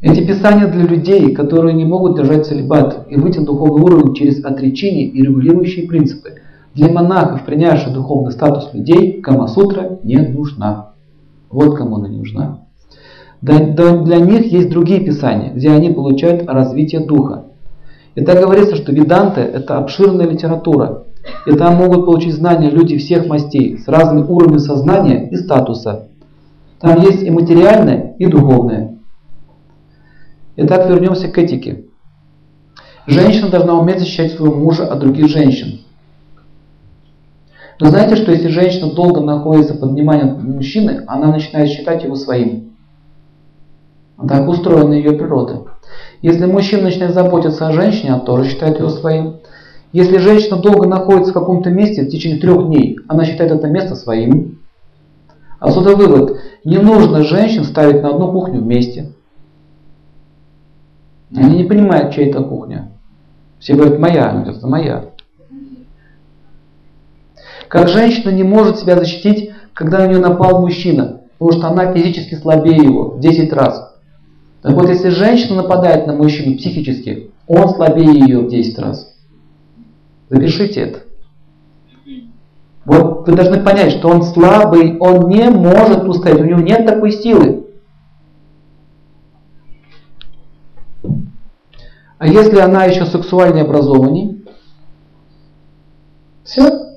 [0.00, 4.42] Эти писания для людей, которые не могут держать целебат и выйти на духовный уровень через
[4.44, 6.40] отречение и регулирующие принципы.
[6.74, 10.92] Для монахов, принявших духовный статус людей, Камасутра не нужна.
[11.50, 12.60] Вот кому она не нужна.
[13.42, 13.58] Для
[14.18, 17.44] них есть другие писания, где они получают развитие духа.
[18.14, 21.04] И так говорится, что веданты– это обширная литература,
[21.46, 26.08] и там могут получить знания люди всех мастей с разными уровнями сознания и статуса.
[26.80, 28.98] Там есть и материальное, и духовное.
[30.56, 31.84] Итак, вернемся к этике.
[33.06, 35.80] Женщина должна уметь защищать своего мужа от других женщин.
[37.80, 42.74] Вы знаете, что если женщина долго находится под вниманием мужчины, она начинает считать его своим.
[44.28, 45.64] Так устроена ее природа.
[46.20, 49.36] Если мужчина начинает заботиться о женщине, он тоже считает ее своим.
[49.92, 53.96] Если женщина долго находится в каком-то месте в течение трех дней, она считает это место
[53.96, 54.60] своим.
[55.58, 56.38] Отсюда вывод.
[56.64, 59.12] Не нужно женщин ставить на одну кухню вместе.
[61.34, 62.90] Они не понимают, чья это кухня.
[63.58, 65.04] Все говорят, моя, это моя.
[67.68, 72.34] Как женщина не может себя защитить, когда на нее напал мужчина, потому что она физически
[72.34, 73.94] слабее его в 10 раз.
[74.62, 79.09] Так вот, если женщина нападает на мужчину психически, он слабее ее в 10 раз.
[80.30, 81.00] Запишите это.
[82.84, 87.12] Вот вы должны понять, что он слабый, он не может устоять, у него нет такой
[87.12, 87.66] силы.
[92.18, 94.44] А если она еще сексуально образованней,
[96.44, 96.96] все.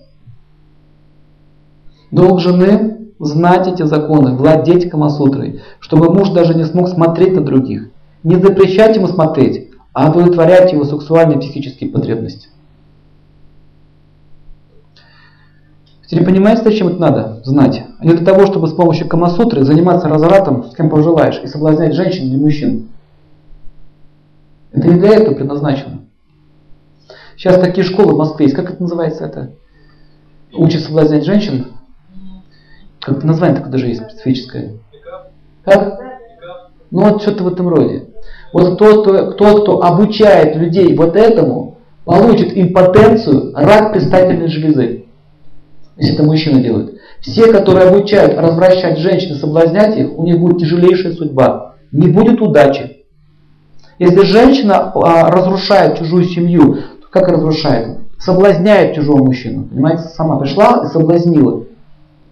[2.11, 7.89] Долг жены знать эти законы, владеть Камасутрой, чтобы муж даже не смог смотреть на других.
[8.23, 12.49] Не запрещать ему смотреть, а удовлетворять его сексуальные и психические потребности.
[16.13, 17.83] Теперь понимаете, зачем это надо знать?
[17.99, 21.95] А не для того, чтобы с помощью Камасутры заниматься развратом с кем пожелаешь и соблазнять
[21.95, 22.89] женщин или мужчин.
[24.71, 26.01] Это не для этого предназначено.
[27.35, 28.55] Сейчас такие школы в Москве есть.
[28.55, 29.53] Как это называется это?
[30.53, 31.67] Учат соблазнять женщин
[33.03, 34.77] как название такое даже есть специфическое.
[35.65, 35.99] Как?
[36.91, 38.05] Ну вот что-то в этом роде.
[38.53, 45.02] Вот тот, кто, кто, кто обучает людей вот этому, получит импотенцию, рак предстательной железы.
[45.97, 46.95] Если это мужчина делает.
[47.21, 51.75] Все, которые обучают развращать женщин и соблазнять их, у них будет тяжелейшая судьба.
[51.91, 53.05] Не будет удачи.
[53.99, 57.99] Если женщина а, разрушает чужую семью, то как разрушает?
[58.19, 59.65] Соблазняет чужого мужчину.
[59.65, 61.65] Понимаете, сама пришла и соблазнила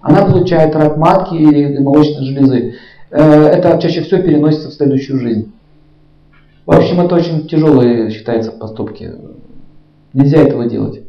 [0.01, 2.75] она получает рак матки или молочной железы.
[3.11, 5.51] Э, это чаще всего переносится в следующую жизнь.
[6.65, 9.11] В общем, это очень тяжелые считается поступки.
[10.13, 11.00] Нельзя этого делать.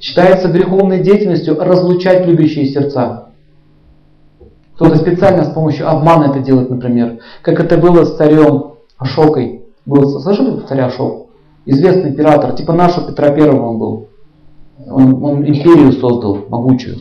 [0.00, 3.28] Считается греховной деятельностью разлучать любящие сердца.
[4.74, 7.18] Кто-то специально с помощью обмана это делает, например.
[7.42, 9.64] Как это было с царем Ашокой.
[9.86, 11.28] Был, слышали царя Ашок?
[11.66, 14.08] Известный император, типа нашего Петра Первого он был.
[14.86, 16.98] Он, он империю создал, могучую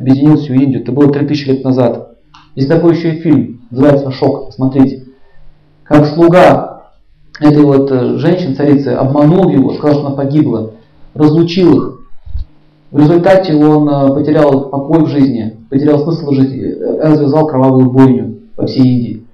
[0.00, 0.82] объединил всю Индию.
[0.82, 2.16] Это было 3000 лет назад.
[2.54, 5.04] Есть такой еще и фильм, называется «Шок», посмотрите.
[5.84, 6.90] Как слуга
[7.38, 10.72] этой вот э, женщины, царицы, обманул его, сказал, что она погибла,
[11.14, 11.99] разлучил их.
[12.90, 18.38] В результате он э, потерял покой в жизни, потерял смысл жизни, э, развязал кровавую бойню
[18.56, 19.26] по всей Индии.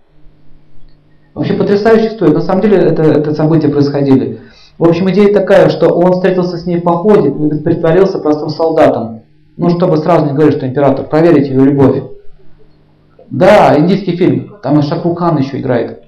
[1.34, 2.34] Вообще потрясающая история.
[2.34, 4.40] На самом деле это, это события происходили.
[4.78, 9.22] В общем, идея такая, что он встретился с ней в походе, притворился простым солдатом.
[9.56, 12.02] Ну, чтобы сразу не говорить, что император, проверить ее любовь.
[13.30, 14.56] Да, индийский фильм.
[14.62, 16.02] Там и Шакрукан еще играет.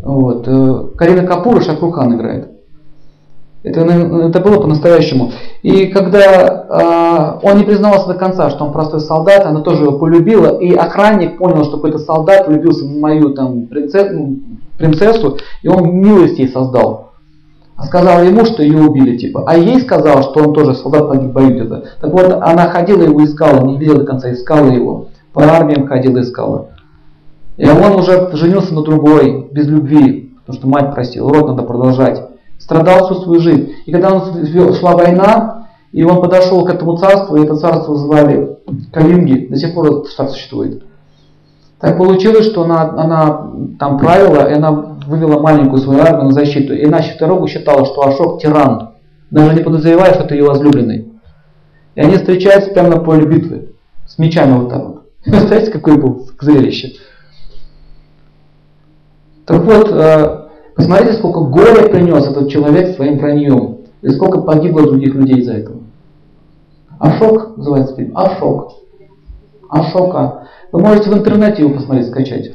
[0.00, 0.46] Вот.
[0.46, 2.53] Э, Карина Капур и Шакрукан играет.
[3.64, 5.32] Это, это было по-настоящему.
[5.62, 9.98] И когда э, он не признавался до конца, что он простой солдат, она тоже его
[9.98, 14.36] полюбила, и охранник понял, что какой-то солдат влюбился в мою там, принцессу,
[14.76, 17.12] принцессу, и он милость ей создал.
[17.76, 19.44] А сказал ему, что ее убили, типа.
[19.46, 21.84] А ей сказал, что он тоже солдат погиб в бою где-то.
[22.02, 25.06] Так вот, она ходила его искала, не видела до конца, искала его.
[25.32, 26.68] По армиям ходила, искала.
[27.56, 32.33] И он уже женился на другой, без любви, потому что мать просила, род надо продолжать
[32.58, 33.72] страдал всю свою жизнь.
[33.86, 38.58] И когда он шла война, и он подошел к этому царству, и это царство звали
[38.92, 40.82] Калинги, до сих пор это царство существует.
[41.80, 44.72] Так получилось, что она, она там правила, и она
[45.06, 46.72] вывела маленькую свою армию на защиту.
[46.72, 48.94] И наша дорогу считала, что Ашок тиран,
[49.30, 51.12] даже не подозревая, что это ее возлюбленный.
[51.94, 53.74] И они встречаются прямо на поле битвы,
[54.06, 55.02] с мечами вот так вот.
[55.24, 56.94] Представляете, какое было зрелище?
[59.46, 60.43] Так вот, э,
[60.76, 63.78] Посмотрите, сколько горя принес этот человек своим враньем.
[64.02, 65.78] И сколько погибло других людей из-за этого.
[66.98, 68.16] Ашок называется фильм.
[68.16, 68.72] Ашок.
[69.70, 70.48] Ашока.
[70.72, 72.52] Вы можете в интернете его посмотреть, скачать.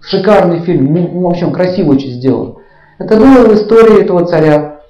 [0.00, 0.92] Шикарный фильм.
[0.92, 2.56] Ну, в общем, красиво очень сделан.
[2.98, 4.80] Это было в истории этого царя.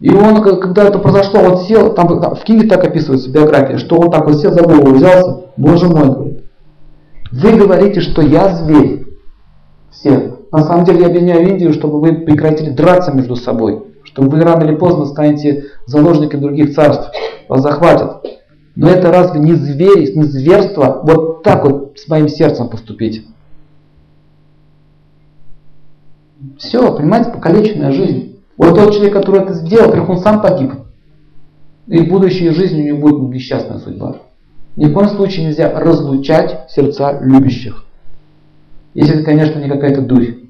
[0.00, 4.10] И он, когда это произошло, он сел, там, в книге так описывается биография, что он
[4.10, 6.44] так вот сел за голову, взялся, Боже мой, говорит,
[7.30, 9.06] вы говорите, что я зверь.
[9.92, 10.41] Все.
[10.52, 14.64] На самом деле я объединяю Индию, чтобы вы прекратили драться между собой, чтобы вы рано
[14.64, 17.10] или поздно станете заложниками других царств,
[17.48, 18.22] вас захватят.
[18.76, 23.26] Но это разве не зверь, не зверство вот так вот с моим сердцем поступить?
[26.58, 28.40] Все, понимаете, покалеченная жизнь.
[28.58, 30.72] Вот тот человек, который это сделал, во он сам погиб.
[31.86, 34.16] И в будущей жизни у него будет несчастная судьба.
[34.76, 37.84] Ни в коем случае нельзя разлучать сердца любящих.
[38.94, 40.41] Если это, конечно, не какая-то дурь.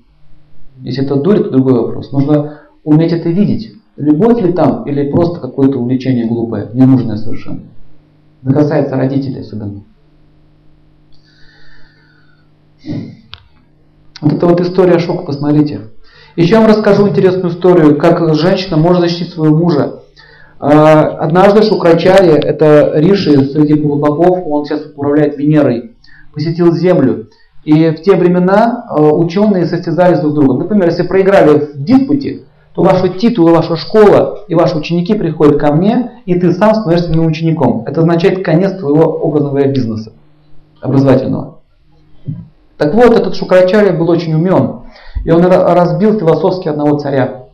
[0.83, 2.13] Если это дурь, то другой вопрос.
[2.13, 3.75] Нужно уметь это видеть.
[3.97, 7.61] Любовь ли там, или просто какое-то увлечение глупое, ненужное совершенно.
[8.43, 9.83] Это касается родителей особенно.
[14.21, 15.89] Вот эта вот история шока, посмотрите.
[16.37, 20.01] Еще я вам расскажу интересную историю, как женщина может защитить своего мужа.
[20.59, 25.97] А, однажды Шукрачарья, это Риши среди полубогов, он сейчас управляет Венерой,
[26.33, 27.29] посетил Землю.
[27.65, 30.59] И в те времена э, ученые состязались друг с другом.
[30.59, 32.43] Например, если проиграли в диспуте,
[32.75, 37.11] то ваши титулы, ваша школа и ваши ученики приходят ко мне, и ты сам становишься
[37.11, 37.85] моим учеником.
[37.87, 40.13] Это означает конец твоего, образно бизнеса
[40.81, 41.59] образовательного.
[42.79, 44.81] Так вот, этот Шукрачарья был очень умен,
[45.25, 47.45] и он разбил философски одного царя.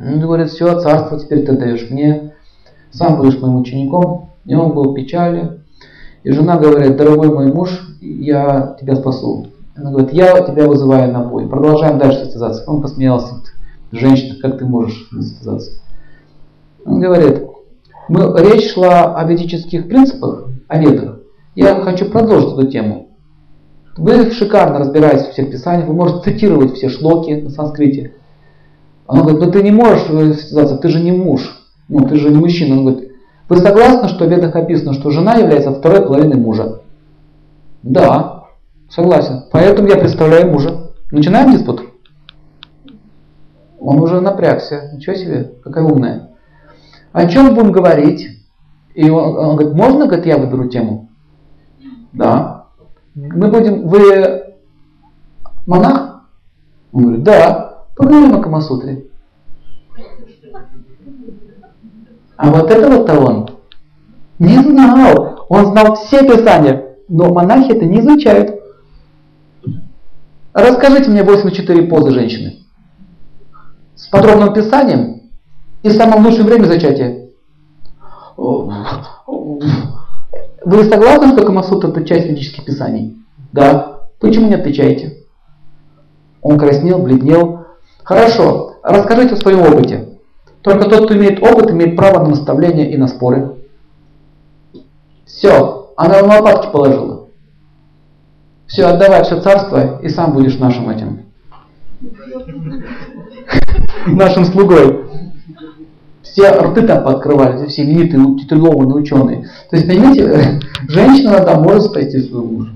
[0.00, 2.32] Он говорит, все, царство теперь ты даешь мне,
[2.90, 4.30] сам будешь моим учеником.
[4.44, 5.57] И он был в печали.
[6.28, 7.70] И жена говорит, дорогой мой муж,
[8.02, 9.46] я тебя спасу.
[9.74, 11.48] Она говорит, я тебя вызываю на бой.
[11.48, 12.64] Продолжаем дальше состязаться.
[12.66, 13.36] Он посмеялся.
[13.92, 15.80] Женщина, как ты можешь состязаться?
[16.84, 17.46] Он говорит,
[18.10, 21.20] мы, речь шла о ведических принципах, о ведах.
[21.54, 23.08] Я хочу продолжить эту тему.
[23.96, 28.12] Вы шикарно разбираетесь в всех писаниях, вы можете цитировать все шлоки на санскрите.
[29.06, 32.36] Она говорит, ну ты не можешь состязаться, ты же не муж, ну ты же не
[32.36, 32.76] мужчина.
[32.76, 33.07] Он говорит,
[33.48, 36.82] вы согласны, что в ведах описано, что жена является второй половиной мужа?
[37.82, 38.44] Да,
[38.90, 39.44] согласен.
[39.50, 40.92] Поэтому я представляю мужа.
[41.10, 41.82] Начинаем диспут?
[43.80, 44.90] Он уже напрягся.
[44.92, 46.30] Ничего себе, какая умная.
[47.12, 48.28] О чем будем говорить?
[48.94, 51.08] И он, он говорит, можно, говорит, я выберу тему?
[52.12, 52.66] Да.
[53.14, 54.42] Мы будем, вы
[55.66, 56.24] монах?
[56.92, 57.84] Он говорит, да.
[57.96, 59.07] Поговорим о Камасутре.
[62.38, 63.50] А вот это вот он
[64.38, 65.44] не знал.
[65.48, 66.94] Он знал все писания.
[67.08, 68.60] Но монахи это не изучают.
[70.52, 72.60] Расскажите мне 84 позы женщины.
[73.96, 75.22] С подробным писанием
[75.82, 77.28] и самым лучшим время зачатия.
[78.36, 79.64] Вы
[80.84, 83.16] согласны, что Камасут это часть ведических писаний?
[83.52, 84.02] Да.
[84.20, 85.24] Почему не отвечаете?
[86.40, 87.64] Он краснел, бледнел.
[88.04, 90.17] Хорошо, расскажите о своем опыте.
[90.62, 93.56] Только тот, кто имеет опыт, имеет право на наставление и на споры.
[95.24, 97.26] Все, она на лопатки положила.
[98.66, 101.22] Все, отдавай все царство, и сам будешь нашим этим.
[104.06, 105.04] Нашим слугой.
[106.22, 109.48] Все рты там пооткрывали, все именитые, титулованные ученые.
[109.70, 112.72] То есть, понимаете, женщина там может спасти своего мужа.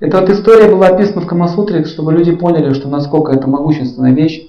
[0.00, 4.47] Эта вот история была описана в Камасутре, чтобы люди поняли, что насколько это могущественная вещь.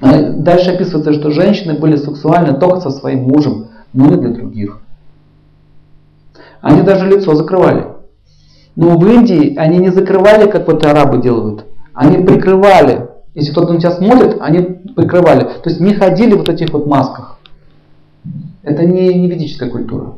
[0.00, 4.80] Дальше описывается, что женщины были сексуальны только со своим мужем, но не для других.
[6.60, 7.86] Они даже лицо закрывали.
[8.74, 11.64] Но в Индии они не закрывали, как вот арабы делают.
[11.94, 13.08] Они прикрывали.
[13.34, 15.44] Если кто-то на тебя смотрит, они прикрывали.
[15.44, 17.38] То есть не ходили в вот этих вот масках.
[18.62, 20.14] Это не, не ведическая культура.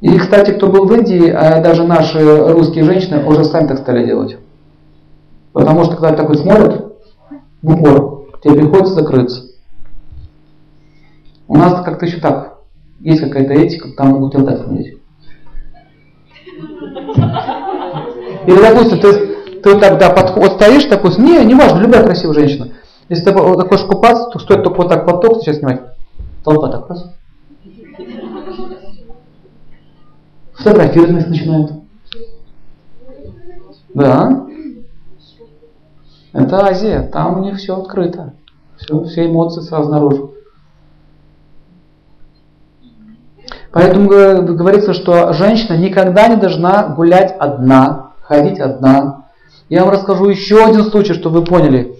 [0.00, 2.18] И, кстати, кто был в Индии, а даже наши
[2.52, 4.36] русские женщины уже сами так стали делать.
[5.52, 6.81] Потому что когда такой смотрят,
[7.62, 9.42] в упор, тебе приходится закрыться.
[11.48, 12.58] У нас как-то еще так.
[13.00, 14.98] Есть какая-то этика, там могут так смотреть.
[18.46, 22.72] Или, допустим, ты, ты тогда под, вот стоишь такой, не, не важно, любая красивая женщина.
[23.08, 25.82] Если ты вот хочешь купаться, то стоит только вот так платок сейчас снимать.
[26.44, 27.12] Толпа так раз.
[30.54, 31.72] Фотографировать начинают.
[33.94, 34.46] Да.
[36.32, 38.34] Это Азия, там у них все открыто.
[38.78, 40.34] Все, все эмоции сразу наружу.
[43.70, 49.26] Поэтому говорится, что женщина никогда не должна гулять одна, ходить одна.
[49.68, 51.96] Я вам расскажу еще один случай, чтобы вы поняли.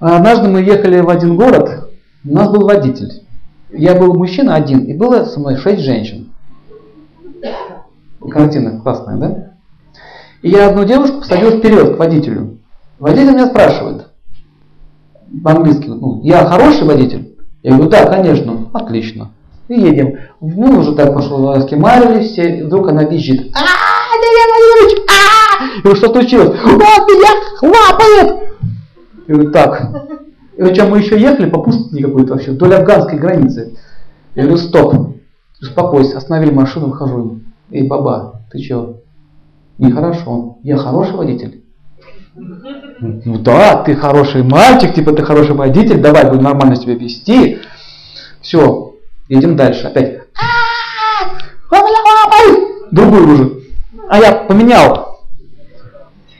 [0.00, 1.90] Однажды мы ехали в один город,
[2.24, 3.22] у нас был водитель.
[3.70, 6.32] Я был мужчина один, и было со мной шесть женщин.
[8.30, 9.52] Картина классная, да?
[10.42, 12.58] И я одну девушку посадил вперед к водителю.
[13.02, 14.06] Водитель меня спрашивает,
[15.42, 17.36] по-английски, ну, я хороший водитель?
[17.64, 19.32] Я говорю, да, конечно, отлично.
[19.66, 20.18] И едем.
[20.40, 23.52] Мы уже так пошло, скимарили все, и вдруг она визжит.
[23.56, 23.64] А,
[24.14, 25.80] Владимирович, а!
[25.82, 26.56] Говорю, что случилось?
[26.62, 28.50] Вот меня хлапает!
[29.26, 29.90] Я говорю, так.
[30.56, 33.76] И причем мы еще ехали по пустыне какой-то вообще, вдоль афганской границы.
[34.36, 34.94] Я говорю, стоп,
[35.60, 37.40] успокойся, остановили машину, выхожу.
[37.72, 38.98] Эй, баба, ты че?
[39.78, 40.58] Нехорошо.
[40.62, 41.64] Я хороший водитель?
[43.02, 47.58] Ну да, ты хороший мальчик, типа ты хороший водитель, давай будем нормально себя вести.
[48.40, 48.94] Все,
[49.28, 49.88] едем дальше.
[49.88, 50.20] Опять.
[52.92, 53.62] Другую уже.
[54.08, 55.18] А я поменял.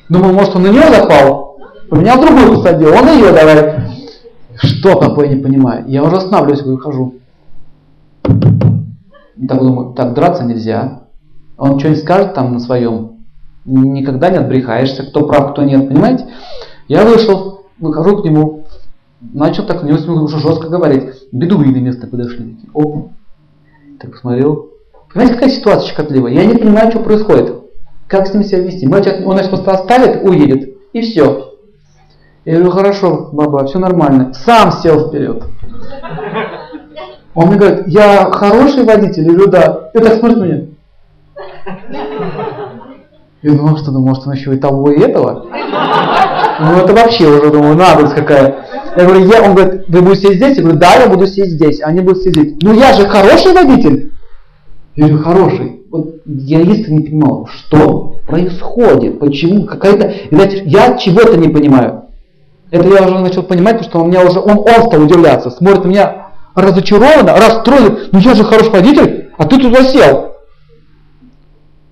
[0.09, 1.59] Думал, может он на нее запал.
[1.91, 3.81] Поменял другую посадил, он ее давай.
[4.55, 5.85] Что такое, не понимаю.
[5.89, 7.15] Я уже останавливаюсь, выхожу.
[8.23, 11.03] Так думаю, так драться нельзя.
[11.57, 13.12] Он что-нибудь скажет там на своем.
[13.65, 16.27] Никогда не отбрехаешься, кто прав, кто нет, понимаете?
[16.89, 18.67] Я вышел, выхожу к нему,
[19.21, 21.05] начал так на него уже жестко говорить.
[21.31, 22.57] Бедуины место подошли.
[22.75, 23.11] Оп.
[24.01, 24.71] Так посмотрел.
[25.13, 26.33] Понимаете, какая ситуация щекотливая?
[26.33, 27.55] Я не понимаю, что происходит.
[28.09, 28.87] Как с ним себя вести?
[28.87, 31.55] Мальчик, он нас просто оставит, уедет, и все.
[32.45, 34.33] Я говорю, хорошо, баба, все нормально.
[34.35, 35.45] Сам сел вперед.
[37.35, 39.25] Он мне говорит, я хороший водитель?
[39.25, 39.91] Я говорю, да.
[39.93, 40.67] Ты так смотришь на меня.
[43.43, 45.47] Я думал, что, ну, может, он еще и того, и этого.
[46.61, 48.67] Ну, это вообще уже, думаю, надость какая.
[48.97, 50.57] Я говорю, я, он говорит, вы будете здесь?
[50.57, 51.81] Я говорю, да, я буду сидеть здесь.
[51.83, 52.63] Они будут сидеть.
[52.63, 54.13] Ну, я же хороший водитель.
[54.95, 55.83] Я говорю, хороший.
[55.91, 62.05] Вот я искренне не понимал, что происходит, почему, какая-то, я чего-то не понимаю.
[62.71, 65.85] Это я уже начал понимать, потому что он меня уже, он, он стал удивляться, смотрит
[65.85, 70.32] на меня разочарованно, расстроен, ну я же хороший водитель, а ты туда сел.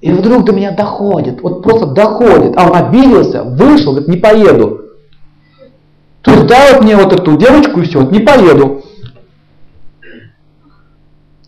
[0.01, 2.56] И вдруг до меня доходит, вот просто доходит.
[2.56, 4.81] А он обиделся, вышел, говорит, не поеду.
[6.22, 8.82] То есть дай мне вот эту девочку и все, вот не поеду.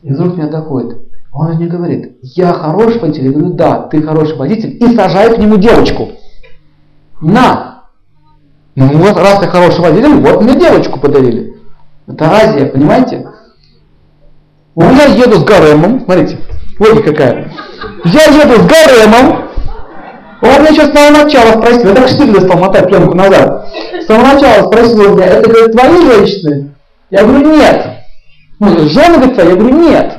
[0.03, 0.99] И вдруг меня доходит.
[1.33, 3.25] Он мне говорит, я хороший водитель.
[3.25, 4.77] Я говорю, да, ты хороший водитель.
[4.83, 6.11] И сажаю к нему девочку.
[7.23, 7.85] На!
[8.75, 11.57] Ну вот, раз ты хороший водитель, вот мне девочку подарили.
[12.07, 13.29] Это Азия, понимаете?
[14.75, 16.39] У меня еду с гаремом, смотрите,
[16.83, 17.53] логика какая.
[18.05, 19.49] Я еду с гаремом,
[20.43, 23.69] он меня сейчас с самого начала спросил, я так стыдно стал мотать пленку назад.
[24.01, 26.75] С самого начала спросил меня, это, говорит, твои женщины?
[27.11, 27.87] Я говорю, нет.
[28.59, 29.49] Ну, жены, говорит, твои?
[29.49, 30.19] Я говорю, нет.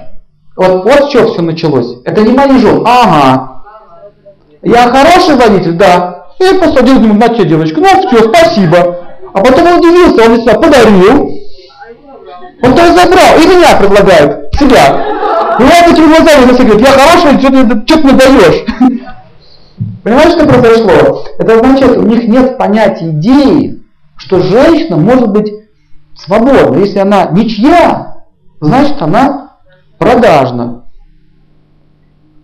[0.55, 1.97] Вот, вот чего все началось.
[2.05, 2.83] Это не мои жены.
[2.85, 3.63] Ага.
[4.61, 6.27] Я хороший водитель, да.
[6.39, 7.81] И посадил ему на тебе девочку.
[7.81, 8.99] Ну все, спасибо.
[9.33, 11.31] А потом он удивился, он себя подарил.
[12.63, 15.12] Он то забрал, и меня предлагает, себя.
[15.59, 18.65] Он этими глазами на говорит, я хороший, что ты, что ты мне даешь?
[20.03, 21.25] Понимаешь, что произошло?
[21.37, 23.83] Это означает, у них нет понятия идеи,
[24.17, 25.51] что женщина может быть
[26.15, 26.77] свободна.
[26.79, 28.23] Если она ничья,
[28.59, 29.57] значит она
[29.97, 30.83] продажна.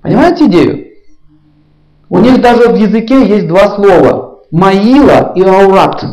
[0.02, 0.88] Понимаете идею?
[2.10, 4.40] У них даже в языке есть два слова.
[4.52, 6.04] Маила и аурат.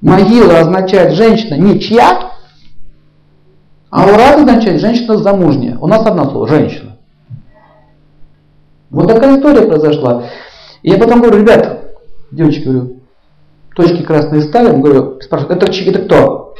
[0.00, 2.25] Маила означает женщина ничья,
[3.90, 5.78] аурат означает женщина замужняя.
[5.78, 6.96] У нас одно слово– женщина.
[8.90, 10.24] Вот такая история произошла.
[10.82, 11.92] И я потом говорю, ребята,
[12.30, 12.96] девочки, говорю,
[13.74, 16.54] точки красные ставим, говорю, спрашивают, это, это кто?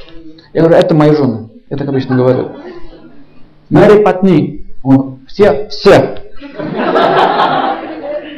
[0.53, 1.51] Я говорю, это мои жены.
[1.71, 2.53] Я так обычно говорю.
[3.71, 4.67] Мэри Патни.
[4.83, 6.23] Он, все, все.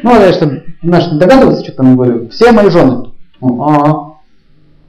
[0.02, 2.28] Ну, а что наш не догадывается, что там говорю.
[2.31, 3.12] Все мои жены.
[3.40, 4.15] Он, а,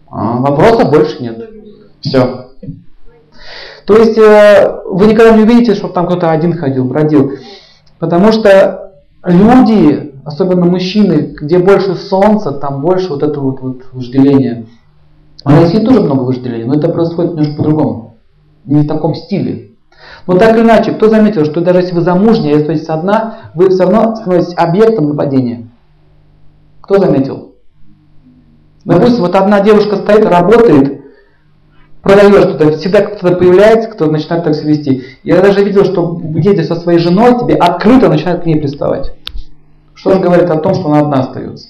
[0.10, 1.50] а, вопросов больше нет.
[2.02, 2.49] Все.
[3.90, 7.32] То есть э, вы никогда не увидите, чтобы там кто-то один ходил, бродил.
[7.98, 8.92] Потому что
[9.26, 14.68] люди, особенно мужчины, где больше солнца, там больше вот этого вот, вот вожделения.
[15.44, 18.18] В России тоже много вожделения, но это происходит немножко по-другому.
[18.66, 19.72] Не в таком стиле.
[20.28, 23.70] Но так или иначе, кто заметил, что даже если вы замужняя и остаетесь одна, вы
[23.70, 25.68] все равно становитесь объектом нападения?
[26.82, 27.56] Кто заметил?
[28.86, 30.99] Допустим, вот одна девушка стоит, работает,
[32.02, 35.04] продает что-то, всегда кто-то появляется, кто начинает так себя вести.
[35.24, 39.14] Я даже видел, что едешь со своей женой, тебе открыто начинают к ней приставать.
[39.94, 41.68] Что же говорит о том, что она одна остается.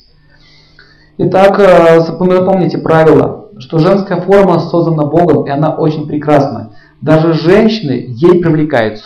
[1.18, 6.72] Итак, э, запомните правило, что женская форма создана Богом, и она очень прекрасна.
[7.02, 9.06] Даже женщины ей привлекаются.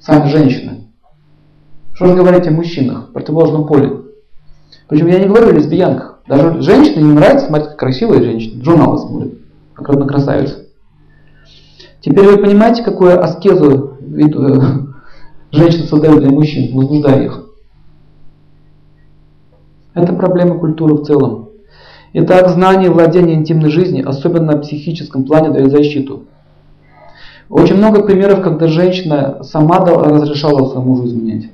[0.00, 0.88] Сами женщины.
[1.94, 4.00] Что же говорить о мужчинах, в противоположном поле?
[4.88, 6.20] Причем я не говорю о лесбиянках.
[6.26, 8.62] Даже женщине не нравится смотреть, красивые женщины.
[8.64, 9.32] Журналы смотрят,
[9.76, 10.66] как на красавица.
[12.00, 14.26] Теперь вы понимаете, какую аскезу э,
[15.50, 17.46] женщины создают для мужчин, возбуждая их.
[19.94, 21.50] Это проблема культуры в целом.
[22.12, 26.24] Итак, знание и владение интимной жизни, особенно на психическом плане, дает защиту.
[27.48, 31.50] Очень много примеров, когда женщина сама разрешала своему мужу изменять.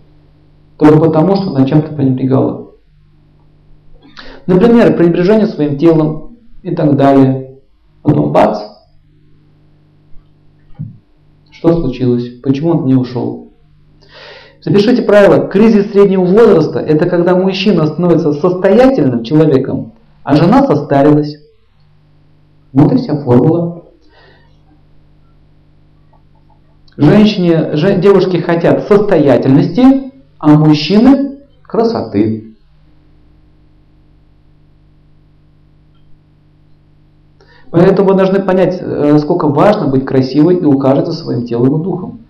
[0.78, 2.72] Только потому, что она чем-то пренебрегала.
[4.46, 7.41] Например, пренебрежение своим телом и так далее.
[8.02, 8.58] Потом бац.
[11.50, 12.40] Что случилось?
[12.42, 13.52] Почему он не ушел?
[14.60, 15.48] Запишите правило.
[15.48, 19.92] Кризис среднего возраста– это когда мужчина становится состоятельным человеком,
[20.22, 21.36] а жена состарилась.
[22.72, 23.82] Вот и вся формула.
[26.96, 32.51] Женщине, жен, девушки хотят состоятельности, а мужчины красоты.
[37.72, 41.82] Поэтому вы должны понять, э, насколько важно быть красивой и ухаживать за своим телом и
[41.82, 42.20] духом.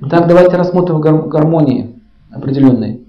[0.00, 2.00] Так, давайте рассмотрим гармонии
[2.30, 3.00] определенные.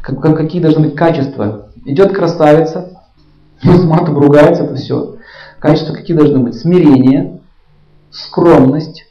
[0.00, 1.70] Какие должны быть качества.
[1.84, 3.00] Идет красавица,
[3.62, 5.16] с матом ругается, это все.
[5.58, 6.54] Качества какие должны быть?
[6.54, 7.40] Смирение,
[8.12, 9.06] скромность,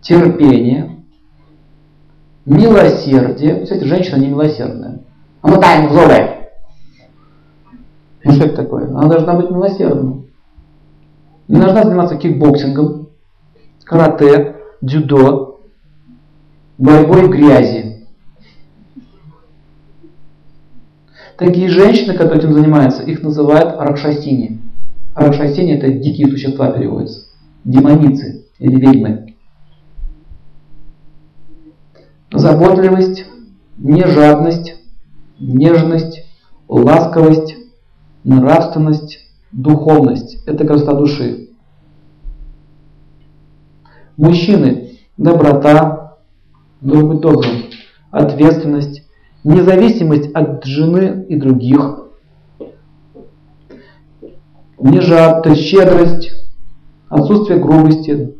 [0.00, 0.96] терпение,
[2.46, 3.64] милосердие.
[3.64, 5.00] Кстати, женщина не милосердная.
[5.42, 6.35] Она тайна злая.
[8.26, 8.88] Это такое?
[8.88, 10.30] Она должна быть милосердной.
[11.48, 13.08] Не должна заниматься кикбоксингом,
[13.84, 15.60] карате, дзюдо,
[16.78, 18.06] борьбой в грязи.
[21.38, 24.60] Такие женщины, которые этим занимаются, их называют ракшасини.
[25.14, 27.26] Ракшасини это дикие существа переводятся
[27.66, 29.34] демоницы или ведьмы.
[32.32, 33.24] Заботливость,
[33.76, 34.76] нежадность,
[35.38, 36.24] нежность,
[36.68, 37.56] ласковость,
[38.26, 39.20] нравственность,
[39.52, 41.50] духовность– это красота души.
[44.16, 46.16] Мужчины– доброта,
[46.80, 47.76] должен быть
[48.10, 49.02] ответственность,
[49.44, 52.08] независимость от жены и других,
[54.78, 56.32] нежадность, щедрость,
[57.08, 58.34] отсутствие грубости,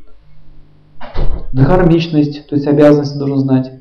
[1.53, 3.73] дхармичность, то есть обязанности должен знать.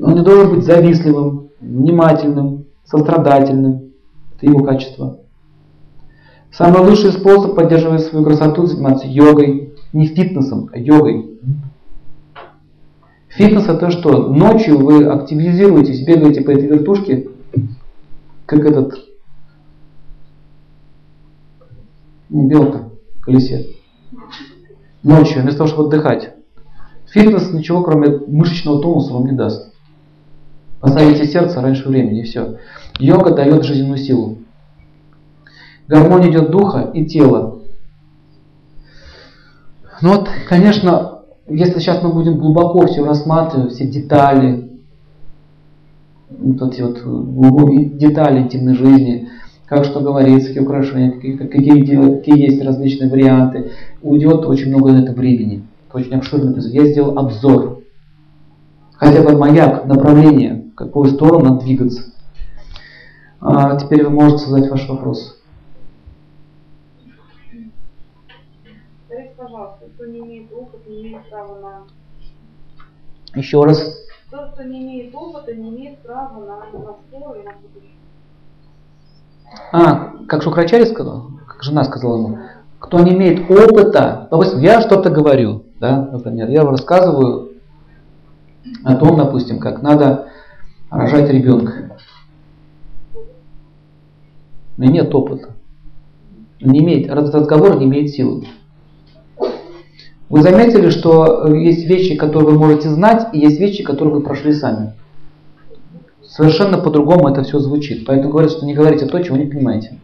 [0.00, 3.92] Он не должен быть завистливым, внимательным, сострадательным.
[4.36, 5.23] Это его качество.
[6.56, 9.74] Самый лучший способ поддерживать свою красоту заниматься йогой.
[9.92, 11.40] Не фитнесом, а йогой.
[13.28, 14.28] Фитнес это что?
[14.28, 17.28] Ночью вы активизируетесь, бегаете по этой вертушке,
[18.46, 18.94] как этот
[22.28, 23.66] белка в колесе
[25.02, 26.34] ночью, вместо того, чтобы отдыхать.
[27.08, 29.72] Фитнес ничего, кроме мышечного тонуса, вам не даст.
[30.78, 32.58] Поставите сердце раньше времени, и все.
[33.00, 34.38] Йога дает жизненную силу.
[35.88, 37.60] Гармония идет духа и тела.
[40.00, 44.70] Ну вот, конечно, если сейчас мы будем глубоко все рассматривать, все детали,
[46.30, 49.28] вот эти вот детали интимной жизни,
[49.66, 53.72] как что говорится, какие украшения, какие, какие, какие есть различные варианты.
[54.02, 55.64] Уйдет очень много на это времени.
[55.88, 57.80] Это очень обширный Я сделал обзор.
[58.92, 62.02] хотя бы маяк, направление, в какую сторону надо двигаться.
[63.40, 65.40] А теперь вы можете задать ваш вопрос.
[69.06, 73.38] Скажите, пожалуйста, кто не имеет опыта, не имеет права на...
[73.38, 73.80] Еще раз.
[74.30, 77.96] Тот, кто не имеет опыта, не имеет права на, споры и на будущее.
[79.72, 82.38] А, как Шукрачари сказал, как жена сказала ему,
[82.80, 87.52] кто не имеет опыта, допустим, я что-то говорю, да, например, я рассказываю
[88.84, 90.28] о том, допустим, как надо
[90.90, 91.96] рожать ребенка.
[94.76, 95.52] Но нет опыта.
[96.60, 98.46] Не имеет, разговор не имеет силы.
[100.28, 104.52] Вы заметили, что есть вещи, которые вы можете знать, и есть вещи, которые вы прошли
[104.52, 104.94] сами.
[106.22, 108.06] Совершенно по-другому это все звучит.
[108.06, 109.98] Поэтому говорят, что не говорите то, чего не понимаете.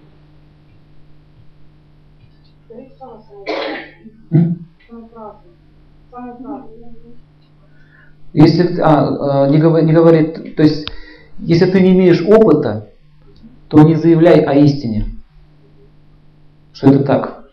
[8.33, 10.87] Если а, а, не, говор- не говорит, то есть,
[11.39, 12.91] если ты не имеешь опыта,
[13.69, 15.07] то не заявляй о истине,
[16.73, 17.45] что это так.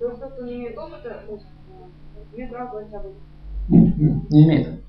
[0.00, 1.46] То есть тот, кто не имеет опыта, то есть,
[2.52, 3.02] э, об этом.
[3.70, 4.82] М, Не имеет.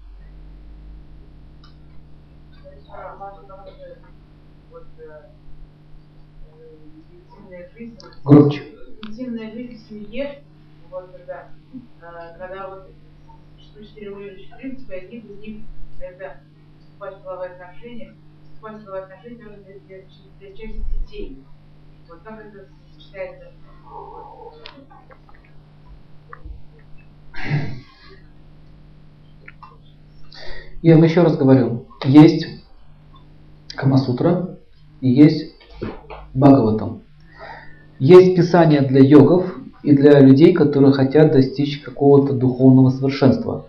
[4.72, 5.30] Вот, э,
[7.52, 8.76] э, жизнь, Громче.
[9.08, 10.44] интимная жизнь в семье,
[10.90, 12.92] вот когда, э, когда вот
[13.58, 15.66] существуют регулирующие принципы, одни из них
[16.00, 16.42] это
[16.80, 20.04] вступать в половые отношения, вступать в половые отношения тоже для, для,
[20.40, 21.44] для части детей.
[22.10, 23.52] Вот как это сочетается?
[30.82, 32.46] Я вам еще раз говорю, есть
[33.76, 34.58] Камасутра
[35.00, 35.56] и есть
[36.34, 37.04] Бхагаватам.
[38.00, 43.68] Есть писания для йогов и для людей, которые хотят достичь какого-то духовного совершенства.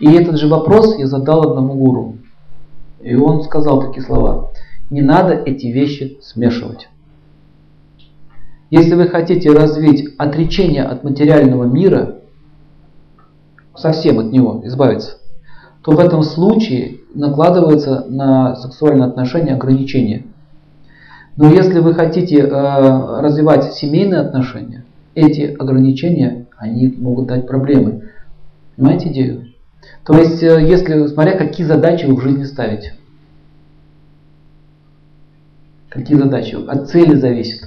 [0.00, 2.18] И этот же вопрос я задал одному гуру.
[3.00, 4.50] И он сказал такие слова.
[4.90, 6.88] Не надо эти вещи смешивать.
[8.70, 12.16] Если вы хотите развить отречение от материального мира,
[13.76, 15.18] совсем от него избавиться,
[15.82, 20.24] то в этом случае накладывается на сексуальные отношения ограничения.
[21.36, 24.84] Но если вы хотите э, развивать семейные отношения,
[25.14, 28.10] эти ограничения, они могут дать проблемы.
[28.76, 29.46] Понимаете идею?
[30.04, 32.94] То есть, э, если, смотря какие задачи вы в жизни ставите.
[35.88, 36.56] Какие задачи?
[36.66, 37.62] От цели зависит.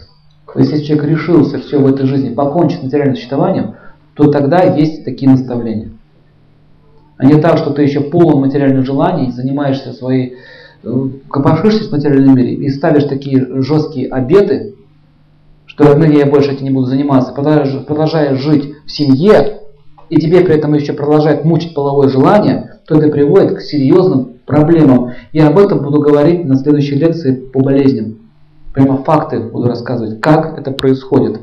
[0.55, 3.75] Если человек решился все в этой жизни покончить с материальным существованием,
[4.15, 5.91] то тогда есть такие наставления.
[7.19, 10.37] А не так, что ты еще полон материальных желаний, занимаешься своей,
[10.83, 14.75] э, копошишься в материальном мире и ставишь такие жесткие обеты,
[15.65, 19.59] что ну, я больше этим не буду заниматься, продолжаешь, продолжаешь жить в семье,
[20.09, 25.11] и тебе при этом еще продолжает мучить половое желание, то это приводит к серьезным проблемам.
[25.33, 28.15] Я об этом буду говорить на следующей лекции по болезням.
[28.73, 31.41] Прямо факты буду рассказывать, как это происходит.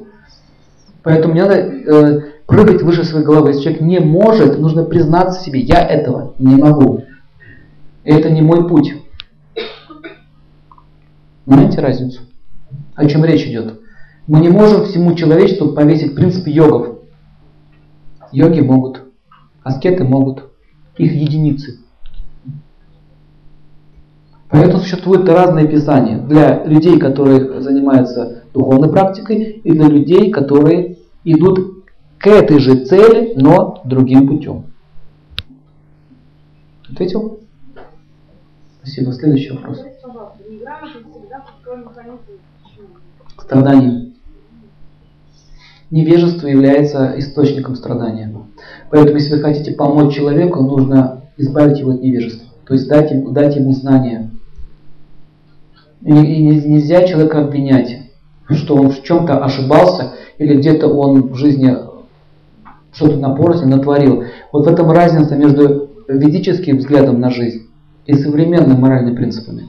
[1.02, 3.50] Поэтому не надо э, прыгать выше своей головы.
[3.50, 7.04] Если человек не может, нужно признаться себе, я этого не могу.
[8.04, 8.94] Это не мой путь.
[11.44, 12.22] Понимаете разницу?
[12.94, 13.80] О чем речь идет?
[14.26, 16.98] Мы не можем всему человечеству повесить принцип йогов.
[18.32, 19.02] Йоги могут,
[19.62, 20.44] аскеты могут,
[20.96, 21.78] их единицы.
[24.48, 31.75] Поэтому существуют разные писания для людей, которые занимаются духовной практикой, и для людей, которые идут
[32.18, 34.66] к этой же цели, но другим путем.
[36.90, 37.40] Ответил?
[38.80, 39.12] Спасибо.
[39.12, 39.82] Следующий вопрос.
[43.38, 44.14] Страданий.
[45.90, 48.32] Невежество является источником страдания.
[48.90, 52.48] Поэтому, если вы хотите помочь человеку, нужно избавить его от невежества.
[52.66, 54.30] То есть дать ему, дать ему знания.
[56.02, 58.10] И, и не- нельзя человека обвинять,
[58.50, 61.74] что он в чем-то ошибался или где-то он в жизни
[62.96, 64.24] что-то напортил, натворил.
[64.52, 67.68] Вот в этом разница между ведическим взглядом на жизнь
[68.06, 69.64] и современными моральными принципами.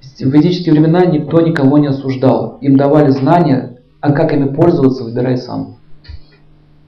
[0.00, 2.58] В ведические времена никто никого не осуждал.
[2.60, 5.76] Им давали знания, а как ими пользоваться, выбирай сам.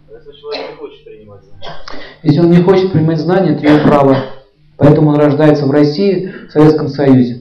[0.09, 1.77] Если человек не хочет принимать знания.
[2.23, 4.17] Если он не хочет принимать знания, это его право.
[4.77, 7.41] Поэтому он рождается в России, в Советском Союзе.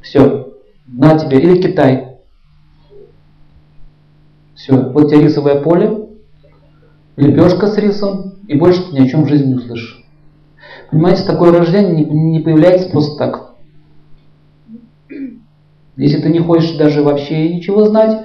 [0.00, 0.52] Все.
[0.86, 1.38] На тебе.
[1.38, 2.11] Или Китай.
[4.62, 4.76] Все.
[4.76, 6.06] Вот тебе рисовое поле,
[7.16, 10.04] лепешка с рисом, и больше ты ни о чем в жизни не услышишь.
[10.88, 13.54] Понимаете, такое рождение не, не появляется просто так.
[15.96, 18.24] Если ты не хочешь даже вообще ничего знать,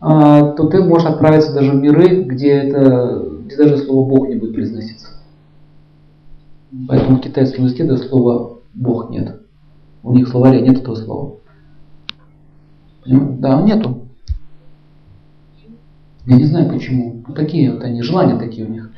[0.00, 4.34] а, то ты можешь отправиться даже в миры, где, это, где даже слово Бог не
[4.34, 5.10] будет произноситься.
[6.88, 9.40] Поэтому в китайском языке даже слова Бог нет.
[10.02, 11.36] У них в словаре нет этого слова.
[13.06, 14.08] Да, нету.
[16.26, 17.22] Я не знаю почему.
[17.26, 18.90] Ну, такие вот они, желания такие у них.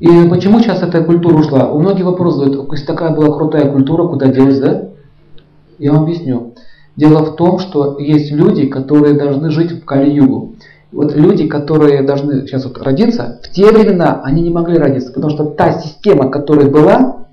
[0.00, 1.70] И почему сейчас эта культура ушла?
[1.70, 4.88] У многих вопрос задают, если такая была крутая культура, куда делась, да?
[5.78, 6.54] Я вам объясню.
[6.96, 10.54] Дело в том, что есть люди, которые должны жить в Кали-Югу.
[10.92, 15.32] Вот люди, которые должны сейчас вот родиться, в те времена они не могли родиться, потому
[15.32, 17.26] что та система, которая была,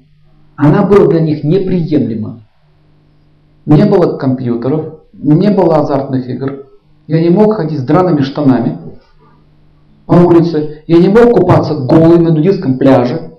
[0.56, 2.40] она была для них неприемлема.
[3.68, 6.66] Не было компьютеров, не было азартных игр.
[7.08, 8.78] Я не мог ходить с драными штанами
[10.06, 10.84] по улице.
[10.88, 13.32] Я не мог купаться голый на нудистском пляже.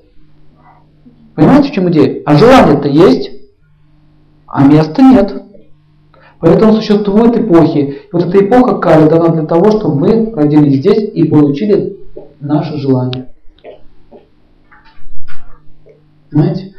[1.35, 2.23] Понимаете, в чем идея?
[2.27, 3.31] А желание-то есть,
[4.47, 5.43] а места нет.
[6.41, 8.01] Поэтому существуют эпохи.
[8.13, 11.97] Вот эта эпоха Кали дана для того, чтобы мы родились здесь и получили
[12.41, 13.29] наше желание.
[16.31, 16.75] Понимаете?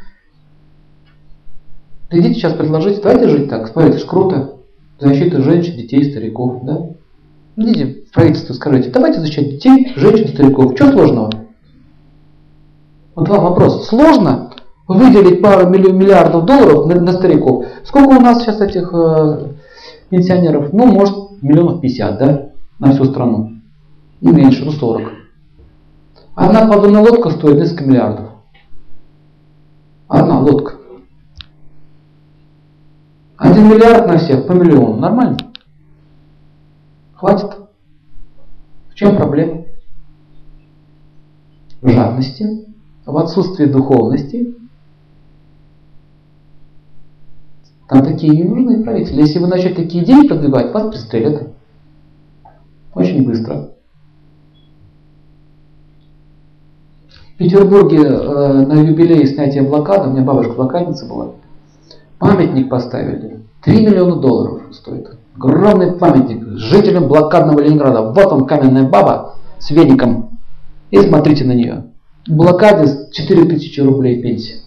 [2.10, 3.68] Идите сейчас предложите, давайте жить так.
[3.68, 4.53] Смотрите, это же круто.
[4.98, 6.86] Защита женщин, детей, стариков, да?
[7.56, 10.74] Идите в правительство, скажите, давайте защищать детей, женщин, стариков.
[10.74, 11.30] Что сложного?
[13.14, 13.86] Вот вам вопрос.
[13.88, 14.50] Сложно
[14.88, 17.66] выделить пару миллиардов долларов на, на стариков?
[17.84, 19.48] Сколько у нас сейчас этих э,
[20.10, 22.48] пенсионеров, ну, может, миллионов 50, да,
[22.78, 23.52] на всю страну.
[24.20, 25.12] Не меньше, ну 40.
[26.34, 28.30] Одна подводная лодка стоит несколько миллиардов.
[30.08, 30.74] Одна лодка.
[33.44, 34.96] Один миллиард на всех, по миллиону.
[34.96, 35.36] Нормально?
[37.12, 37.50] Хватит?
[38.88, 39.64] В чем проблема?
[41.82, 42.46] В жадности,
[43.04, 44.54] в отсутствии духовности,
[47.86, 49.20] Там такие не нужны правители.
[49.20, 51.50] Если вы начнете такие идеи продвигать, вас пристрелят.
[52.94, 53.74] Очень быстро.
[57.34, 61.32] В Петербурге э, на юбилее снятия блокады, у меня бабушка блокадница была,
[62.24, 63.42] памятник поставили.
[63.62, 65.10] 3 миллиона долларов стоит.
[65.36, 68.02] Огромный памятник жителям блокадного Ленинграда.
[68.02, 70.38] Вот он, каменная баба с веником.
[70.90, 71.84] И смотрите на нее.
[72.26, 74.60] Блокаде 4000 рублей пенсия.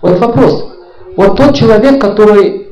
[0.00, 0.72] Вот вопрос.
[1.16, 2.68] Вот тот человек, который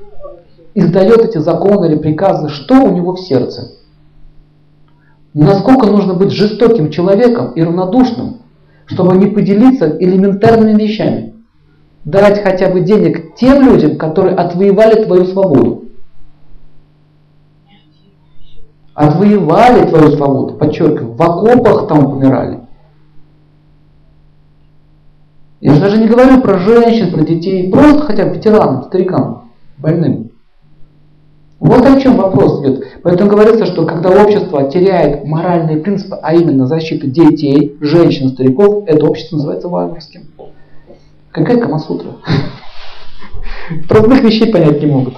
[0.75, 3.73] издает эти законы или приказы, что у него в сердце?
[5.35, 8.39] Насколько нужно быть жестоким человеком и равнодушным,
[8.87, 11.30] чтобы не поделиться элементарными вещами?
[12.05, 15.85] Дать хотя бы денег тем людям, которые отвоевали твою свободу.
[18.95, 22.61] Отвоевали твою свободу, подчеркиваю, в окопах там помирали.
[25.61, 30.31] Я же даже не говорю про женщин, про детей, просто хотя бы ветеранам, старикам, больным.
[31.59, 32.87] Вот о чем вопрос идет.
[33.03, 39.05] Поэтому говорится, что когда общество теряет моральные принципы, а именно защиту детей, женщин, стариков, это
[39.05, 40.23] общество называется варварским.
[41.33, 42.17] Какая Камасутра?
[43.89, 45.15] Простых вещей понять не могут.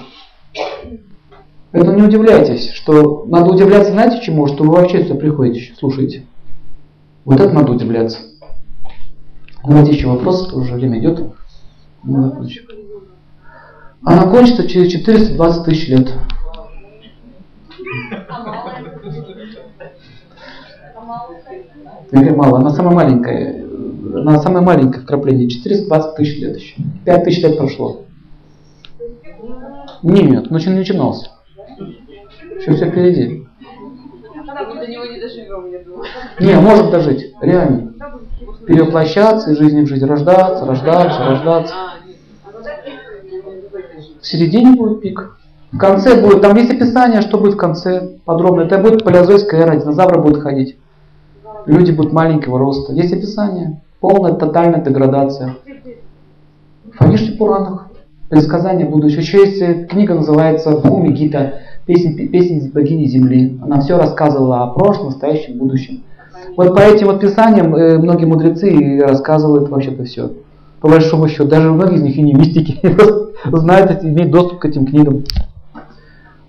[1.71, 4.45] Поэтому не удивляйтесь, что надо удивляться, знаете чему?
[4.45, 6.27] Что вы вообще сюда приходите, слушаете.
[7.25, 8.19] Вот это надо удивляться.
[9.65, 11.33] Давайте еще вопрос, уже время идет.
[14.03, 16.13] Она кончится через 420 тысяч лет.
[22.11, 23.65] Или мало, она самая маленькая.
[24.13, 25.49] Она самая маленькая вкрапление.
[25.49, 26.75] 420 тысяч лет еще.
[27.05, 28.01] 5 тысяч лет прошло.
[30.01, 31.31] Нет, ну не начинался.
[32.59, 33.45] Еще все впереди.
[34.45, 36.05] До него не доживем, я думаю.
[36.39, 37.93] Не, может дожить, реально
[38.65, 41.75] перевоплощаться из жизни в жизнь, рождаться, рождаться, рождаться.
[44.21, 45.37] В середине будет пик.
[45.71, 48.61] В конце будет, там есть описание, что будет в конце подробно.
[48.61, 50.77] Это будет палеозойская эра, динозавры будут ходить.
[51.65, 52.93] Люди будут маленького роста.
[52.93, 53.81] Есть описание.
[54.03, 55.55] Полная, тотальная деградация.
[56.91, 57.87] В Фаниште Пуранах.
[58.27, 59.21] Предсказание будущего.
[59.21, 61.61] Еще есть книга, называется Бхуми Гита.
[61.85, 63.57] Песня, песня богини Земли.
[63.63, 66.03] Она все рассказывала о прошлом, настоящем, будущем.
[66.57, 70.33] Вот по этим вот писаниям э, многие мудрецы рассказывают вообще-то все.
[70.81, 72.81] По большому счету, даже многие из них и не мистики,
[73.57, 75.23] знают, имеют доступ к этим книгам.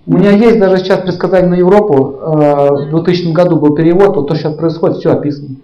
[0.06, 2.16] У меня есть даже сейчас предсказание на Европу.
[2.20, 5.54] Э, в 2000 году был перевод, вот то, что сейчас происходит, все описано.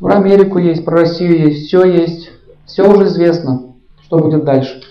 [0.00, 2.30] Про Америку есть, про Россию есть, все есть.
[2.66, 4.82] Все уже известно, что будет дальше.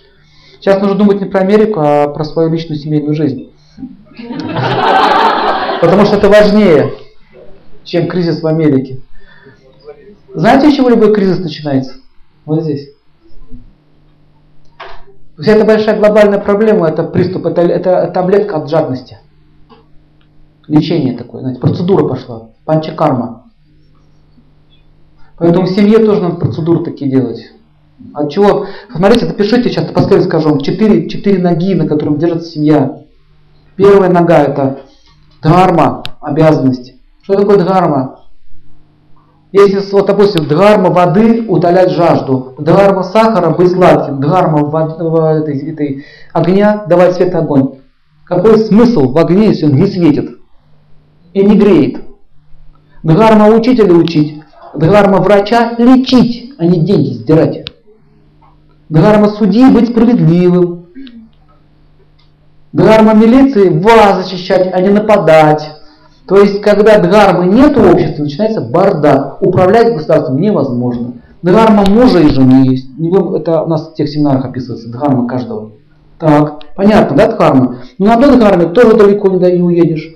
[0.60, 3.52] Сейчас нужно думать не про Америку, а про свою личную семейную жизнь.
[5.82, 6.94] Потому что это важнее
[7.86, 9.00] чем кризис в Америке.
[10.34, 11.96] Знаете, с чего любой кризис начинается?
[12.46, 12.90] Вот здесь.
[15.40, 19.20] Вся эта большая глобальная проблема, это приступ, это, это таблетка от жадности.
[20.68, 23.35] Лечение такое, знаете, процедура пошла, панчакарма.
[25.38, 27.52] Поэтому в семье тоже надо процедуры такие делать.
[28.14, 28.68] От чего?
[28.94, 33.02] Смотрите, запишите, сейчас поскорее скажу вам, четыре, четыре ноги, на которых держится семья.
[33.76, 34.80] Первая нога это
[35.42, 36.94] дхарма, обязанность.
[37.24, 38.20] Что такое дхарма?
[39.52, 46.06] Если, вот, допустим, дхарма воды утолять жажду, дхарма сахара быть сладким, дхарма воды, этой, этой,
[46.34, 47.80] огня давать свет и огонь.
[48.26, 50.40] Какой смысл в огне, если он не светит
[51.34, 52.02] и не греет?
[53.04, 54.42] Дхарма учителя учить,
[54.78, 57.66] дхарма врача лечить, а не деньги сдирать.
[58.90, 60.86] Дхарма судьи быть справедливым.
[62.72, 65.76] Дхарма милиции вас защищать, а не нападать.
[66.28, 69.42] То есть, когда дхармы нет в обществе, начинается бардак.
[69.42, 71.14] Управлять государством невозможно.
[71.42, 72.90] Дхарма мужа и жены есть.
[73.36, 75.72] Это у нас в тех семинарах описывается, дхарма каждого.
[76.18, 77.78] Так, понятно, да, дхарма?
[77.98, 80.15] Но на одной дхарме тоже далеко не уедешь.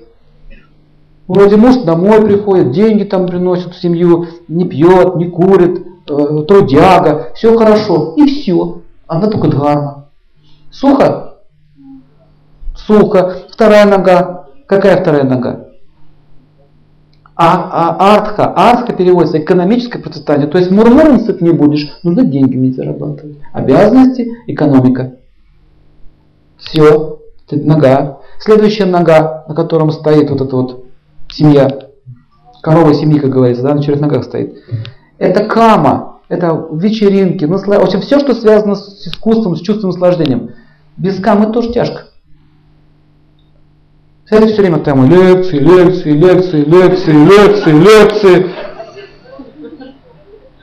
[1.30, 7.28] Вроде муж домой приходит, деньги там приносит в семью, не пьет, не курит, э, трудяга,
[7.36, 8.14] все хорошо.
[8.16, 8.80] И все.
[9.06, 10.08] Она только дхарма.
[10.72, 11.34] Сухо?
[12.74, 13.44] Сухо.
[13.48, 14.46] Вторая нога.
[14.66, 15.68] Какая вторая нога?
[17.36, 20.48] А, а артха, артха переводится экономическое процветание.
[20.48, 23.36] То есть мурмуром сыт не будешь, нужно деньги мне зарабатывать.
[23.52, 25.12] Обязанности, экономика.
[26.56, 27.20] Все,
[27.52, 28.18] нога.
[28.40, 30.89] Следующая нога, на котором стоит вот эта вот
[31.32, 31.68] семья,
[32.62, 34.56] корова семьи, как говорится, да, на четырех ногах стоит.
[35.18, 37.78] Это кама, это вечеринки, насла...
[37.78, 40.50] в общем, все, что связано с искусством, с чувством наслаждением.
[40.96, 42.04] Без камы тоже тяжко.
[44.28, 48.50] Сядете все время там лекции, лекции, лекции, лекции, лекции, лекции.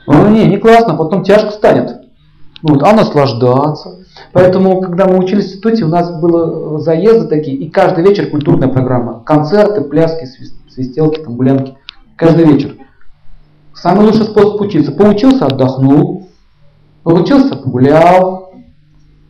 [0.06, 1.98] Ну не, не классно, потом тяжко станет.
[2.62, 4.06] Вот, а наслаждаться.
[4.32, 8.68] Поэтому, когда мы учились в институте, у нас было заезды такие, и каждый вечер культурная
[8.68, 9.22] программа.
[9.24, 10.26] Концерты, пляски,
[10.78, 11.76] свистелки, там, гулянки.
[12.16, 12.76] Каждый вечер.
[13.74, 14.92] Самый лучший способ учиться.
[14.92, 16.28] Поучился, отдохнул.
[17.02, 18.52] Поучился, погулял.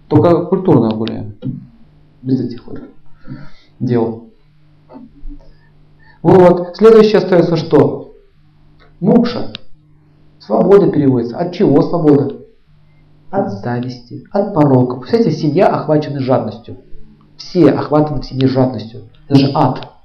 [0.08, 1.36] Только культурно гуляем.
[2.22, 2.80] Без этих вот
[3.80, 4.30] дел.
[6.22, 6.76] Вот.
[6.76, 8.14] Следующее остается что?
[9.00, 9.52] Мукша.
[10.38, 11.38] Свобода переводится.
[11.38, 12.36] От чего свобода?
[13.30, 15.00] От зависти, от пороков.
[15.00, 16.78] Представляете, семья охвачена жадностью.
[17.36, 19.02] Все охвачены в семье жадностью.
[19.28, 19.97] Даже ад.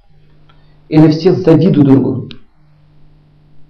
[0.93, 2.29] Или все завидуют друг другу.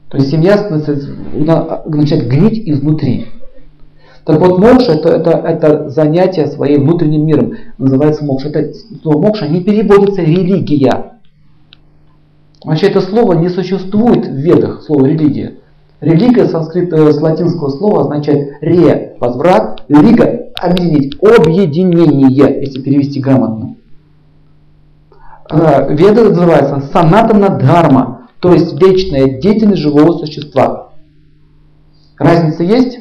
[0.09, 3.27] То есть семья начинает гнить изнутри.
[4.25, 7.53] Так вот, мокша это, это, это занятие своим внутренним миром.
[7.77, 8.49] Называется мокша.
[8.49, 11.13] Это слово мокша не переводится религия.
[12.65, 15.59] Вообще это слово не существует в ведах, слово религия.
[16.01, 23.77] Религия санскрит, э, с латинского слова означает ре– возврат, лига– объединить, объединение, если перевести грамотно.
[25.49, 30.91] Э, Веда называется санатана дхарма, то есть вечная деятельность живого существа.
[32.17, 32.99] Разница есть?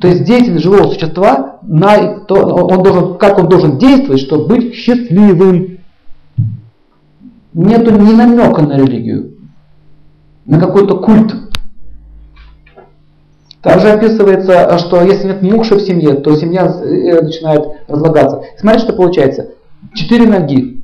[0.00, 4.74] То есть деятельность живого существа, на, то, он должен, как он должен действовать, чтобы быть
[4.74, 5.78] счастливым
[7.54, 9.34] нету ни намека на религию,
[10.44, 11.34] на какой-то культ.
[13.62, 18.42] Также описывается, что если нет мукши в семье, то семья э, начинает разлагаться.
[18.56, 19.50] Смотрите, что получается.
[19.94, 20.82] Четыре ноги.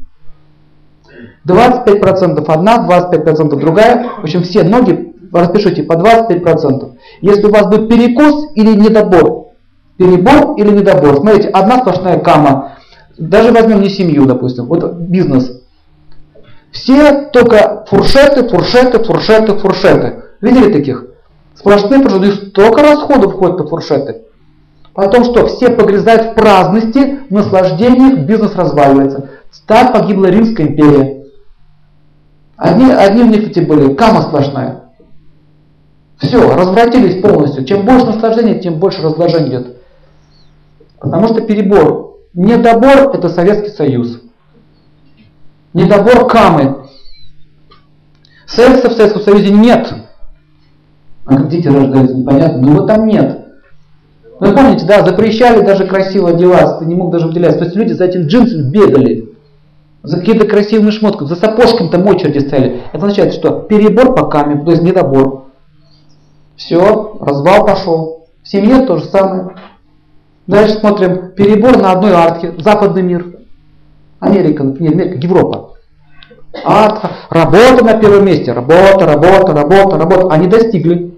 [1.47, 4.09] 25% одна, 25% другая.
[4.19, 6.93] В общем, все ноги распишите по 25%.
[7.21, 9.49] Если у вас будет перекос или недобор,
[9.97, 12.77] перебор или недобор, смотрите, одна сплошная кама.
[13.19, 15.61] Даже возьмем не семью, допустим, вот бизнес.
[16.73, 20.25] Все только фуршеты, фуршеты, фуршеты, фуршеты.
[20.41, 21.07] Видели таких?
[21.55, 24.23] Сплошные прожиды, столько расходов входит на фуршеты.
[24.95, 25.47] Потом что?
[25.47, 29.31] Все погрязают в праздности, в наслаждениях, бизнес разваливается.
[29.67, 31.25] Так погибла Римская империя.
[32.57, 34.85] Одни, одни в них эти были, кама сплошная.
[36.19, 37.65] Все, развратились полностью.
[37.65, 39.77] Чем больше наслаждения, тем больше разложения идет.
[41.01, 42.19] Потому что перебор.
[42.33, 44.21] Недобор– это Советский Союз
[45.75, 46.87] недобор камы.
[48.47, 49.93] Секса в Советском Союзе нет.
[51.27, 52.63] А как дети рождаются, непонятно.
[52.63, 53.44] Но его там нет.
[54.41, 57.61] Вы помните, да, запрещали даже красиво одеваться, ты не мог даже выделяться.
[57.61, 59.29] То есть люди за этим джинсами бегали.
[60.03, 62.83] За какие-то красивыми шмотками, за сапожками там очереди стояли.
[62.93, 65.45] Это означает, что перебор по каме, то есть недобор.
[66.57, 68.27] Все, развал пошел.
[68.43, 69.57] В семье то же самое.
[70.47, 73.39] Дальше смотрим, перебор на одной артке, западный мир.
[74.21, 75.71] Америка, не Америка, Европа.
[76.65, 80.29] А работа на первом месте, работа, работа, работа, работа.
[80.31, 81.14] Они достигли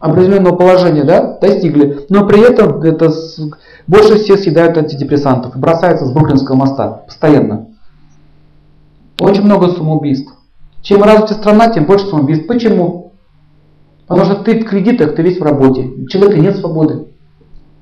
[0.00, 2.06] определенного положения, да, достигли.
[2.08, 3.12] Но при этом это
[3.86, 7.68] больше всех съедают антидепрессантов и бросаются с Бруклинского моста постоянно.
[9.20, 10.32] Очень много самоубийств.
[10.82, 12.46] Чем развита страна, тем больше самоубийств.
[12.46, 13.12] Почему?
[14.06, 15.82] Потому что ты в кредитах, ты весь в работе.
[15.82, 17.08] У человека нет свободы.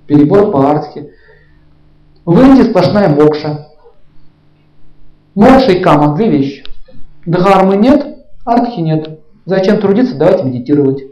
[0.07, 1.11] Перебор по артхе.
[2.25, 3.69] В Индии сплошная мокша.
[5.35, 6.65] Мокша и кама– две вещи.
[7.27, 9.21] Дхармы нет, артхи нет.
[9.45, 10.17] Зачем трудиться?
[10.17, 11.05] Давайте медитировать.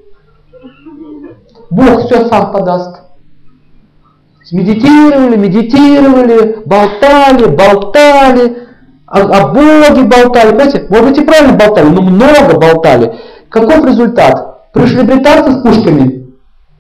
[1.74, 3.00] Бог все сам подаст.
[4.52, 8.68] Медитировали, медитировали, болтали, болтали,
[9.06, 10.50] о, о Боге болтали.
[10.50, 13.16] Понимаете, может быть и правильно болтали, но много болтали.
[13.48, 14.72] Каков результат?
[14.72, 16.26] Пришли британцы с пушками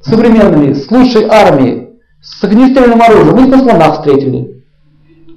[0.00, 1.88] современными, с лучшей армией,
[2.20, 4.62] с огнестрельным оружием, мы их на слонах встретили.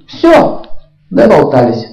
[0.07, 0.61] Все,
[1.09, 1.85] доболтались.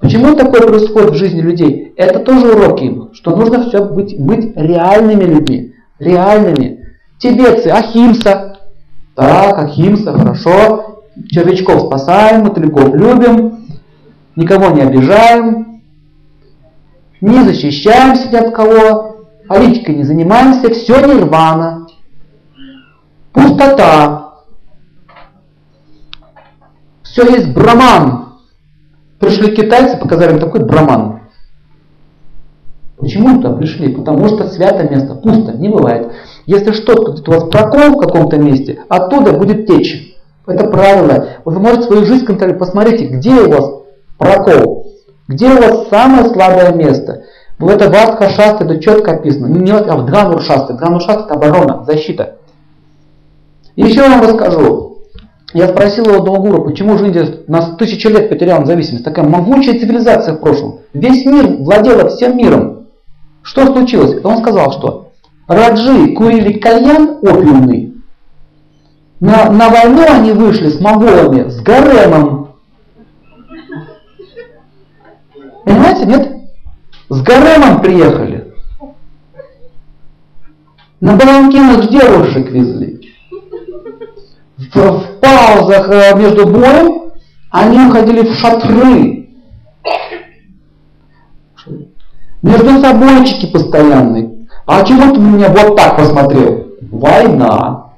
[0.00, 1.92] Почему такое происходит в жизни людей?
[1.96, 5.71] Это тоже уроки им, что нужно все быть, быть реальными людьми.
[6.02, 6.84] Реальными.
[7.18, 8.58] Тибетцы, Ахимса.
[9.14, 11.04] Так, Ахимса, хорошо.
[11.30, 13.66] Червячков спасаем, мотыльков любим.
[14.34, 15.82] Никого не обижаем.
[17.20, 19.26] Не защищаемся ни от кого.
[19.48, 20.70] Политикой не занимаемся.
[20.74, 21.86] Все нирвана.
[23.32, 24.32] Пустота.
[27.04, 28.38] Все есть браман.
[29.20, 31.21] Пришли китайцы, показали им такой браман.
[33.02, 33.88] Почему туда пришли?
[33.88, 36.12] Потому что святое место пусто, не бывает.
[36.46, 40.16] Если что-то у вас прокол в каком-то месте, оттуда будет течь.
[40.46, 41.30] Это правило.
[41.44, 42.60] Вы можете свою жизнь контролировать.
[42.60, 43.72] Посмотрите, где у вас
[44.18, 44.86] прокол,
[45.26, 47.24] где у вас самое слабое место.
[47.58, 49.46] В это Вастха Шаста это четко описано.
[49.46, 50.74] Не а в Дганур Шаста.
[50.74, 52.36] Дганур Шаста это оборона, защита.
[53.74, 54.98] Еще вам расскажу.
[55.54, 59.04] Я спросил у одного гуру, почему же Индия нас тысячи лет потеряла независимость.
[59.04, 60.78] Такая могучая цивилизация в прошлом.
[60.94, 62.81] Весь мир владела всем миром.
[63.42, 64.24] Что случилось?
[64.24, 65.12] Он сказал, что
[65.46, 67.94] Раджи курили кальян опиумный.
[69.20, 72.56] На, на войну они вышли с моголами, с гаремом.
[75.64, 76.32] Понимаете, нет?
[77.08, 78.52] С гаремом приехали.
[81.00, 83.02] На баланкинах девушек везли
[84.74, 87.12] в, в паузах э, между боем
[87.50, 89.21] они уходили в шатры.
[92.42, 94.46] Между собойчики постоянные.
[94.66, 96.66] А чего ты на меня вот так посмотрел?
[96.90, 97.92] Война.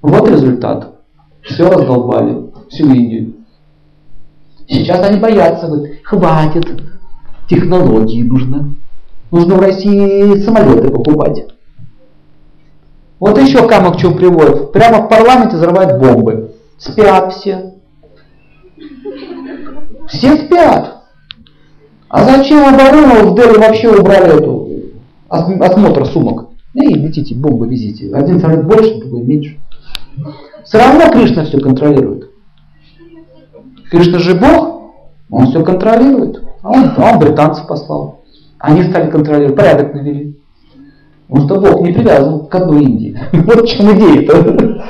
[0.00, 0.94] Вот результат.
[1.42, 2.50] Все раздолбали.
[2.70, 3.34] Всю Индию.
[4.66, 5.66] Сейчас они боятся.
[5.66, 6.82] Говорят, хватит.
[7.48, 8.74] Технологии нужно.
[9.30, 11.46] Нужно в России самолеты покупать.
[13.20, 14.72] Вот еще камок к чему приводит.
[14.72, 16.54] Прямо в парламенте взрывают бомбы.
[16.78, 17.74] Спят все.
[20.08, 20.97] Все спят.
[22.08, 24.68] А зачем оборону в Дели вообще убрали эту
[25.28, 26.48] осмотр сумок?
[26.74, 28.14] Ну и летите, бомбы везите.
[28.14, 29.58] Один взрыв больше, другой меньше.
[30.64, 32.30] Все равно Кришна все контролирует.
[33.90, 34.92] Кришна же Бог,
[35.30, 36.42] он все контролирует.
[36.62, 38.20] А он, а он британцев послал.
[38.58, 40.38] Они стали контролировать, порядок навели.
[41.28, 43.18] Потому что Бог не привязан к одной Индии.
[43.32, 44.84] Вот в чем идея-то.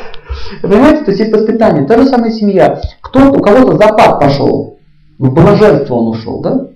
[0.63, 1.85] Понимаете, то есть есть воспитание.
[1.85, 2.81] Та же самая семья.
[3.01, 4.79] Кто, у кого-то запад пошел.
[5.19, 6.69] В блаженство он ушел, да?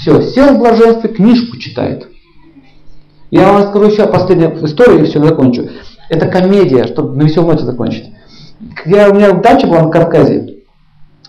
[0.00, 2.08] Все, сел в блаженстве, книжку читает.
[3.30, 5.68] Я вам расскажу еще последнюю историю и все, закончу.
[6.08, 8.10] Это комедия, чтобы на веселую ночь закончить.
[8.86, 10.64] Я, у меня дача была на Кавказе.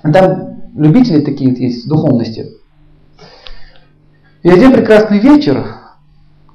[0.02, 2.53] Там любители такие есть духовности.
[4.43, 5.76] И один прекрасный вечер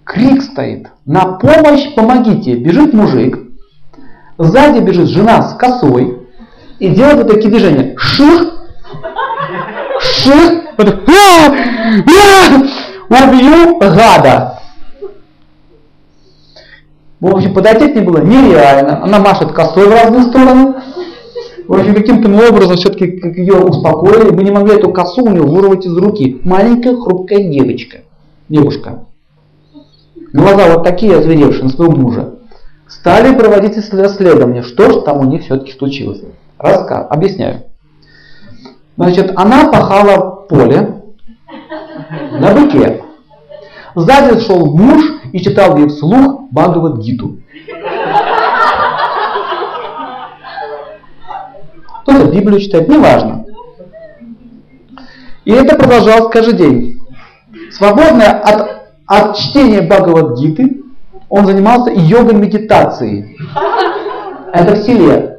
[0.05, 0.89] Крик стоит.
[1.05, 2.55] На помощь помогите.
[2.55, 3.39] Бежит мужик.
[4.39, 6.27] Сзади бежит жена с косой.
[6.79, 7.95] И делает вот такие движения.
[7.99, 8.66] Ших.
[10.17, 10.63] Ших.
[13.09, 14.61] Убью гада.
[17.21, 19.03] В общем, подойти к ней было нереально.
[19.03, 20.75] Она машет косой в разные стороны.
[21.67, 23.05] В общем, каким-то образом все-таки
[23.41, 24.31] ее успокоили.
[24.31, 26.41] Мы не могли эту косу у нее вырвать из руки.
[26.45, 27.99] Маленькая хрупкая девочка.
[28.49, 29.07] Девушка
[30.37, 32.35] глаза вот такие озверевшие на своего мужа,
[32.89, 36.21] стали проводить исследования, что же там у них все-таки случилось.
[36.59, 37.63] Рассказ, объясняю.
[38.97, 41.03] Значит, она пахала поле
[42.33, 43.03] на быке.
[43.95, 45.03] Сзади шел муж
[45.33, 47.39] и читал ей вслух Бхагавад Гиту.
[52.03, 53.45] Кто-то Библию читает, неважно.
[55.45, 57.01] И это продолжалось каждый день.
[57.71, 60.83] Свободная от от чтения Бхагавадгиты
[61.29, 63.37] он занимался йогой-медитацией.
[64.53, 65.39] Это в селе.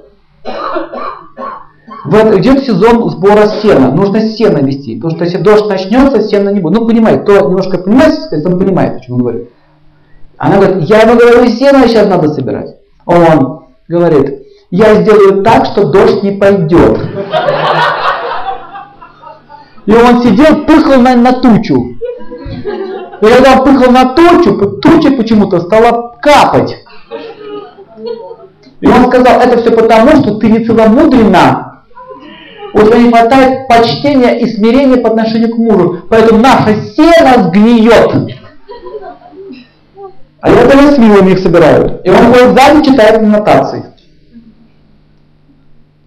[2.06, 3.92] Идет сезон сбора сена.
[3.92, 4.96] Нужно сено вести.
[4.96, 6.80] Потому что если дождь начнется, сена не будет.
[6.80, 8.14] Ну, понимаете, кто немножко понимает,
[8.46, 9.50] он понимает, о чем он говорит.
[10.38, 12.76] Она говорит, я ему говорю, сено сейчас надо собирать.
[13.06, 17.00] Он говорит, я сделаю так, что дождь не пойдет.
[19.86, 21.96] И он сидел, пыхал на, на тучу.
[23.22, 26.76] И когда он пыхал на тучу, туча почему-то стала капать.
[28.80, 31.67] И он сказал, это все потому, что ты не целомудрена.
[32.78, 36.02] У тебя не хватает почтения и смирения по отношению к мужу.
[36.10, 38.38] Поэтому наша сено сгниет.
[40.42, 42.02] А я даже с милыми их собираю.
[42.04, 43.84] И он ходит сзади, читает нотации.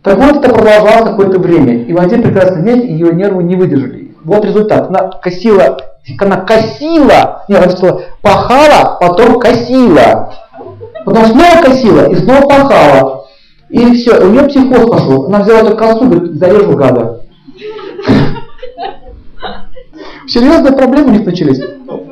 [0.02, 1.82] Так вот, это продолжалось какое-то время.
[1.82, 4.14] И в один прекрасный день ее нервы не выдержали.
[4.22, 4.88] Вот результат.
[4.88, 5.76] Она косила,
[6.20, 10.32] она косила, нет, она сказала, пахала, потом косила.
[11.04, 13.19] Потом снова косила и снова пахала.
[13.70, 15.26] И все, у нее психоз пошел.
[15.26, 17.20] Она взяла эту косу, говорит, зарежу гада.
[20.26, 21.60] Серьезные проблемы у них начались.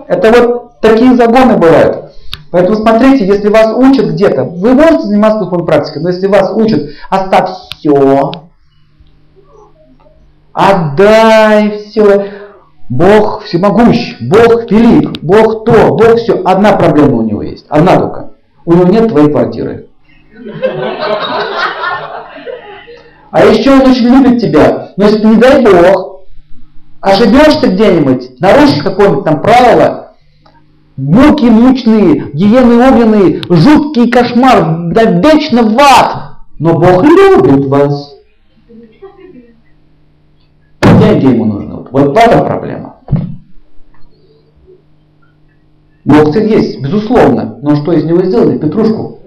[0.07, 2.13] Это вот такие загоны бывают.
[2.51, 6.91] Поэтому смотрите, если вас учат где-то, вы можете заниматься духовной практикой, но если вас учат,
[7.11, 8.33] оставь все,
[10.53, 12.31] отдай все,
[12.89, 16.41] Бог всемогущ, Бог велик, Бог то, Бог все.
[16.45, 18.31] Одна проблема у него есть, одна только.
[18.65, 19.89] У него нет твоей квартиры.
[23.31, 24.93] А еще он очень любит тебя.
[24.97, 26.23] Но если ты, не дай Бог,
[27.01, 30.13] ошибешься где-нибудь, нарушишь какое-нибудь там правило,
[30.97, 36.39] муки мучные, гиены огненные, жуткий кошмар, да вечно в ад.
[36.59, 38.15] Но Бог любит вас.
[40.83, 41.75] Деньги ему нужны.
[41.91, 42.97] Вот в этом проблема.
[46.05, 47.59] Бог цель есть, безусловно.
[47.63, 48.59] Но что из него сделали?
[48.59, 49.18] Петрушку.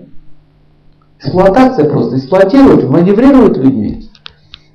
[1.22, 2.18] Эксплуатация просто.
[2.18, 4.10] Эксплуатируют, маневрируют людьми.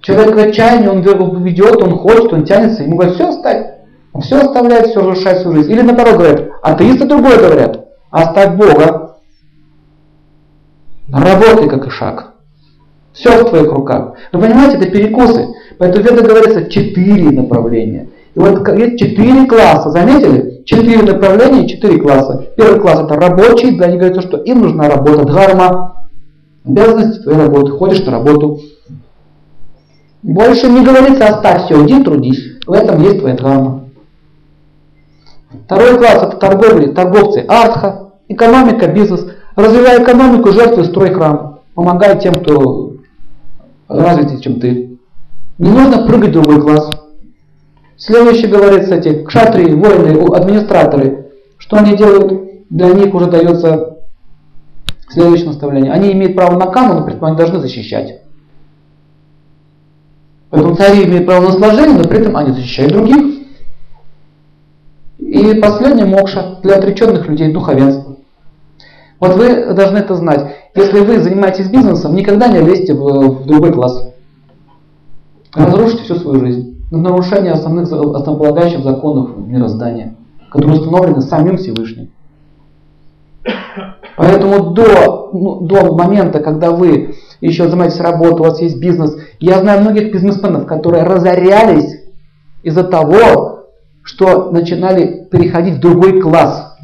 [0.01, 1.01] Человек в отчаянии, он
[1.43, 3.67] ведет, он хочет, он тянется, ему говорят, все оставь.
[4.13, 5.73] Он все оставляет, все разрушает свою жизнь.
[5.73, 9.17] Или наоборот говорят, атеисты другое говорят, оставь Бога.
[11.13, 12.35] Работай как шаг.
[13.13, 14.15] Все в твоих руках.
[14.33, 15.49] Вы понимаете, это перекосы.
[15.79, 18.09] Поэтому в Ведах говорится четыре направления.
[18.35, 20.63] И вот есть четыре класса, заметили?
[20.65, 22.47] Четыре направления, четыре класса.
[22.57, 25.96] Первый класс это рабочий, да, они говорят, что им нужна работа, дхарма,
[26.67, 28.61] обязанности твоей работы, ходишь на работу.
[30.23, 32.43] Больше не говорится, оставь все, иди трудись.
[32.67, 33.85] В этом есть твоя дхарма.
[35.65, 39.27] Второй класс это торговли, торговцы, артха, экономика, бизнес.
[39.55, 41.61] Развивай экономику, жертвуй, строй храм.
[41.75, 42.95] Помогай тем, кто
[43.89, 44.99] развитый, чем ты.
[45.59, 47.03] Не нужно прыгать в другой класс.
[47.97, 51.29] Следующий говорится эти кшатрии, воины, администраторы.
[51.57, 52.67] Что они делают?
[52.69, 53.96] Для них уже дается
[55.09, 55.93] следующее наставление.
[55.93, 58.21] Они имеют право на каму, но при этом они должны защищать.
[60.51, 63.37] Поэтому цари имеют право на сложение, но при этом они защищают других.
[65.19, 68.17] И последнее мокша для отреченных людей духовенство.
[69.19, 70.57] Вот вы должны это знать.
[70.75, 74.13] Если вы занимаетесь бизнесом, никогда не лезьте в, в другой класс.
[75.55, 76.87] Разрушите всю свою жизнь.
[76.91, 80.15] На нарушение основных основополагающих законов мироздания,
[80.51, 82.11] которые установлены самим Всевышним.
[84.17, 89.61] Поэтому до, ну, до момента, когда вы еще занимаетесь работой, у вас есть бизнес, я
[89.61, 92.03] знаю многих бизнесменов, которые разорялись
[92.63, 93.67] из-за того,
[94.03, 96.77] что начинали переходить в другой класс.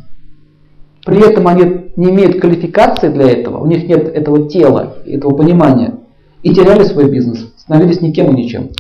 [1.07, 5.95] При этом они не имеют квалификации для этого, у них нет этого тела, этого понимания.
[6.43, 8.71] И теряли свой бизнес, становились никем и ничем.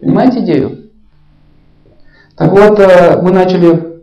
[0.00, 0.90] Понимаете идею?
[2.36, 3.93] Так вот, э, мы начали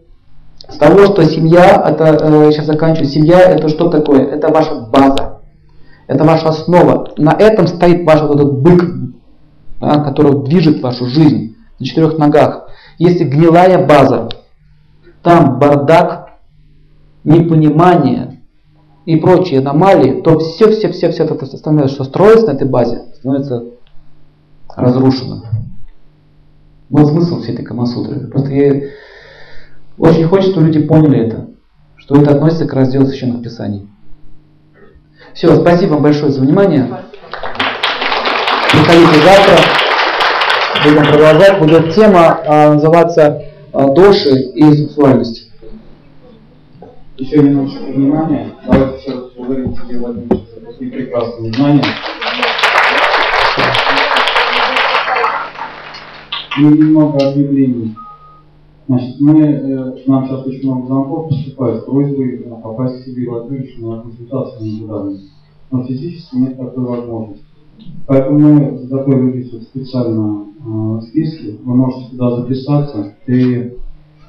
[0.71, 4.25] с того, что семья, это, э, сейчас заканчиваю, семья это что такое?
[4.25, 5.41] Это ваша база,
[6.07, 7.09] это ваша основа.
[7.17, 8.83] На этом стоит ваш вот этот бык,
[9.79, 12.69] да, который движет вашу жизнь на четырех ногах.
[12.97, 14.29] Если гнилая база,
[15.21, 16.29] там бардак,
[17.23, 18.41] непонимание
[19.05, 23.01] и прочие аномалии, то все, все, все, все это остальное, что строится на этой базе,
[23.15, 23.63] становится
[24.75, 25.43] разрушено.
[26.89, 28.27] Вот смысл всей этой Камасутры.
[28.27, 28.81] Просто я
[29.97, 31.47] очень хочется, чтобы люди поняли это,
[31.97, 33.87] что это относится к разделу священных писаний.
[35.33, 36.87] Все, спасибо вам большое за внимание.
[38.71, 39.81] Приходите завтра
[40.83, 41.59] будем продолжать.
[41.59, 43.43] Будет тема а, называться
[43.73, 45.51] а, доши и сексуальность.
[47.17, 48.51] Еще немножечко внимания.
[48.65, 51.85] Давайте раз благодарим тебе, Владимир, за такие прекрасные знания.
[56.57, 57.95] И немного объявлений.
[58.87, 63.33] Значит, мы, э, нам сейчас очень много звонков поступает с просьбой попасть к себе в
[63.33, 65.19] Латвию на консультацию индивидуальную.
[65.71, 67.45] Но физически нет такой возможности.
[68.07, 73.71] Поэтому мы заготовили специально э, списки, вы можете туда записаться, и э,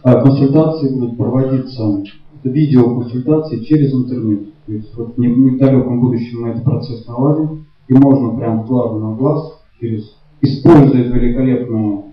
[0.04, 2.04] консультации будут проводиться,
[2.44, 4.52] видеоконсультации через интернет.
[4.66, 8.64] То есть вот не, не в далеком будущем мы этот процесс наладим, и можно прям
[8.64, 12.04] глаз на глаз, через, используя великолепные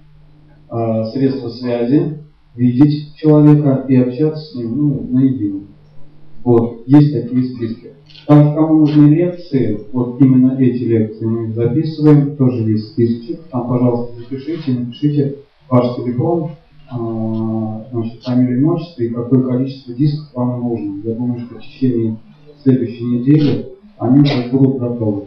[0.72, 2.24] э, средства связи,
[2.60, 5.62] видеть человека и общаться с ним ну, наедине.
[6.44, 7.92] Вот, есть такие списки.
[8.28, 13.40] Там, кому нужны лекции, вот именно эти лекции мы записываем, тоже есть списочек.
[13.50, 15.36] Там, пожалуйста, запишите, напишите
[15.70, 16.52] ваш телефон,
[16.92, 21.02] а, значит, фамилию, имущество и какое количество дисков вам нужно.
[21.04, 22.18] Я думаю, что в течение
[22.62, 25.24] следующей недели они уже будут готовы.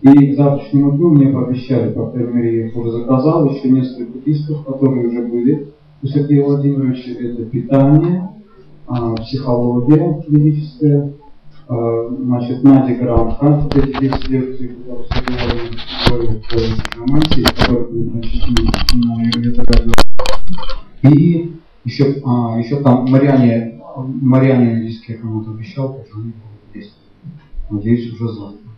[0.00, 4.18] И к завтрашнему дню мне пообещали, по крайней мере, я их уже заказал, еще несколько
[4.24, 5.72] дисков, которые уже были
[6.02, 7.12] у Сергея Владимировича.
[7.12, 8.28] Это питание,
[8.86, 11.12] а, психология физическая,
[11.68, 18.04] а, значит, Надя Гранка, вот эти 10 лекций, которые Сергей Владимирович говорил по романтии, которые
[18.10, 19.92] начислены на Евгения
[21.02, 21.52] И
[21.84, 26.94] еще, а, еще там Мариане, Мариане я кому-то обещал, тоже они будут здесь.
[27.70, 28.71] Надеюсь, уже завтра.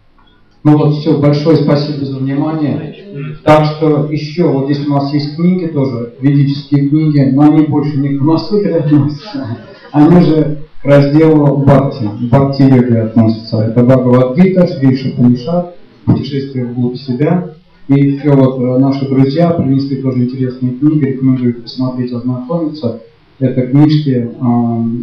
[0.64, 2.96] Ну вот все, большое спасибо за внимание.
[3.44, 7.98] Так что еще, вот здесь у нас есть книги тоже, ведические книги, но они больше
[7.98, 9.58] не к Махасудре относятся.
[9.92, 13.58] Они же к разделу Бхакти, Бхакти йоги относятся.
[13.58, 15.76] Это Бхагавадгита, Шри Шапанишат,
[16.06, 17.50] путешествие вглубь себя.
[17.88, 23.02] И все вот э, наши друзья принесли тоже интересные книги, рекомендую посмотреть, ознакомиться.
[23.38, 24.30] Это книжки,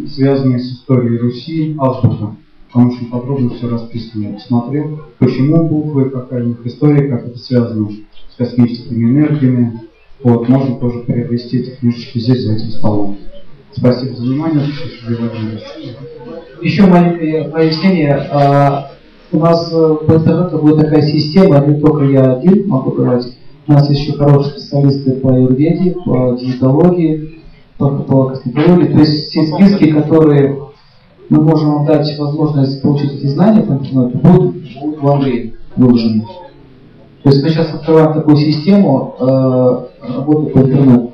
[0.08, 2.34] связанные с историей Руси, азбука.
[2.72, 4.28] Там очень подробно все расписано.
[4.28, 7.90] Я посмотрел, почему буквы, какая у них история, как это связано
[8.30, 9.80] с космическими энергиями.
[10.22, 13.18] Вот, можно тоже приобрести эти книжечки здесь, за этим столом.
[13.72, 14.68] Спасибо за внимание.
[16.62, 18.14] Еще маленькое пояснение.
[18.30, 18.92] А,
[19.32, 23.34] у нас э, по интернету будет такая система, не только я один могу говорить.
[23.66, 27.40] У нас еще хорошие специалисты по юрведе, по диетологии,
[27.78, 28.92] по, по косметологии.
[28.92, 30.56] То есть все списки, которые
[31.32, 35.24] мы можем вам дать возможность получить эти знания по интернету, будут, будут вам
[35.76, 36.26] выложены.
[37.22, 41.12] То есть мы сейчас открываем такую систему э, работы по интернету.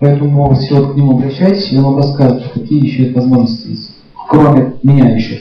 [0.00, 3.96] Поэтому все вот к нему обращайтесь, и он вам расскажет, какие еще возможности есть,
[4.28, 5.38] кроме меня еще.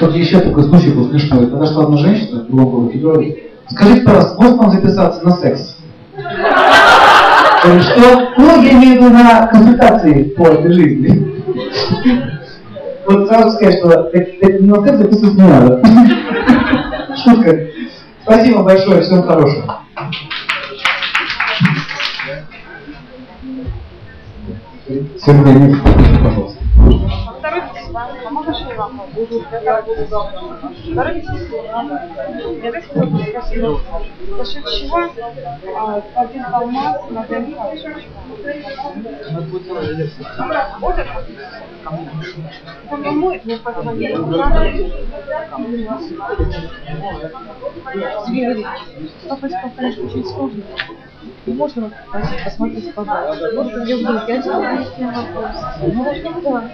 [0.00, 1.48] Тут еще такой случай был смешной.
[1.48, 3.38] Подошла одна женщина городе говорит,
[3.68, 5.76] скажите, пожалуйста, можно вам записаться на секс?
[7.60, 8.32] Что?
[8.36, 8.72] Ну, я
[9.10, 11.42] на консультации по этой жизни.
[13.06, 15.82] Вот сразу сказать, что на секс записывать не надо.
[17.16, 17.66] Шутка.
[18.22, 19.80] Спасибо большое, всем хорошего.
[25.18, 25.76] Сергей,
[26.22, 27.27] пожалуйста.
[30.92, 31.24] Второй
[32.62, 33.80] Я так спросила,
[34.36, 34.98] за счет чего
[35.76, 37.26] а, один алмаз на?
[40.80, 41.24] Вот это.
[42.90, 44.16] Кому мне позвонили?
[49.28, 50.62] Попасть в конференцию очень сложно.
[51.46, 51.90] Можно
[52.44, 53.52] посмотреть, пожалуйста.
[53.54, 54.78] Можно мне будет, я делаю
[55.14, 55.50] вопрос.
[55.82, 56.72] Ну, да.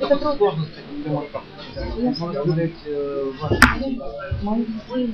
[0.00, 0.66] Это трудно.
[1.06, 2.72] Можно сказать,
[4.42, 5.06] Мои детей,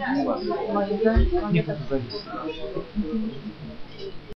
[0.72, 2.22] мои, да, это зависит.